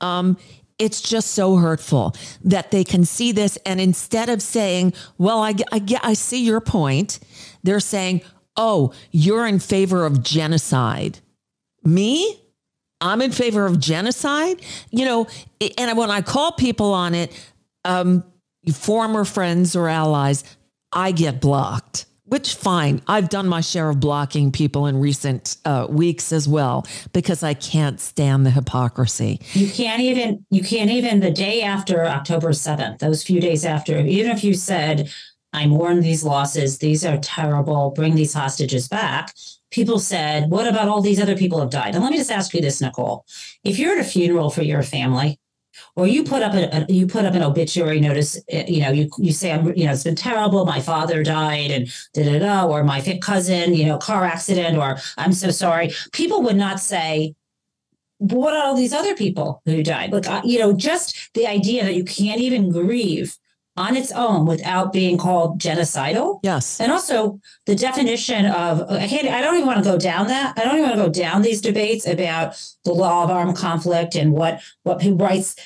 Um, 0.01 0.37
it's 0.79 1.01
just 1.01 1.33
so 1.33 1.57
hurtful 1.57 2.15
that 2.45 2.71
they 2.71 2.83
can 2.83 3.05
see 3.05 3.31
this 3.31 3.57
and 3.65 3.81
instead 3.81 4.29
of 4.29 4.43
saying, 4.43 4.95
"Well, 5.19 5.41
I, 5.43 5.55
I 5.71 5.79
get, 5.79 6.05
I 6.05 6.15
see 6.15 6.45
your 6.45 6.61
point," 6.61 7.21
they're 7.63 7.81
saying, 7.81 8.23
"Oh, 8.57 8.93
you're 9.11 9.47
in 9.47 9.59
favor 9.59 10.05
of 10.05 10.23
genocide." 10.23 11.21
Me? 11.85 12.39
I'm 13.01 13.21
in 13.21 13.33
favor 13.33 13.67
of 13.67 13.81
genocide. 13.81 14.63
You 14.91 15.05
know, 15.05 15.27
and 15.77 15.99
when 15.99 16.11
I 16.11 16.23
call 16.23 16.53
people 16.53 16.93
on 16.93 17.15
it, 17.15 17.33
um, 17.85 18.25
former 18.73 19.25
friends 19.25 19.75
or 19.75 19.89
allies, 19.89 20.45
I 20.93 21.13
get 21.13 21.41
blocked. 21.41 22.07
Which 22.25 22.55
fine, 22.55 23.03
I've 23.07 23.29
done 23.29 23.47
my 23.47 23.61
share 23.61 23.91
of 23.91 24.01
blocking 24.01 24.53
people 24.53 24.87
in 24.87 24.99
recent 24.99 25.59
uh, 25.67 25.87
weeks 25.91 26.33
as 26.33 26.49
well 26.49 26.87
because 27.13 27.43
I 27.43 27.53
can't 27.53 28.01
stand 28.01 28.47
the 28.47 28.51
hypocrisy. 28.51 29.39
You 29.53 29.71
can't 29.71 30.01
even 30.01 30.47
you 30.49 30.63
can't 30.63 30.89
even 30.89 31.21
the 31.21 31.31
day 31.31 31.61
after 31.61 32.07
October 32.07 32.51
7th, 32.51 33.01
those 33.01 33.23
few 33.23 33.39
days 33.39 33.67
after, 33.67 33.99
even 33.99 34.31
if 34.31 34.43
you 34.45 34.55
said, 34.55 35.13
I 35.53 35.67
mourn 35.67 36.01
these 36.01 36.25
losses, 36.25 36.79
these 36.79 37.05
are 37.05 37.19
terrible, 37.19 37.91
bring 37.91 38.15
these 38.15 38.35
hostages 38.35 38.89
back. 38.89 39.35
People 39.71 39.99
said, 39.99 40.51
What 40.51 40.67
about 40.67 40.89
all 40.89 41.01
these 41.01 41.21
other 41.21 41.37
people 41.37 41.59
who 41.59 41.63
have 41.63 41.71
died? 41.71 41.95
And 41.95 42.03
let 42.03 42.11
me 42.11 42.19
just 42.19 42.31
ask 42.31 42.55
you 42.55 42.61
this, 42.61 42.81
Nicole. 42.81 43.25
If 43.65 43.79
you're 43.79 43.95
at 43.95 44.05
a 44.05 44.09
funeral 44.09 44.51
for 44.51 44.63
your 44.63 44.83
family, 44.83 45.39
or 45.97 46.07
you 46.07 46.25
put 46.25 46.43
up 46.43 46.55
a, 46.55 46.85
you 46.93 47.07
put 47.07 47.25
up 47.25 47.35
an 47.35 47.43
obituary 47.43 48.01
notice, 48.01 48.39
eh, 48.49 48.65
you 48.69 48.81
know, 48.81 48.91
you 48.91 49.09
you 49.19 49.33
say, 49.33 49.53
I'm, 49.53 49.75
you 49.77 49.87
know, 49.87 49.93
it's 49.93 50.05
been 50.05 50.15
terrible. 50.15 50.65
My 50.65 50.81
father 50.81 51.23
died, 51.23 51.71
and 51.71 51.89
da 52.15 52.25
da 52.25 52.39
da, 52.39 52.67
or 52.67 52.85
my 52.85 53.01
cousin, 53.21 53.75
you 53.75 53.87
know, 53.87 53.99
car 53.99 54.25
accident, 54.25 54.77
or 54.77 54.99
I'm 55.17 55.33
so 55.33 55.51
sorry. 55.51 55.93
People 56.13 56.43
would 56.43 56.57
not 56.57 56.81
say, 56.81 57.35
what 58.19 58.55
are 58.55 58.65
all 58.65 58.77
these 58.77 58.93
other 58.93 59.15
people 59.15 59.63
who 59.67 59.83
died? 59.83 60.13
Like, 60.13 60.29
uh, 60.29 60.43
you 60.45 60.59
know, 60.59 60.73
just 60.73 61.31
the 61.35 61.47
idea 61.47 61.85
that 61.85 61.95
you 61.95 62.05
can't 62.05 62.41
even 62.41 62.71
grieve 62.71 63.37
on 63.77 63.97
its 63.97 64.13
own 64.13 64.45
without 64.45 64.93
being 64.93 65.17
called 65.17 65.59
genocidal. 65.59 66.41
Yes. 66.43 66.79
And 66.81 66.93
also 66.93 67.41
the 67.67 67.75
definition 67.75 68.47
of 68.47 68.83
I 68.91 69.09
can't 69.09 69.27
I 69.29 69.41
don't 69.41 69.55
even 69.55 69.67
want 69.67 69.79
to 69.83 69.91
go 69.91 69.99
down 69.99 70.27
that. 70.29 70.59
I 70.59 70.65
don't 70.65 70.77
even 70.79 70.91
want 70.91 70.97
to 70.97 71.03
go 71.07 71.11
down 71.11 71.43
these 71.43 71.61
debates 71.61 72.07
about 72.07 72.55
the 72.85 72.93
law 72.93 73.25
of 73.25 73.31
armed 73.31 73.57
conflict 73.57 74.15
and 74.15 74.33
what 74.33 74.61
what 74.83 75.03
rights 75.19 75.57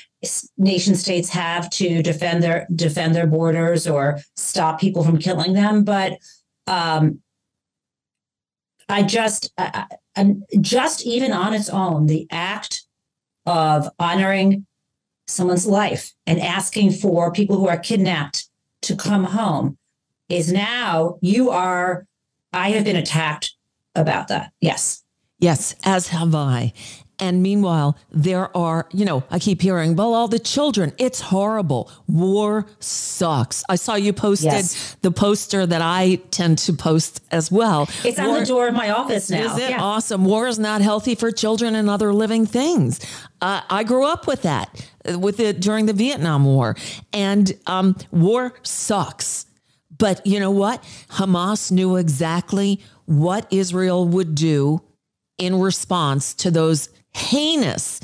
nation 0.56 0.94
states 0.94 1.28
have 1.30 1.68
to 1.70 2.02
defend 2.02 2.42
their 2.42 2.66
defend 2.74 3.14
their 3.14 3.26
borders 3.26 3.86
or 3.86 4.18
stop 4.36 4.80
people 4.80 5.02
from 5.04 5.18
killing 5.18 5.52
them. 5.52 5.82
But 5.84 6.18
um 6.68 7.20
I 8.88 9.02
just 9.02 9.52
I, 9.58 9.86
I- 10.16 10.34
just 10.60 11.04
even 11.04 11.32
on 11.32 11.52
its 11.52 11.68
own, 11.68 12.06
the 12.06 12.26
act 12.30 12.84
of 13.44 13.88
honoring 13.98 14.65
someone's 15.26 15.66
life 15.66 16.12
and 16.26 16.40
asking 16.40 16.92
for 16.92 17.32
people 17.32 17.56
who 17.56 17.68
are 17.68 17.78
kidnapped 17.78 18.48
to 18.82 18.94
come 18.96 19.24
home 19.24 19.76
is 20.28 20.52
now 20.52 21.18
you 21.20 21.50
are 21.50 22.06
i 22.52 22.70
have 22.70 22.84
been 22.84 22.96
attacked 22.96 23.54
about 23.94 24.28
that 24.28 24.52
yes 24.60 25.02
Yes, 25.38 25.74
as 25.84 26.08
have 26.08 26.34
I. 26.34 26.72
And 27.18 27.42
meanwhile, 27.42 27.98
there 28.10 28.54
are, 28.56 28.88
you 28.90 29.04
know, 29.04 29.22
I 29.30 29.38
keep 29.38 29.60
hearing, 29.60 29.94
well, 29.94 30.14
all 30.14 30.28
the 30.28 30.38
children, 30.38 30.94
it's 30.96 31.20
horrible. 31.20 31.90
War 32.08 32.64
sucks. 32.80 33.62
I 33.68 33.76
saw 33.76 33.96
you 33.96 34.14
posted 34.14 34.52
Yes. 34.52 34.96
the 35.02 35.10
poster 35.10 35.66
that 35.66 35.82
I 35.82 36.16
tend 36.30 36.56
to 36.60 36.72
post 36.72 37.20
as 37.30 37.52
well. 37.52 37.86
it's 38.02 38.18
on 38.18 38.32
the 38.40 38.46
door 38.46 38.68
of 38.68 38.74
my 38.74 38.88
office 38.88 39.28
now 39.28 39.44
Is 39.54 39.58
it 39.58 39.70
Yeah. 39.70 39.82
awesome? 39.82 40.24
War 40.24 40.46
is 40.48 40.58
not 40.58 40.80
healthy 40.80 41.14
for 41.14 41.30
children 41.30 41.74
and 41.74 41.90
other 41.90 42.14
living 42.14 42.46
things. 42.46 42.98
Uh, 43.42 43.60
I 43.68 43.84
grew 43.84 44.06
up 44.06 44.26
with 44.26 44.40
that, 44.42 44.88
with 45.14 45.40
it 45.40 45.60
during 45.60 45.86
the 45.86 45.92
Vietnam 45.92 46.44
War, 46.44 46.76
and 47.12 47.52
um, 47.66 47.96
war 48.10 48.54
sucks. 48.62 49.46
But 49.98 50.26
you 50.26 50.40
know 50.40 50.50
what? 50.50 50.82
Hamas 51.10 51.70
knew 51.70 51.96
exactly 51.96 52.80
what 53.06 53.46
Israel 53.50 54.06
would 54.06 54.34
do 54.34 54.82
in 55.38 55.58
response 55.60 56.34
to 56.34 56.50
those 56.50 56.88
heinous 57.14 58.00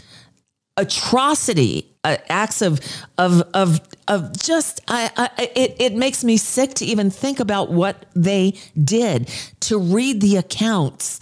atrocity 0.76 1.92
uh, 2.05 2.16
acts 2.28 2.62
of 2.62 2.80
of 3.18 3.42
of 3.55 3.80
of 4.09 4.36
just 4.40 4.80
I, 4.88 5.11
I 5.16 5.50
it 5.55 5.76
it 5.78 5.94
makes 5.94 6.24
me 6.24 6.36
sick 6.36 6.74
to 6.74 6.84
even 6.84 7.11
think 7.11 7.40
about 7.40 7.70
what 7.70 8.07
they 8.14 8.55
did 8.82 9.30
to 9.61 9.78
read 9.78 10.20
the 10.20 10.36
accounts 10.36 11.20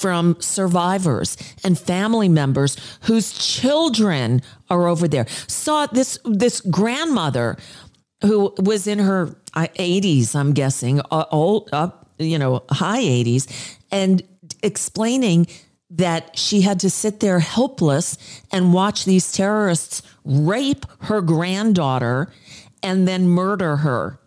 from 0.00 0.36
survivors 0.40 1.36
and 1.62 1.78
family 1.78 2.28
members 2.28 2.76
whose 3.02 3.32
children 3.32 4.42
are 4.70 4.86
over 4.88 5.06
there. 5.06 5.26
Saw 5.46 5.86
this 5.86 6.18
this 6.24 6.60
grandmother 6.62 7.56
who 8.22 8.54
was 8.58 8.86
in 8.86 8.98
her 8.98 9.34
uh, 9.54 9.66
80s 9.78 10.34
i'm 10.36 10.52
guessing 10.52 11.00
uh, 11.10 11.24
old 11.30 11.68
up 11.72 12.10
you 12.18 12.38
know 12.38 12.62
high 12.70 13.02
80s 13.02 13.76
and 13.90 14.22
explaining 14.62 15.46
that 15.90 16.38
she 16.38 16.60
had 16.60 16.78
to 16.80 16.90
sit 16.90 17.20
there 17.20 17.40
helpless 17.40 18.16
and 18.52 18.72
watch 18.72 19.04
these 19.04 19.32
terrorists 19.32 20.02
rape 20.24 20.86
her 21.02 21.20
granddaughter 21.20 22.32
and 22.82 23.08
then 23.08 23.28
murder 23.28 23.78
her 23.78 24.19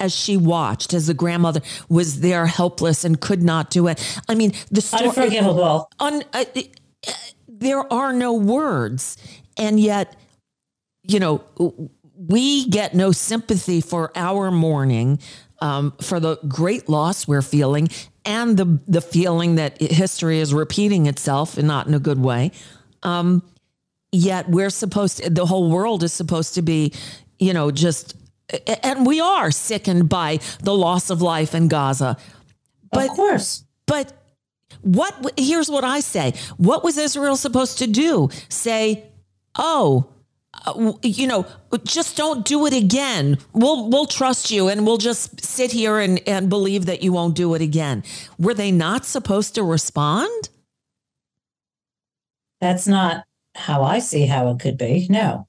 as 0.00 0.14
she 0.14 0.36
watched 0.36 0.94
as 0.94 1.06
the 1.06 1.14
grandmother 1.14 1.60
was 1.88 2.20
there 2.20 2.46
helpless 2.46 3.04
and 3.04 3.20
could 3.20 3.42
not 3.42 3.70
do 3.70 3.86
it. 3.86 4.20
I 4.28 4.34
mean, 4.34 4.52
the 4.70 4.80
story 4.80 5.08
unforgivable. 5.08 5.90
Un, 6.00 6.24
uh, 6.32 6.44
uh, 6.56 7.12
there 7.46 7.92
are 7.92 8.12
no 8.12 8.32
words, 8.32 9.16
and 9.56 9.78
yet, 9.78 10.16
you 11.02 11.20
know, 11.20 11.44
we 12.16 12.68
get 12.68 12.94
no 12.94 13.12
sympathy 13.12 13.80
for 13.80 14.10
our 14.16 14.50
mourning, 14.50 15.18
um, 15.60 15.92
for 16.00 16.20
the 16.20 16.38
great 16.48 16.88
loss 16.88 17.28
we're 17.28 17.42
feeling, 17.42 17.88
and 18.24 18.56
the 18.56 18.80
the 18.88 19.00
feeling 19.00 19.56
that 19.56 19.80
history 19.80 20.38
is 20.38 20.54
repeating 20.54 21.06
itself 21.06 21.58
and 21.58 21.68
not 21.68 21.86
in 21.86 21.94
a 21.94 21.98
good 21.98 22.18
way. 22.18 22.50
Um, 23.02 23.42
yet 24.12 24.48
we're 24.48 24.70
supposed 24.70 25.18
to, 25.18 25.30
the 25.30 25.46
whole 25.46 25.70
world 25.70 26.02
is 26.02 26.12
supposed 26.12 26.54
to 26.54 26.62
be, 26.62 26.92
you 27.38 27.52
know, 27.52 27.70
just 27.70 28.16
and 28.82 29.06
we 29.06 29.20
are 29.20 29.50
sickened 29.50 30.08
by 30.08 30.38
the 30.62 30.74
loss 30.74 31.10
of 31.10 31.22
life 31.22 31.54
in 31.54 31.68
Gaza. 31.68 32.16
But, 32.92 33.10
of 33.10 33.16
course. 33.16 33.64
But 33.86 34.12
what 34.82 35.32
here's 35.38 35.70
what 35.70 35.84
I 35.84 36.00
say. 36.00 36.34
What 36.56 36.84
was 36.84 36.96
Israel 36.96 37.36
supposed 37.36 37.78
to 37.78 37.86
do? 37.86 38.30
Say, 38.48 39.04
"Oh, 39.56 40.06
uh, 40.66 40.92
you 41.02 41.26
know, 41.26 41.46
just 41.84 42.16
don't 42.16 42.44
do 42.44 42.66
it 42.66 42.72
again. 42.72 43.38
We'll 43.52 43.88
we'll 43.88 44.06
trust 44.06 44.50
you 44.50 44.68
and 44.68 44.86
we'll 44.86 44.98
just 44.98 45.44
sit 45.44 45.72
here 45.72 45.98
and 45.98 46.20
and 46.26 46.48
believe 46.48 46.86
that 46.86 47.02
you 47.02 47.12
won't 47.12 47.34
do 47.34 47.54
it 47.54 47.62
again." 47.62 48.02
Were 48.38 48.54
they 48.54 48.70
not 48.70 49.04
supposed 49.04 49.54
to 49.56 49.62
respond? 49.62 50.48
That's 52.60 52.86
not 52.86 53.24
how 53.54 53.82
I 53.82 53.98
see 53.98 54.26
how 54.26 54.50
it 54.50 54.60
could 54.60 54.78
be. 54.78 55.06
No. 55.10 55.46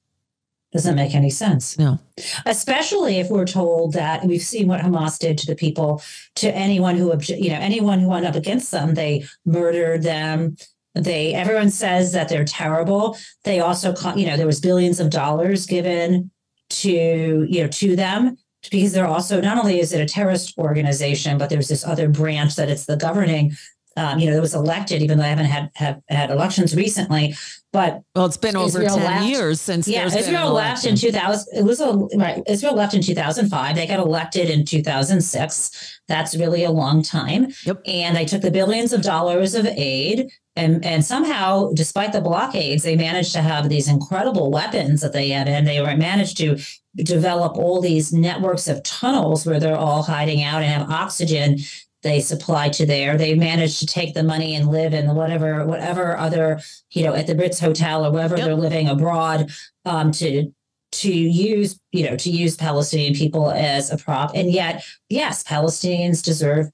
Doesn't 0.72 0.96
make 0.96 1.14
any 1.14 1.28
sense. 1.28 1.78
No. 1.78 1.98
Especially 2.46 3.18
if 3.18 3.28
we're 3.28 3.44
told 3.46 3.92
that 3.92 4.24
we've 4.24 4.42
seen 4.42 4.68
what 4.68 4.80
Hamas 4.80 5.18
did 5.18 5.36
to 5.38 5.46
the 5.46 5.54
people, 5.54 6.02
to 6.36 6.50
anyone 6.54 6.96
who, 6.96 7.12
you 7.28 7.50
know, 7.50 7.58
anyone 7.58 8.00
who 8.00 8.08
went 8.08 8.24
up 8.24 8.34
against 8.34 8.70
them, 8.70 8.94
they 8.94 9.24
murdered 9.44 10.02
them. 10.02 10.56
They, 10.94 11.34
everyone 11.34 11.70
says 11.70 12.12
that 12.12 12.28
they're 12.28 12.44
terrible. 12.44 13.18
They 13.44 13.60
also, 13.60 13.94
you 14.16 14.26
know, 14.26 14.36
there 14.36 14.46
was 14.46 14.60
billions 14.60 14.98
of 14.98 15.10
dollars 15.10 15.66
given 15.66 16.30
to, 16.70 17.46
you 17.48 17.62
know, 17.62 17.68
to 17.68 17.94
them 17.94 18.38
because 18.70 18.92
they're 18.92 19.06
also 19.06 19.40
not 19.40 19.58
only 19.58 19.78
is 19.80 19.92
it 19.92 20.00
a 20.00 20.06
terrorist 20.06 20.56
organization, 20.56 21.36
but 21.36 21.50
there's 21.50 21.68
this 21.68 21.84
other 21.84 22.08
branch 22.08 22.56
that 22.56 22.70
it's 22.70 22.86
the 22.86 22.96
governing 22.96 23.52
um, 23.96 24.18
you 24.18 24.26
know, 24.26 24.34
that 24.34 24.40
was 24.40 24.54
elected, 24.54 25.02
even 25.02 25.18
though 25.18 25.24
I 25.24 25.28
haven't 25.28 25.46
had 25.46 25.70
have 25.74 26.00
had 26.08 26.30
elections 26.30 26.74
recently. 26.74 27.34
But 27.72 28.02
well, 28.14 28.26
it's 28.26 28.36
been 28.36 28.54
over 28.54 28.82
Israel 28.82 28.96
ten 28.96 29.04
left, 29.04 29.26
years 29.26 29.60
since. 29.60 29.88
Yeah, 29.88 30.04
Israel 30.04 30.52
left 30.52 30.84
in 30.84 30.94
two 30.94 31.10
thousand. 31.10 31.56
It 31.56 31.64
was 31.64 31.80
a 31.80 31.94
right. 32.16 32.42
Israel 32.46 32.74
left 32.74 32.92
in 32.92 33.00
two 33.00 33.14
thousand 33.14 33.48
five. 33.48 33.76
They 33.76 33.86
got 33.86 33.98
elected 33.98 34.50
in 34.50 34.66
two 34.66 34.82
thousand 34.82 35.22
six. 35.22 36.00
That's 36.06 36.36
really 36.36 36.64
a 36.64 36.70
long 36.70 37.02
time. 37.02 37.48
Yep. 37.64 37.80
And 37.86 38.14
they 38.14 38.26
took 38.26 38.42
the 38.42 38.50
billions 38.50 38.92
of 38.92 39.00
dollars 39.00 39.54
of 39.54 39.64
aid, 39.64 40.30
and 40.54 40.84
and 40.84 41.02
somehow, 41.02 41.72
despite 41.72 42.12
the 42.12 42.20
blockades, 42.20 42.82
they 42.82 42.94
managed 42.94 43.32
to 43.32 43.40
have 43.40 43.70
these 43.70 43.88
incredible 43.88 44.50
weapons 44.50 45.00
that 45.00 45.14
they 45.14 45.30
had, 45.30 45.48
and 45.48 45.66
they 45.66 45.80
were 45.80 45.96
managed 45.96 46.36
to 46.38 46.58
develop 46.96 47.56
all 47.56 47.80
these 47.80 48.12
networks 48.12 48.68
of 48.68 48.82
tunnels 48.82 49.46
where 49.46 49.58
they're 49.58 49.78
all 49.78 50.02
hiding 50.02 50.42
out 50.42 50.62
and 50.62 50.70
have 50.70 50.90
oxygen 50.90 51.58
they 52.02 52.20
supply 52.20 52.68
to 52.70 52.84
there. 52.84 53.16
They 53.16 53.34
manage 53.34 53.78
to 53.80 53.86
take 53.86 54.14
the 54.14 54.22
money 54.22 54.54
and 54.54 54.68
live 54.68 54.92
in 54.92 55.14
whatever 55.14 55.64
whatever 55.64 56.16
other 56.16 56.60
you 56.90 57.04
know 57.04 57.14
at 57.14 57.26
the 57.26 57.36
Ritz 57.36 57.60
Hotel 57.60 58.04
or 58.04 58.10
wherever 58.10 58.36
yep. 58.36 58.46
they're 58.46 58.54
living 58.54 58.88
abroad 58.88 59.50
um, 59.84 60.12
to 60.12 60.52
to 60.92 61.12
use 61.12 61.78
you 61.92 62.08
know 62.08 62.16
to 62.16 62.30
use 62.30 62.56
Palestinian 62.56 63.14
people 63.14 63.50
as 63.50 63.92
a 63.92 63.96
prop. 63.96 64.32
And 64.34 64.50
yet, 64.50 64.84
yes, 65.08 65.44
Palestinians 65.44 66.22
deserve 66.22 66.70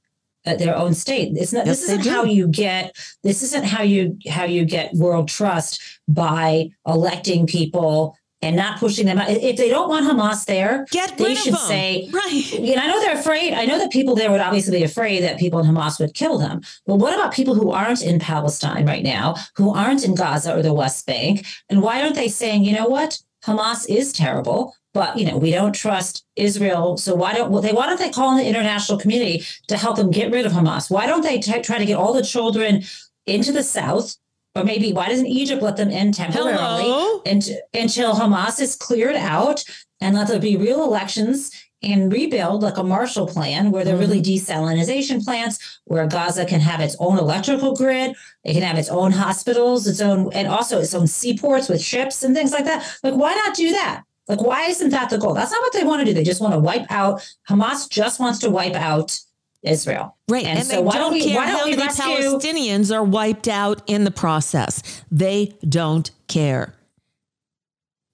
uh, 0.47 0.57
their 0.57 0.77
own 0.77 0.95
state. 0.95 1.37
It's 1.37 1.53
not. 1.53 1.67
Yes, 1.67 1.81
this 1.81 1.91
isn't 1.91 2.07
how 2.07 2.25
you 2.25 2.49
get. 2.49 2.97
This 3.23 3.43
isn't 3.43 3.65
how 3.65 3.83
you 3.83 4.19
how 4.29 4.45
you 4.45 4.65
get 4.65 4.95
world 4.95 5.29
trust 5.29 5.81
by 6.09 6.71
electing 6.87 7.47
people 7.47 8.17
and 8.41 8.57
not 8.57 8.79
pushing 8.79 9.07
them 9.07 9.19
out. 9.19 9.31
If 9.31 9.57
they 9.57 9.69
don't 9.69 9.89
want 9.89 10.07
Hamas 10.07 10.45
there, 10.45 10.87
Get 10.91 11.19
they 11.19 11.35
should 11.35 11.57
say, 11.57 12.09
right. 12.13 12.53
You 12.53 12.77
know, 12.77 12.83
I 12.83 12.87
know 12.87 13.01
they're 13.01 13.19
afraid. 13.19 13.53
I 13.53 13.65
know 13.65 13.79
that 13.79 13.91
people 13.91 14.15
there 14.15 14.31
would 14.31 14.41
obviously 14.41 14.79
be 14.79 14.85
afraid 14.85 15.23
that 15.23 15.39
people 15.39 15.59
in 15.59 15.67
Hamas 15.67 15.99
would 15.99 16.15
kill 16.15 16.39
them. 16.39 16.61
But 16.87 16.97
what 16.97 17.15
about 17.15 17.33
people 17.33 17.55
who 17.55 17.73
aren't 17.73 18.03
in 18.03 18.19
Palestine 18.19 18.87
right 18.87 19.03
now, 19.03 19.37
who 19.57 19.75
aren't 19.75 20.05
in 20.05 20.15
Gaza 20.15 20.57
or 20.57 20.63
the 20.63 20.73
West 20.73 21.07
Bank? 21.07 21.47
And 21.69 21.83
why 21.83 22.03
aren't 22.03 22.15
they 22.15 22.29
saying, 22.29 22.65
you 22.65 22.75
know 22.75 22.87
what? 22.87 23.19
Hamas 23.45 23.89
is 23.89 24.13
terrible, 24.13 24.75
but 24.93 25.17
you 25.17 25.25
know 25.25 25.37
we 25.37 25.51
don't 25.51 25.73
trust 25.73 26.25
Israel. 26.37 26.97
So 26.97 27.15
why 27.15 27.35
don't 27.35 27.51
well, 27.51 27.63
they? 27.63 27.73
Why 27.73 27.87
don't 27.87 27.99
they 27.99 28.11
call 28.11 28.29
on 28.29 28.37
the 28.37 28.47
international 28.47 28.99
community 28.99 29.45
to 29.69 29.77
help 29.77 29.97
them 29.97 30.11
get 30.11 30.33
rid 30.33 30.45
of 30.45 30.53
Hamas? 30.53 30.91
Why 30.91 31.07
don't 31.07 31.23
they 31.23 31.39
t- 31.39 31.61
try 31.63 31.79
to 31.79 31.87
get 31.87 31.97
all 31.97 32.13
the 32.13 32.23
children 32.23 32.83
into 33.27 33.53
the 33.53 33.63
south 33.63 34.17
or 34.55 34.65
maybe 34.65 34.93
why 34.93 35.09
doesn't 35.09 35.27
Egypt 35.27 35.63
let 35.63 35.77
them 35.77 35.91
in 35.91 36.13
temporarily 36.13 37.21
and, 37.27 37.49
until 37.75 38.15
Hamas 38.15 38.61
is 38.61 38.77
cleared 38.77 39.17
out 39.17 39.65
and 40.01 40.17
let 40.17 40.29
there 40.29 40.41
be 40.41 40.57
real 40.57 40.83
elections 40.83 41.51
and 41.83 42.13
rebuild 42.13 42.63
like 42.63 42.77
a 42.77 42.83
Marshall 42.83 43.27
Plan 43.27 43.71
where 43.71 43.85
there 43.85 43.95
are 43.95 43.99
really 43.99 44.21
mm-hmm. 44.21 44.53
desalination 44.53 45.25
plants, 45.25 45.81
where 45.85 46.07
Gaza 46.07 46.45
can 46.45 46.61
have 46.61 46.81
its 46.81 46.97
own 46.99 47.19
electrical 47.19 47.75
grid, 47.75 48.17
it 48.45 48.55
can 48.55 48.63
have 48.63 48.79
its 48.79 48.89
own 48.89 49.13
hospitals, 49.13 49.87
its 49.87 50.01
own, 50.01 50.33
and 50.33 50.49
also 50.49 50.81
its 50.81 50.95
own 50.95 51.07
seaports 51.07 51.69
with 51.69 51.81
ships 51.81 52.25
and 52.25 52.35
things 52.35 52.53
like 52.53 52.65
that. 52.65 52.99
Like, 53.03 53.15
why 53.15 53.35
not 53.35 53.55
do 53.55 53.71
that? 53.71 54.03
Like, 54.27 54.43
why 54.43 54.65
isn't 54.65 54.91
that 54.91 55.09
the 55.09 55.19
goal? 55.19 55.35
That's 55.35 55.53
not 55.53 55.63
what 55.63 55.73
they 55.73 55.85
want 55.85 56.01
to 56.01 56.05
do. 56.05 56.13
They 56.13 56.25
just 56.25 56.41
want 56.41 56.53
to 56.53 56.61
wipe 56.61 56.91
out, 56.91 57.27
Hamas 57.49 57.89
just 57.89 58.19
wants 58.19 58.41
to 58.41 58.51
wipe 58.51 58.75
out 58.75 59.19
Israel. 59.63 60.17
Right. 60.29 60.45
And, 60.45 60.59
and 60.61 60.67
so 60.67 60.81
why 60.81 60.95
don't, 60.95 61.13
we, 61.13 61.25
care 61.25 61.37
why 61.37 61.47
don't 61.47 61.59
how 61.59 61.65
many 61.67 61.77
rescue... 61.77 62.05
Palestinians 62.05 62.95
are 62.95 63.03
wiped 63.03 63.49
out 63.49 63.83
in 63.87 64.05
the 64.05 64.11
process. 64.11 65.03
They 65.11 65.57
don't 65.69 66.11
care. 66.29 66.75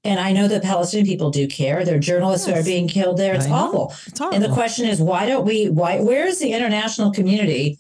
And 0.04 0.20
I 0.20 0.32
know 0.32 0.48
that 0.48 0.62
Palestinian 0.62 1.06
people 1.06 1.30
do 1.30 1.48
care. 1.48 1.84
There 1.84 1.96
are 1.96 1.98
journalists 1.98 2.46
yes. 2.46 2.54
who 2.54 2.60
are 2.60 2.64
being 2.64 2.88
killed 2.88 3.16
there. 3.16 3.34
It's 3.34 3.46
awful. 3.46 3.94
It's 4.06 4.20
and 4.20 4.44
the 4.44 4.52
question 4.52 4.86
is, 4.86 5.00
why 5.00 5.26
don't 5.26 5.46
we? 5.46 5.70
Why? 5.70 6.00
Where 6.00 6.26
is 6.26 6.40
the 6.40 6.52
international 6.52 7.10
community? 7.10 7.78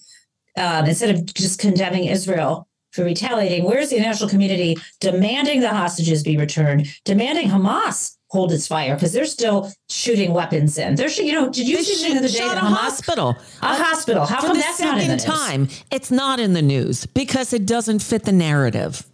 Um, 0.56 0.86
instead 0.86 1.14
of 1.14 1.26
just 1.34 1.58
condemning 1.58 2.04
Israel 2.04 2.66
for 2.92 3.04
retaliating, 3.04 3.64
where's 3.64 3.90
the 3.90 3.96
international 3.96 4.30
community 4.30 4.76
demanding 5.00 5.60
the 5.60 5.68
hostages 5.68 6.22
be 6.22 6.38
returned, 6.38 6.86
demanding 7.04 7.48
Hamas 7.48 8.16
hold 8.34 8.52
its 8.52 8.66
fire 8.66 8.94
because 8.94 9.12
they're 9.12 9.24
still 9.24 9.72
shooting 9.88 10.34
weapons 10.34 10.76
in. 10.76 10.96
They're, 10.96 11.08
you 11.08 11.32
know, 11.32 11.48
did 11.48 11.68
you 11.68 11.76
they 11.76 11.82
see 11.84 12.12
the 12.12 12.18
other 12.18 12.28
day 12.28 12.40
a 12.40 12.58
hospital? 12.58 13.36
A 13.62 13.76
hospital. 13.76 14.26
How 14.26 14.40
come 14.40 14.58
that's 14.58 14.80
not 14.80 15.00
in 15.00 15.08
the 15.08 15.16
time? 15.16 15.68
It's 15.92 16.10
not 16.10 16.40
in 16.40 16.52
the 16.52 16.60
news 16.60 17.06
because 17.06 17.52
it 17.52 17.64
doesn't 17.64 18.00
fit 18.00 18.24
the 18.24 18.32
narrative. 18.32 19.06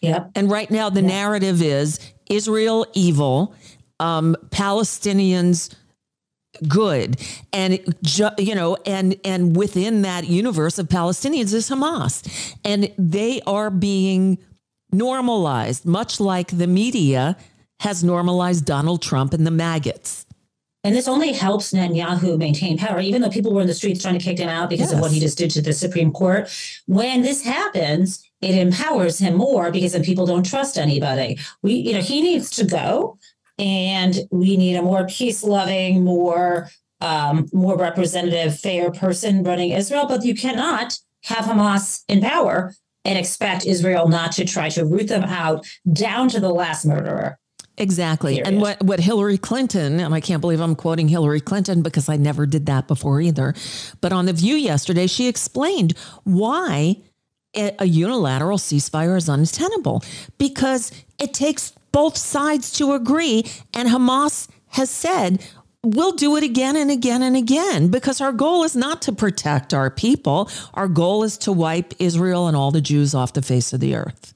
Yep. 0.00 0.30
And 0.36 0.48
right 0.48 0.70
now, 0.70 0.88
the 0.90 1.00
yep. 1.00 1.10
narrative 1.10 1.60
is 1.60 1.98
Israel 2.30 2.86
evil, 2.94 3.54
um, 3.98 4.36
Palestinians 4.50 5.74
good 6.68 7.20
and 7.52 7.78
you 8.38 8.54
know 8.54 8.78
and 8.86 9.14
and 9.26 9.54
within 9.54 10.00
that 10.00 10.26
universe 10.26 10.78
of 10.78 10.88
palestinians 10.88 11.52
is 11.52 11.68
hamas 11.68 12.22
and 12.64 12.90
they 12.96 13.42
are 13.46 13.68
being 13.68 14.38
normalized 14.90 15.84
much 15.84 16.18
like 16.18 16.56
the 16.56 16.66
media 16.66 17.36
has 17.80 18.02
normalized 18.02 18.64
Donald 18.64 19.02
Trump 19.02 19.32
and 19.32 19.46
the 19.46 19.50
maggots. 19.50 20.24
And 20.84 20.94
this 20.94 21.08
only 21.08 21.32
helps 21.32 21.72
Netanyahu 21.72 22.38
maintain 22.38 22.78
power, 22.78 23.00
even 23.00 23.20
though 23.20 23.28
people 23.28 23.52
were 23.52 23.60
in 23.60 23.66
the 23.66 23.74
streets 23.74 24.02
trying 24.02 24.16
to 24.16 24.24
kick 24.24 24.38
him 24.38 24.48
out 24.48 24.70
because 24.70 24.90
yes. 24.90 24.92
of 24.92 25.00
what 25.00 25.10
he 25.10 25.18
just 25.18 25.36
did 25.36 25.50
to 25.50 25.60
the 25.60 25.72
Supreme 25.72 26.12
Court. 26.12 26.48
When 26.86 27.22
this 27.22 27.42
happens, 27.42 28.22
it 28.40 28.54
empowers 28.54 29.18
him 29.18 29.34
more 29.34 29.72
because 29.72 29.92
then 29.92 30.04
people 30.04 30.26
don't 30.26 30.46
trust 30.46 30.78
anybody. 30.78 31.38
We, 31.62 31.74
you 31.74 31.92
know, 31.92 32.00
he 32.00 32.22
needs 32.22 32.50
to 32.50 32.64
go, 32.64 33.18
and 33.58 34.16
we 34.30 34.56
need 34.56 34.76
a 34.76 34.82
more 34.82 35.08
peace-loving, 35.08 36.04
more, 36.04 36.68
um, 37.00 37.48
more 37.52 37.76
representative, 37.76 38.56
fair 38.60 38.92
person 38.92 39.42
running 39.42 39.72
Israel. 39.72 40.06
But 40.06 40.24
you 40.24 40.36
cannot 40.36 40.98
have 41.24 41.46
Hamas 41.46 42.04
in 42.06 42.20
power 42.20 42.74
and 43.04 43.18
expect 43.18 43.66
Israel 43.66 44.06
not 44.06 44.30
to 44.32 44.44
try 44.44 44.68
to 44.68 44.84
root 44.84 45.08
them 45.08 45.24
out 45.24 45.66
down 45.92 46.28
to 46.28 46.38
the 46.38 46.50
last 46.50 46.86
murderer. 46.86 47.40
Exactly. 47.78 48.36
Period. 48.36 48.48
And 48.48 48.60
what, 48.60 48.82
what 48.82 49.00
Hillary 49.00 49.38
Clinton, 49.38 50.00
and 50.00 50.14
I 50.14 50.20
can't 50.20 50.40
believe 50.40 50.60
I'm 50.60 50.74
quoting 50.74 51.08
Hillary 51.08 51.40
Clinton 51.40 51.82
because 51.82 52.08
I 52.08 52.16
never 52.16 52.46
did 52.46 52.66
that 52.66 52.88
before 52.88 53.20
either, 53.20 53.54
but 54.00 54.12
on 54.12 54.26
The 54.26 54.32
View 54.32 54.54
yesterday, 54.54 55.06
she 55.06 55.28
explained 55.28 55.94
why 56.24 56.96
a 57.56 57.86
unilateral 57.86 58.58
ceasefire 58.58 59.16
is 59.16 59.28
untenable 59.28 60.02
because 60.36 60.92
it 61.18 61.32
takes 61.32 61.72
both 61.90 62.16
sides 62.16 62.72
to 62.72 62.92
agree. 62.92 63.44
And 63.72 63.88
Hamas 63.88 64.48
has 64.68 64.90
said, 64.90 65.42
we'll 65.82 66.12
do 66.12 66.36
it 66.36 66.44
again 66.44 66.76
and 66.76 66.90
again 66.90 67.22
and 67.22 67.36
again 67.36 67.88
because 67.88 68.20
our 68.20 68.32
goal 68.32 68.64
is 68.64 68.76
not 68.76 69.00
to 69.02 69.12
protect 69.12 69.72
our 69.72 69.90
people. 69.90 70.50
Our 70.74 70.88
goal 70.88 71.22
is 71.24 71.38
to 71.38 71.52
wipe 71.52 71.94
Israel 71.98 72.46
and 72.46 72.56
all 72.56 72.70
the 72.70 72.82
Jews 72.82 73.14
off 73.14 73.32
the 73.32 73.42
face 73.42 73.72
of 73.72 73.80
the 73.80 73.94
earth. 73.94 74.34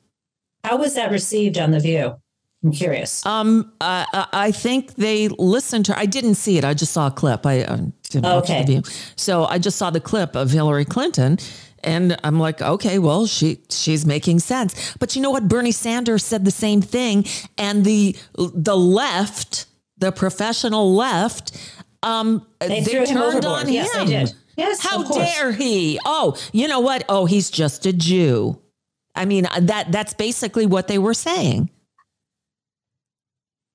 How 0.64 0.78
was 0.78 0.94
that 0.94 1.10
received 1.10 1.58
on 1.58 1.72
The 1.72 1.80
View? 1.80 2.16
I'm 2.62 2.72
curious. 2.72 3.24
Um, 3.24 3.72
uh, 3.80 4.04
I 4.32 4.52
think 4.52 4.94
they 4.96 5.28
listened 5.28 5.86
to. 5.86 5.98
I 5.98 6.04
didn't 6.06 6.34
see 6.34 6.58
it. 6.58 6.64
I 6.64 6.74
just 6.74 6.92
saw 6.92 7.06
a 7.06 7.10
clip. 7.10 7.46
I 7.46 7.62
uh, 7.62 7.76
didn't 8.10 8.24
watch 8.24 8.44
Okay. 8.50 8.60
the 8.62 8.66
view, 8.66 8.82
so 9.16 9.44
I 9.46 9.58
just 9.58 9.78
saw 9.78 9.88
the 9.90 10.00
clip 10.00 10.36
of 10.36 10.50
Hillary 10.50 10.84
Clinton, 10.84 11.38
and 11.82 12.18
I'm 12.22 12.38
like, 12.38 12.60
okay, 12.60 12.98
well, 12.98 13.26
she 13.26 13.60
she's 13.70 14.04
making 14.04 14.40
sense. 14.40 14.94
But 14.98 15.16
you 15.16 15.22
know 15.22 15.30
what? 15.30 15.48
Bernie 15.48 15.72
Sanders 15.72 16.22
said 16.22 16.44
the 16.44 16.50
same 16.50 16.82
thing, 16.82 17.24
and 17.56 17.82
the 17.84 18.14
the 18.36 18.76
left, 18.76 19.64
the 19.96 20.12
professional 20.12 20.94
left, 20.94 21.56
um, 22.02 22.46
They 22.58 22.80
him 22.82 23.06
turned 23.06 23.46
on 23.46 23.72
Yes, 23.72 23.90
they 23.92 24.00
him. 24.00 24.06
did. 24.26 24.34
Yes, 24.58 24.80
How 24.82 25.02
dare 25.04 25.52
he? 25.52 25.98
Oh, 26.04 26.36
you 26.52 26.68
know 26.68 26.80
what? 26.80 27.04
Oh, 27.08 27.24
he's 27.24 27.48
just 27.48 27.86
a 27.86 27.92
Jew. 27.94 28.60
I 29.14 29.24
mean, 29.24 29.46
that 29.58 29.90
that's 29.90 30.12
basically 30.12 30.66
what 30.66 30.88
they 30.88 30.98
were 30.98 31.14
saying. 31.14 31.70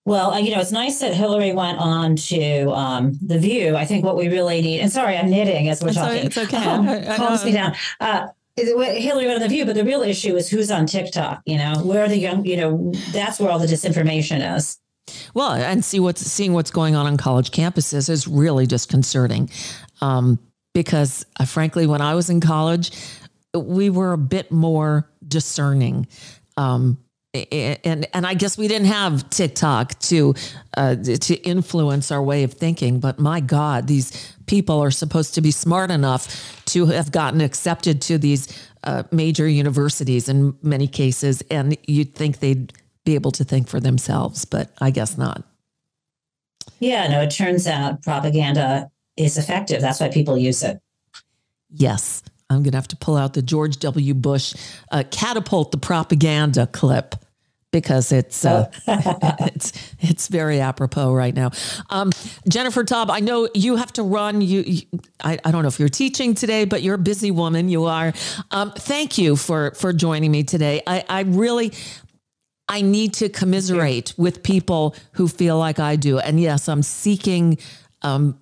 Well, 0.05 0.33
uh, 0.33 0.37
you 0.37 0.51
know, 0.53 0.59
it's 0.61 0.71
nice 0.71 0.99
that 0.99 1.13
Hillary 1.15 1.51
went 1.51 1.79
on 1.79 2.15
to 2.15 2.69
um, 2.71 3.17
The 3.21 3.39
View. 3.39 3.75
I 3.75 3.85
think 3.85 4.05
what 4.05 4.15
we 4.15 4.27
really 4.29 4.61
need, 4.61 4.79
and 4.81 4.91
sorry, 4.91 5.17
I'm 5.17 5.29
knitting 5.29 5.67
as 5.67 5.81
we're 5.81 5.89
o- 5.89 5.93
talking. 5.93 6.25
it's 6.25 6.37
okay. 6.37 6.57
Um, 6.57 6.87
I- 6.89 7.13
I 7.13 7.15
calms 7.17 7.43
me 7.43 7.51
down. 7.53 7.75
Uh, 7.99 8.27
is 8.55 8.69
it 8.69 8.77
what- 8.77 8.95
Hillary 8.95 9.25
went 9.25 9.37
on 9.37 9.41
The 9.41 9.49
View, 9.49 9.65
but 9.65 9.73
the 9.75 9.83
real 9.83 10.03
issue 10.03 10.35
is 10.35 10.47
who's 10.47 10.69
on 10.69 10.85
TikTok. 10.85 11.41
You 11.45 11.57
know, 11.57 11.73
where 11.83 12.03
are 12.03 12.07
the 12.07 12.17
young, 12.19 12.45
you 12.45 12.55
know, 12.57 12.91
that's 13.11 13.39
where 13.39 13.49
all 13.49 13.57
the 13.59 13.65
disinformation 13.65 14.55
is. 14.57 14.77
Well, 15.33 15.51
and 15.53 15.83
see 15.83 15.99
what's 15.99 16.21
seeing 16.21 16.53
what's 16.53 16.71
going 16.71 16.95
on 16.95 17.05
on 17.07 17.17
college 17.17 17.49
campuses 17.51 18.09
is 18.09 18.27
really 18.27 18.65
disconcerting, 18.67 19.49
um, 20.01 20.39
because 20.73 21.25
uh, 21.39 21.45
frankly, 21.45 21.87
when 21.87 22.01
I 22.01 22.13
was 22.15 22.29
in 22.29 22.41
college, 22.41 22.91
we 23.55 23.89
were 23.89 24.13
a 24.13 24.17
bit 24.17 24.51
more 24.51 25.09
discerning. 25.27 26.07
Um, 26.57 26.97
and 27.35 28.07
and 28.13 28.25
I 28.25 28.33
guess 28.33 28.57
we 28.57 28.67
didn't 28.67 28.87
have 28.87 29.29
TikTok 29.29 29.99
to 29.99 30.33
uh, 30.77 30.95
to 30.95 31.35
influence 31.35 32.11
our 32.11 32.23
way 32.23 32.43
of 32.43 32.53
thinking. 32.53 32.99
But 32.99 33.19
my 33.19 33.39
God, 33.39 33.87
these 33.87 34.33
people 34.47 34.81
are 34.81 34.91
supposed 34.91 35.35
to 35.35 35.41
be 35.41 35.51
smart 35.51 35.91
enough 35.91 36.63
to 36.65 36.87
have 36.87 37.11
gotten 37.11 37.41
accepted 37.41 38.01
to 38.03 38.17
these 38.17 38.47
uh, 38.83 39.03
major 39.11 39.47
universities 39.47 40.29
in 40.29 40.55
many 40.61 40.87
cases, 40.87 41.41
and 41.49 41.77
you'd 41.87 42.15
think 42.15 42.39
they'd 42.39 42.73
be 43.05 43.15
able 43.15 43.31
to 43.31 43.43
think 43.43 43.67
for 43.67 43.79
themselves, 43.79 44.45
but 44.45 44.71
I 44.81 44.89
guess 44.89 45.17
not. 45.17 45.43
Yeah, 46.79 47.07
no, 47.07 47.21
it 47.21 47.29
turns 47.29 47.67
out 47.67 48.01
propaganda 48.01 48.89
is 49.15 49.37
effective. 49.37 49.81
That's 49.81 49.99
why 49.99 50.09
people 50.09 50.37
use 50.37 50.63
it. 50.63 50.79
Yes, 51.69 52.23
I'm 52.49 52.63
going 52.63 52.71
to 52.71 52.77
have 52.77 52.87
to 52.89 52.95
pull 52.95 53.15
out 53.15 53.33
the 53.33 53.41
George 53.41 53.77
W. 53.77 54.13
Bush 54.13 54.55
uh, 54.91 55.03
catapult 55.11 55.71
the 55.71 55.77
propaganda 55.77 56.67
clip 56.67 57.15
because 57.75 58.13
it's 58.13 58.45
uh, 58.45 58.71
it's 58.87 59.73
it's 59.99 60.29
very 60.29 60.61
apropos 60.61 61.13
right 61.13 61.35
now. 61.35 61.51
Um, 61.89 62.11
Jennifer 62.47 62.85
Taub, 62.85 63.09
I 63.09 63.19
know 63.19 63.49
you 63.53 63.75
have 63.75 63.91
to 63.93 64.03
run. 64.03 64.39
You, 64.39 64.61
you 64.61 64.81
I, 65.21 65.37
I 65.43 65.51
don't 65.51 65.61
know 65.61 65.67
if 65.67 65.77
you're 65.77 65.89
teaching 65.89 66.35
today, 66.35 66.63
but 66.63 66.83
you're 66.83 66.95
a 66.95 67.05
busy 67.13 67.31
woman. 67.31 67.67
You 67.67 67.83
are. 67.83 68.13
Um, 68.51 68.71
thank 68.71 69.17
you 69.17 69.35
for 69.35 69.71
for 69.71 69.91
joining 69.91 70.31
me 70.31 70.43
today. 70.43 70.81
I, 70.87 71.03
I 71.09 71.21
really. 71.21 71.73
I 72.67 72.81
need 72.81 73.13
to 73.15 73.29
commiserate 73.29 74.15
with 74.17 74.41
people 74.41 74.95
who 75.11 75.27
feel 75.27 75.59
like 75.59 75.77
I 75.77 75.97
do. 75.97 76.17
And 76.17 76.39
yes, 76.39 76.67
I'm 76.67 76.81
seeking 76.81 77.59
um, 78.01 78.39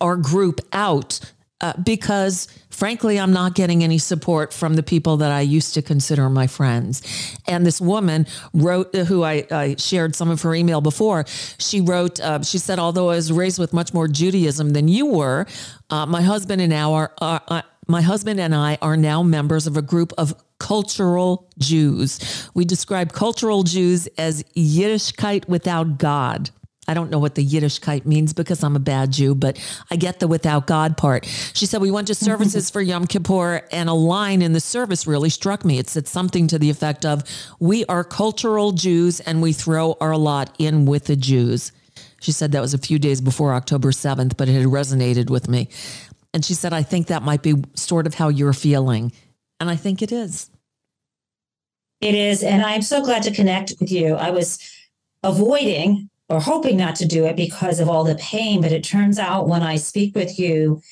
our 0.00 0.16
group 0.16 0.60
out 0.72 1.18
uh, 1.60 1.72
because, 1.82 2.46
frankly, 2.76 3.18
I'm 3.18 3.32
not 3.32 3.54
getting 3.54 3.82
any 3.82 3.96
support 3.96 4.52
from 4.52 4.74
the 4.74 4.82
people 4.82 5.16
that 5.16 5.32
I 5.32 5.40
used 5.40 5.72
to 5.74 5.82
consider 5.82 6.28
my 6.28 6.46
friends. 6.46 7.00
And 7.48 7.64
this 7.64 7.80
woman 7.80 8.26
wrote, 8.52 8.94
uh, 8.94 9.04
who 9.04 9.24
I, 9.24 9.46
I 9.50 9.76
shared 9.78 10.14
some 10.14 10.30
of 10.30 10.42
her 10.42 10.54
email 10.54 10.82
before, 10.82 11.24
she 11.58 11.80
wrote, 11.80 12.20
uh, 12.20 12.42
she 12.42 12.58
said, 12.58 12.78
although 12.78 13.08
I 13.08 13.16
was 13.16 13.32
raised 13.32 13.58
with 13.58 13.72
much 13.72 13.94
more 13.94 14.08
Judaism 14.08 14.74
than 14.74 14.88
you 14.88 15.06
were, 15.06 15.46
uh, 15.88 16.04
my 16.04 16.20
husband 16.20 16.60
and 16.60 16.74
our, 16.74 17.12
uh, 17.18 17.62
my 17.88 18.02
husband 18.02 18.40
and 18.40 18.54
I 18.54 18.76
are 18.82 18.96
now 18.96 19.22
members 19.22 19.66
of 19.66 19.78
a 19.78 19.82
group 19.82 20.12
of 20.18 20.34
cultural 20.58 21.48
Jews. 21.58 22.50
We 22.52 22.66
describe 22.66 23.12
cultural 23.12 23.62
Jews 23.62 24.06
as 24.18 24.42
Yiddishkeit 24.54 25.48
without 25.48 25.96
God. 25.96 26.50
I 26.88 26.94
don't 26.94 27.10
know 27.10 27.18
what 27.18 27.34
the 27.34 27.44
Yiddishkeit 27.44 28.06
means 28.06 28.32
because 28.32 28.62
I'm 28.62 28.76
a 28.76 28.80
bad 28.80 29.12
Jew, 29.12 29.34
but 29.34 29.58
I 29.90 29.96
get 29.96 30.20
the 30.20 30.28
without 30.28 30.66
God 30.66 30.96
part. 30.96 31.26
She 31.26 31.66
said, 31.66 31.80
We 31.80 31.90
went 31.90 32.06
to 32.08 32.14
services 32.14 32.70
for 32.70 32.80
Yom 32.80 33.06
Kippur, 33.06 33.62
and 33.72 33.88
a 33.88 33.94
line 33.94 34.42
in 34.42 34.52
the 34.52 34.60
service 34.60 35.06
really 35.06 35.30
struck 35.30 35.64
me. 35.64 35.78
It 35.78 35.88
said 35.88 36.06
something 36.06 36.46
to 36.48 36.58
the 36.58 36.70
effect 36.70 37.04
of, 37.04 37.24
We 37.58 37.84
are 37.86 38.04
cultural 38.04 38.72
Jews 38.72 39.20
and 39.20 39.42
we 39.42 39.52
throw 39.52 39.96
our 40.00 40.16
lot 40.16 40.54
in 40.58 40.86
with 40.86 41.06
the 41.06 41.16
Jews. 41.16 41.72
She 42.20 42.32
said 42.32 42.52
that 42.52 42.62
was 42.62 42.74
a 42.74 42.78
few 42.78 42.98
days 42.98 43.20
before 43.20 43.52
October 43.52 43.90
7th, 43.90 44.36
but 44.36 44.48
it 44.48 44.52
had 44.52 44.66
resonated 44.66 45.30
with 45.30 45.48
me. 45.48 45.68
And 46.32 46.44
she 46.44 46.54
said, 46.54 46.72
I 46.72 46.82
think 46.82 47.06
that 47.06 47.22
might 47.22 47.42
be 47.42 47.54
sort 47.74 48.06
of 48.06 48.14
how 48.14 48.28
you're 48.28 48.52
feeling. 48.52 49.12
And 49.60 49.70
I 49.70 49.76
think 49.76 50.02
it 50.02 50.12
is. 50.12 50.50
It 52.00 52.14
is. 52.14 52.42
And 52.42 52.62
I'm 52.62 52.82
so 52.82 53.02
glad 53.02 53.22
to 53.22 53.32
connect 53.32 53.74
with 53.80 53.90
you. 53.90 54.14
I 54.14 54.30
was 54.30 54.58
avoiding 55.22 56.10
or 56.28 56.40
hoping 56.40 56.76
not 56.76 56.96
to 56.96 57.06
do 57.06 57.24
it 57.24 57.36
because 57.36 57.78
of 57.78 57.88
all 57.88 58.04
the 58.04 58.16
pain, 58.16 58.60
but 58.60 58.72
it 58.72 58.82
turns 58.82 59.18
out 59.18 59.48
when 59.48 59.62
I 59.62 59.76
speak 59.76 60.14
with 60.14 60.38
you, 60.38 60.82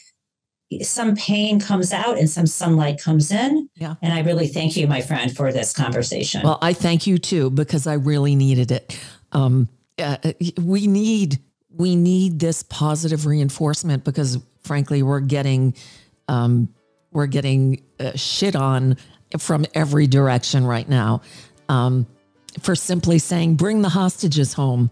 some 0.82 1.14
pain 1.16 1.61
comes 1.61 1.93
out 1.93 2.18
and 2.18 2.28
some 2.28 2.47
sunlight 2.47 3.01
comes 3.01 3.30
in. 3.30 3.68
Yeah. 3.76 3.95
And 4.03 4.12
I 4.12 4.20
really 4.20 4.49
thank 4.49 4.76
you, 4.76 4.87
my 4.87 5.01
friend, 5.01 5.35
for 5.35 5.53
this 5.53 5.72
conversation. 5.72 6.43
Well, 6.43 6.59
I 6.62 6.72
thank 6.72 7.07
you 7.07 7.18
too 7.18 7.51
because 7.51 7.87
I 7.87 7.95
really 7.95 8.35
needed 8.35 8.70
it. 8.70 8.99
Um, 9.32 9.68
uh, 9.99 10.16
we 10.61 10.87
need 10.87 11.39
we 11.76 11.97
need 11.97 12.39
this 12.39 12.62
positive 12.62 13.26
reinforcement 13.26 14.05
because, 14.05 14.39
frankly, 14.62 15.03
we're 15.03 15.20
getting 15.20 15.74
um, 16.28 16.68
we're 17.12 17.26
getting 17.26 17.82
uh, 18.01 18.12
shit 18.14 18.57
on 18.57 18.97
from 19.39 19.66
every 19.74 20.07
direction 20.07 20.64
right 20.64 20.89
now 20.89 21.22
um, 21.68 22.07
for 22.61 22.74
simply 22.74 23.18
saying, 23.18 23.57
"Bring 23.57 23.82
the 23.82 23.89
hostages 23.89 24.53
home." 24.53 24.91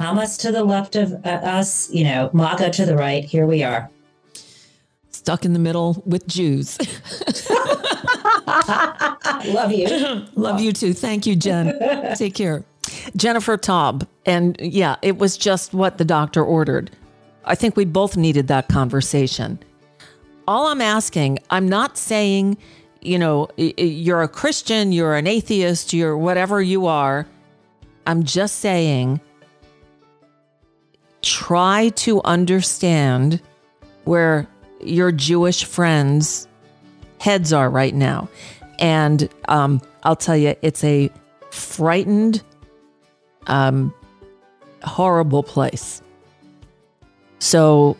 Hamas 0.00 0.40
to 0.40 0.50
the 0.50 0.64
left 0.64 0.96
of 0.96 1.12
uh, 1.26 1.28
us, 1.28 1.90
you 1.90 2.04
know, 2.04 2.30
MAGA 2.32 2.70
to 2.70 2.86
the 2.86 2.96
right. 2.96 3.22
Here 3.22 3.46
we 3.46 3.62
are. 3.62 3.90
Stuck 5.10 5.44
in 5.44 5.52
the 5.52 5.58
middle 5.58 6.02
with 6.06 6.26
Jews. 6.26 6.78
Love 9.46 9.72
you. 9.72 10.26
Love 10.34 10.60
you 10.60 10.72
too. 10.72 10.94
Thank 10.94 11.26
you, 11.26 11.36
Jen. 11.36 11.78
Take 12.16 12.34
care. 12.34 12.64
Jennifer 13.14 13.58
Taub. 13.58 14.06
And 14.24 14.56
yeah, 14.58 14.96
it 15.02 15.18
was 15.18 15.36
just 15.36 15.74
what 15.74 15.98
the 15.98 16.04
doctor 16.06 16.42
ordered. 16.42 16.90
I 17.44 17.54
think 17.54 17.76
we 17.76 17.84
both 17.84 18.16
needed 18.16 18.48
that 18.48 18.68
conversation. 18.68 19.58
All 20.48 20.68
I'm 20.68 20.80
asking, 20.80 21.40
I'm 21.50 21.68
not 21.68 21.98
saying, 21.98 22.56
you 23.02 23.18
know, 23.18 23.48
you're 23.56 24.22
a 24.22 24.28
Christian, 24.28 24.92
you're 24.92 25.14
an 25.14 25.26
atheist, 25.26 25.92
you're 25.92 26.16
whatever 26.16 26.62
you 26.62 26.86
are. 26.86 27.26
I'm 28.06 28.24
just 28.24 28.56
saying, 28.56 29.20
try 31.22 31.90
to 31.90 32.22
understand 32.22 33.40
where 34.04 34.46
your 34.80 35.12
Jewish 35.12 35.64
friends' 35.64 36.48
heads 37.18 37.52
are 37.52 37.68
right 37.68 37.94
now. 37.94 38.28
And 38.78 39.28
um, 39.48 39.80
I'll 40.02 40.16
tell 40.16 40.36
you, 40.36 40.54
it's 40.62 40.82
a 40.84 41.10
frightened, 41.50 42.42
um, 43.46 43.94
horrible 44.82 45.42
place. 45.42 46.02
So, 47.38 47.96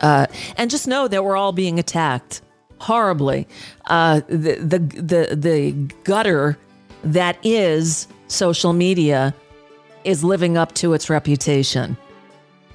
uh, 0.00 0.26
and 0.56 0.70
just 0.70 0.86
know 0.86 1.08
that 1.08 1.24
we're 1.24 1.36
all 1.36 1.52
being 1.52 1.78
attacked 1.78 2.40
horribly. 2.80 3.46
Uh, 3.86 4.20
the, 4.28 4.54
the 4.56 4.78
the 4.78 5.36
the 5.36 5.72
gutter 6.04 6.58
that 7.04 7.38
is 7.42 8.06
social 8.28 8.72
media 8.72 9.34
is 10.08 10.24
living 10.24 10.56
up 10.56 10.72
to 10.72 10.94
its 10.94 11.10
reputation. 11.10 11.94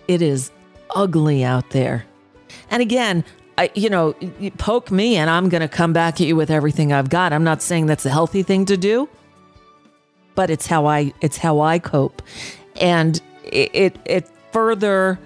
It 0.08 0.22
is 0.22 0.52
ugly 0.96 1.44
out 1.44 1.72
there. 1.72 2.06
And 2.70 2.80
again, 2.80 3.26
I, 3.58 3.72
you 3.74 3.90
know, 3.90 4.16
you 4.40 4.52
poke 4.52 4.92
me 4.92 5.16
and 5.16 5.32
I'm 5.32 5.50
going 5.50 5.62
to 5.62 5.68
come 5.68 5.94
back 5.94 6.22
at 6.22 6.28
you 6.28 6.36
with 6.36 6.52
everything 6.52 6.94
I've 6.94 7.10
got. 7.10 7.34
I'm 7.34 7.44
not 7.44 7.64
saying 7.64 7.88
that's 7.88 8.06
a 8.06 8.12
healthy 8.12 8.44
thing 8.44 8.66
to 8.66 8.78
do, 8.78 9.10
but 10.36 10.52
it's 10.52 10.68
how 10.68 10.86
I 10.86 11.12
it's 11.22 11.38
how 11.38 11.60
I 11.60 11.80
cope. 11.80 12.22
And 12.80 13.20
it 13.44 13.72
it, 13.74 14.00
it 14.06 14.30
further 14.52 15.20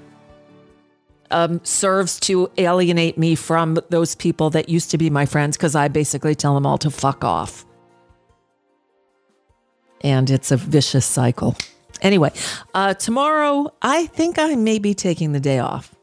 um, 1.29 1.59
serves 1.65 2.21
to 2.21 2.49
alienate 2.57 3.17
me 3.17 3.35
from 3.35 3.77
those 3.89 4.15
people 4.15 4.49
that 4.51 4.69
used 4.69 4.91
to 4.91 4.97
be 4.97 5.09
my 5.09 5.25
friends 5.25 5.57
because 5.57 5.75
I 5.75 5.89
basically 5.89 6.35
tell 6.35 6.53
them 6.53 6.65
all 6.65 6.77
to 6.77 6.89
fuck 6.89 7.25
off. 7.25 7.65
And 9.99 10.29
it's 10.29 10.51
a 10.51 10.57
vicious 10.57 11.05
cycle. 11.05 11.57
Anyway, 12.01 12.31
uh, 12.73 12.93
tomorrow 12.93 13.73
I 13.81 14.05
think 14.07 14.39
I 14.39 14.55
may 14.55 14.79
be 14.79 14.93
taking 14.93 15.31
the 15.31 15.39
day 15.39 15.59
off. 15.59 15.93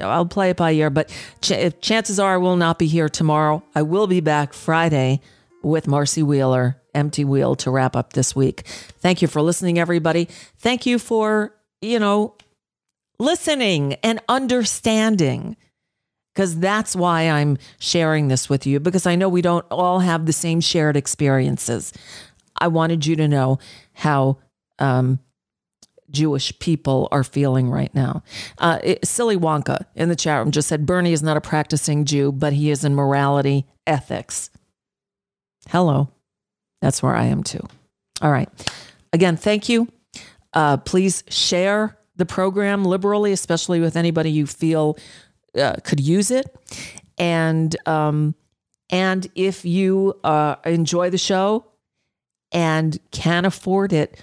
I'll 0.00 0.26
play 0.26 0.50
it 0.50 0.56
by 0.56 0.72
ear, 0.72 0.90
but 0.90 1.10
ch- 1.40 1.72
chances 1.80 2.20
are 2.20 2.34
I 2.34 2.36
will 2.36 2.56
not 2.56 2.78
be 2.78 2.86
here 2.86 3.08
tomorrow. 3.08 3.62
I 3.74 3.82
will 3.82 4.06
be 4.06 4.20
back 4.20 4.52
Friday 4.52 5.20
with 5.62 5.88
Marcy 5.88 6.22
Wheeler, 6.22 6.80
Empty 6.94 7.24
Wheel, 7.24 7.56
to 7.56 7.70
wrap 7.70 7.96
up 7.96 8.12
this 8.12 8.36
week. 8.36 8.62
Thank 9.00 9.22
you 9.22 9.28
for 9.28 9.42
listening, 9.42 9.78
everybody. 9.78 10.28
Thank 10.58 10.86
you 10.86 10.98
for, 10.98 11.54
you 11.80 11.98
know, 11.98 12.36
listening 13.18 13.94
and 14.04 14.20
understanding 14.28 15.56
because 16.32 16.58
that's 16.60 16.94
why 16.94 17.22
I'm 17.22 17.58
sharing 17.80 18.28
this 18.28 18.48
with 18.48 18.64
you 18.64 18.78
because 18.78 19.06
I 19.06 19.16
know 19.16 19.28
we 19.28 19.42
don't 19.42 19.66
all 19.72 19.98
have 19.98 20.24
the 20.24 20.32
same 20.32 20.60
shared 20.60 20.96
experiences. 20.96 21.92
I 22.60 22.68
wanted 22.68 23.06
you 23.06 23.16
to 23.16 23.26
know 23.26 23.58
how 23.92 24.38
um, 24.78 25.18
Jewish 26.10 26.58
people 26.58 27.08
are 27.12 27.24
feeling 27.24 27.70
right 27.70 27.94
now. 27.94 28.22
Uh, 28.58 28.78
it, 28.82 29.06
Silly 29.06 29.36
Wonka 29.36 29.84
in 29.94 30.08
the 30.08 30.16
chat 30.16 30.38
room 30.38 30.50
just 30.50 30.68
said 30.68 30.86
Bernie 30.86 31.12
is 31.12 31.22
not 31.22 31.36
a 31.36 31.40
practicing 31.40 32.04
Jew, 32.04 32.32
but 32.32 32.52
he 32.52 32.70
is 32.70 32.84
in 32.84 32.94
morality, 32.94 33.66
ethics. 33.86 34.50
Hello. 35.68 36.08
That's 36.80 37.02
where 37.02 37.14
I 37.14 37.24
am 37.24 37.42
too. 37.42 37.66
All 38.22 38.30
right. 38.30 38.48
Again, 39.12 39.36
thank 39.36 39.68
you. 39.68 39.88
Uh, 40.54 40.78
please 40.78 41.24
share 41.28 41.98
the 42.16 42.26
program 42.26 42.84
liberally, 42.84 43.32
especially 43.32 43.80
with 43.80 43.96
anybody 43.96 44.30
you 44.30 44.46
feel 44.46 44.96
uh, 45.56 45.76
could 45.84 46.00
use 46.00 46.30
it. 46.30 46.46
And 47.18 47.76
um, 47.86 48.34
and 48.90 49.26
if 49.34 49.64
you 49.64 50.18
uh, 50.24 50.56
enjoy 50.64 51.10
the 51.10 51.18
show 51.18 51.66
and 52.52 52.98
can 53.10 53.44
afford 53.44 53.92
it, 53.92 54.20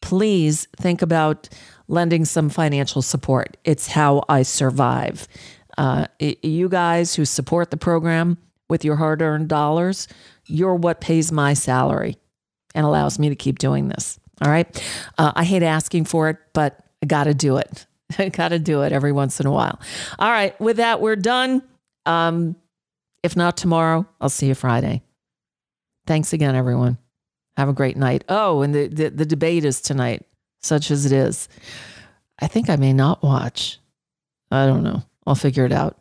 please 0.00 0.66
think 0.76 1.02
about 1.02 1.48
lending 1.88 2.24
some 2.24 2.48
financial 2.48 3.02
support. 3.02 3.56
It's 3.64 3.88
how 3.88 4.24
I 4.28 4.42
survive. 4.42 5.26
Uh, 5.76 6.06
you 6.18 6.68
guys 6.68 7.14
who 7.14 7.24
support 7.24 7.70
the 7.70 7.76
program 7.76 8.38
with 8.68 8.84
your 8.84 8.96
hard 8.96 9.22
earned 9.22 9.48
dollars, 9.48 10.08
you're 10.46 10.74
what 10.74 11.00
pays 11.00 11.32
my 11.32 11.54
salary 11.54 12.16
and 12.74 12.86
allows 12.86 13.18
me 13.18 13.28
to 13.28 13.34
keep 13.34 13.58
doing 13.58 13.88
this. 13.88 14.18
All 14.42 14.50
right. 14.50 14.66
Uh, 15.18 15.32
I 15.34 15.44
hate 15.44 15.62
asking 15.62 16.04
for 16.04 16.30
it, 16.30 16.38
but 16.52 16.78
I 17.02 17.06
got 17.06 17.24
to 17.24 17.34
do 17.34 17.56
it. 17.56 17.86
I 18.18 18.28
got 18.28 18.48
to 18.48 18.58
do 18.58 18.82
it 18.82 18.92
every 18.92 19.12
once 19.12 19.40
in 19.40 19.46
a 19.46 19.52
while. 19.52 19.80
All 20.18 20.30
right. 20.30 20.58
With 20.60 20.78
that, 20.78 21.00
we're 21.00 21.16
done. 21.16 21.62
Um, 22.06 22.56
if 23.22 23.36
not 23.36 23.56
tomorrow, 23.56 24.06
I'll 24.20 24.30
see 24.30 24.46
you 24.46 24.54
Friday. 24.54 25.02
Thanks 26.06 26.32
again, 26.32 26.54
everyone. 26.54 26.98
Have 27.60 27.68
a 27.68 27.74
great 27.74 27.98
night. 27.98 28.24
Oh, 28.26 28.62
and 28.62 28.74
the, 28.74 28.86
the, 28.86 29.10
the 29.10 29.26
debate 29.26 29.66
is 29.66 29.82
tonight, 29.82 30.24
such 30.62 30.90
as 30.90 31.04
it 31.04 31.12
is. 31.12 31.46
I 32.38 32.46
think 32.46 32.70
I 32.70 32.76
may 32.76 32.94
not 32.94 33.22
watch. 33.22 33.78
I 34.50 34.64
don't 34.64 34.82
know. 34.82 35.02
I'll 35.26 35.34
figure 35.34 35.66
it 35.66 35.72
out. 35.72 35.98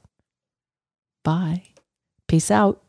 Bye. 1.26 1.64
Peace 2.30 2.50
out. 2.50 2.82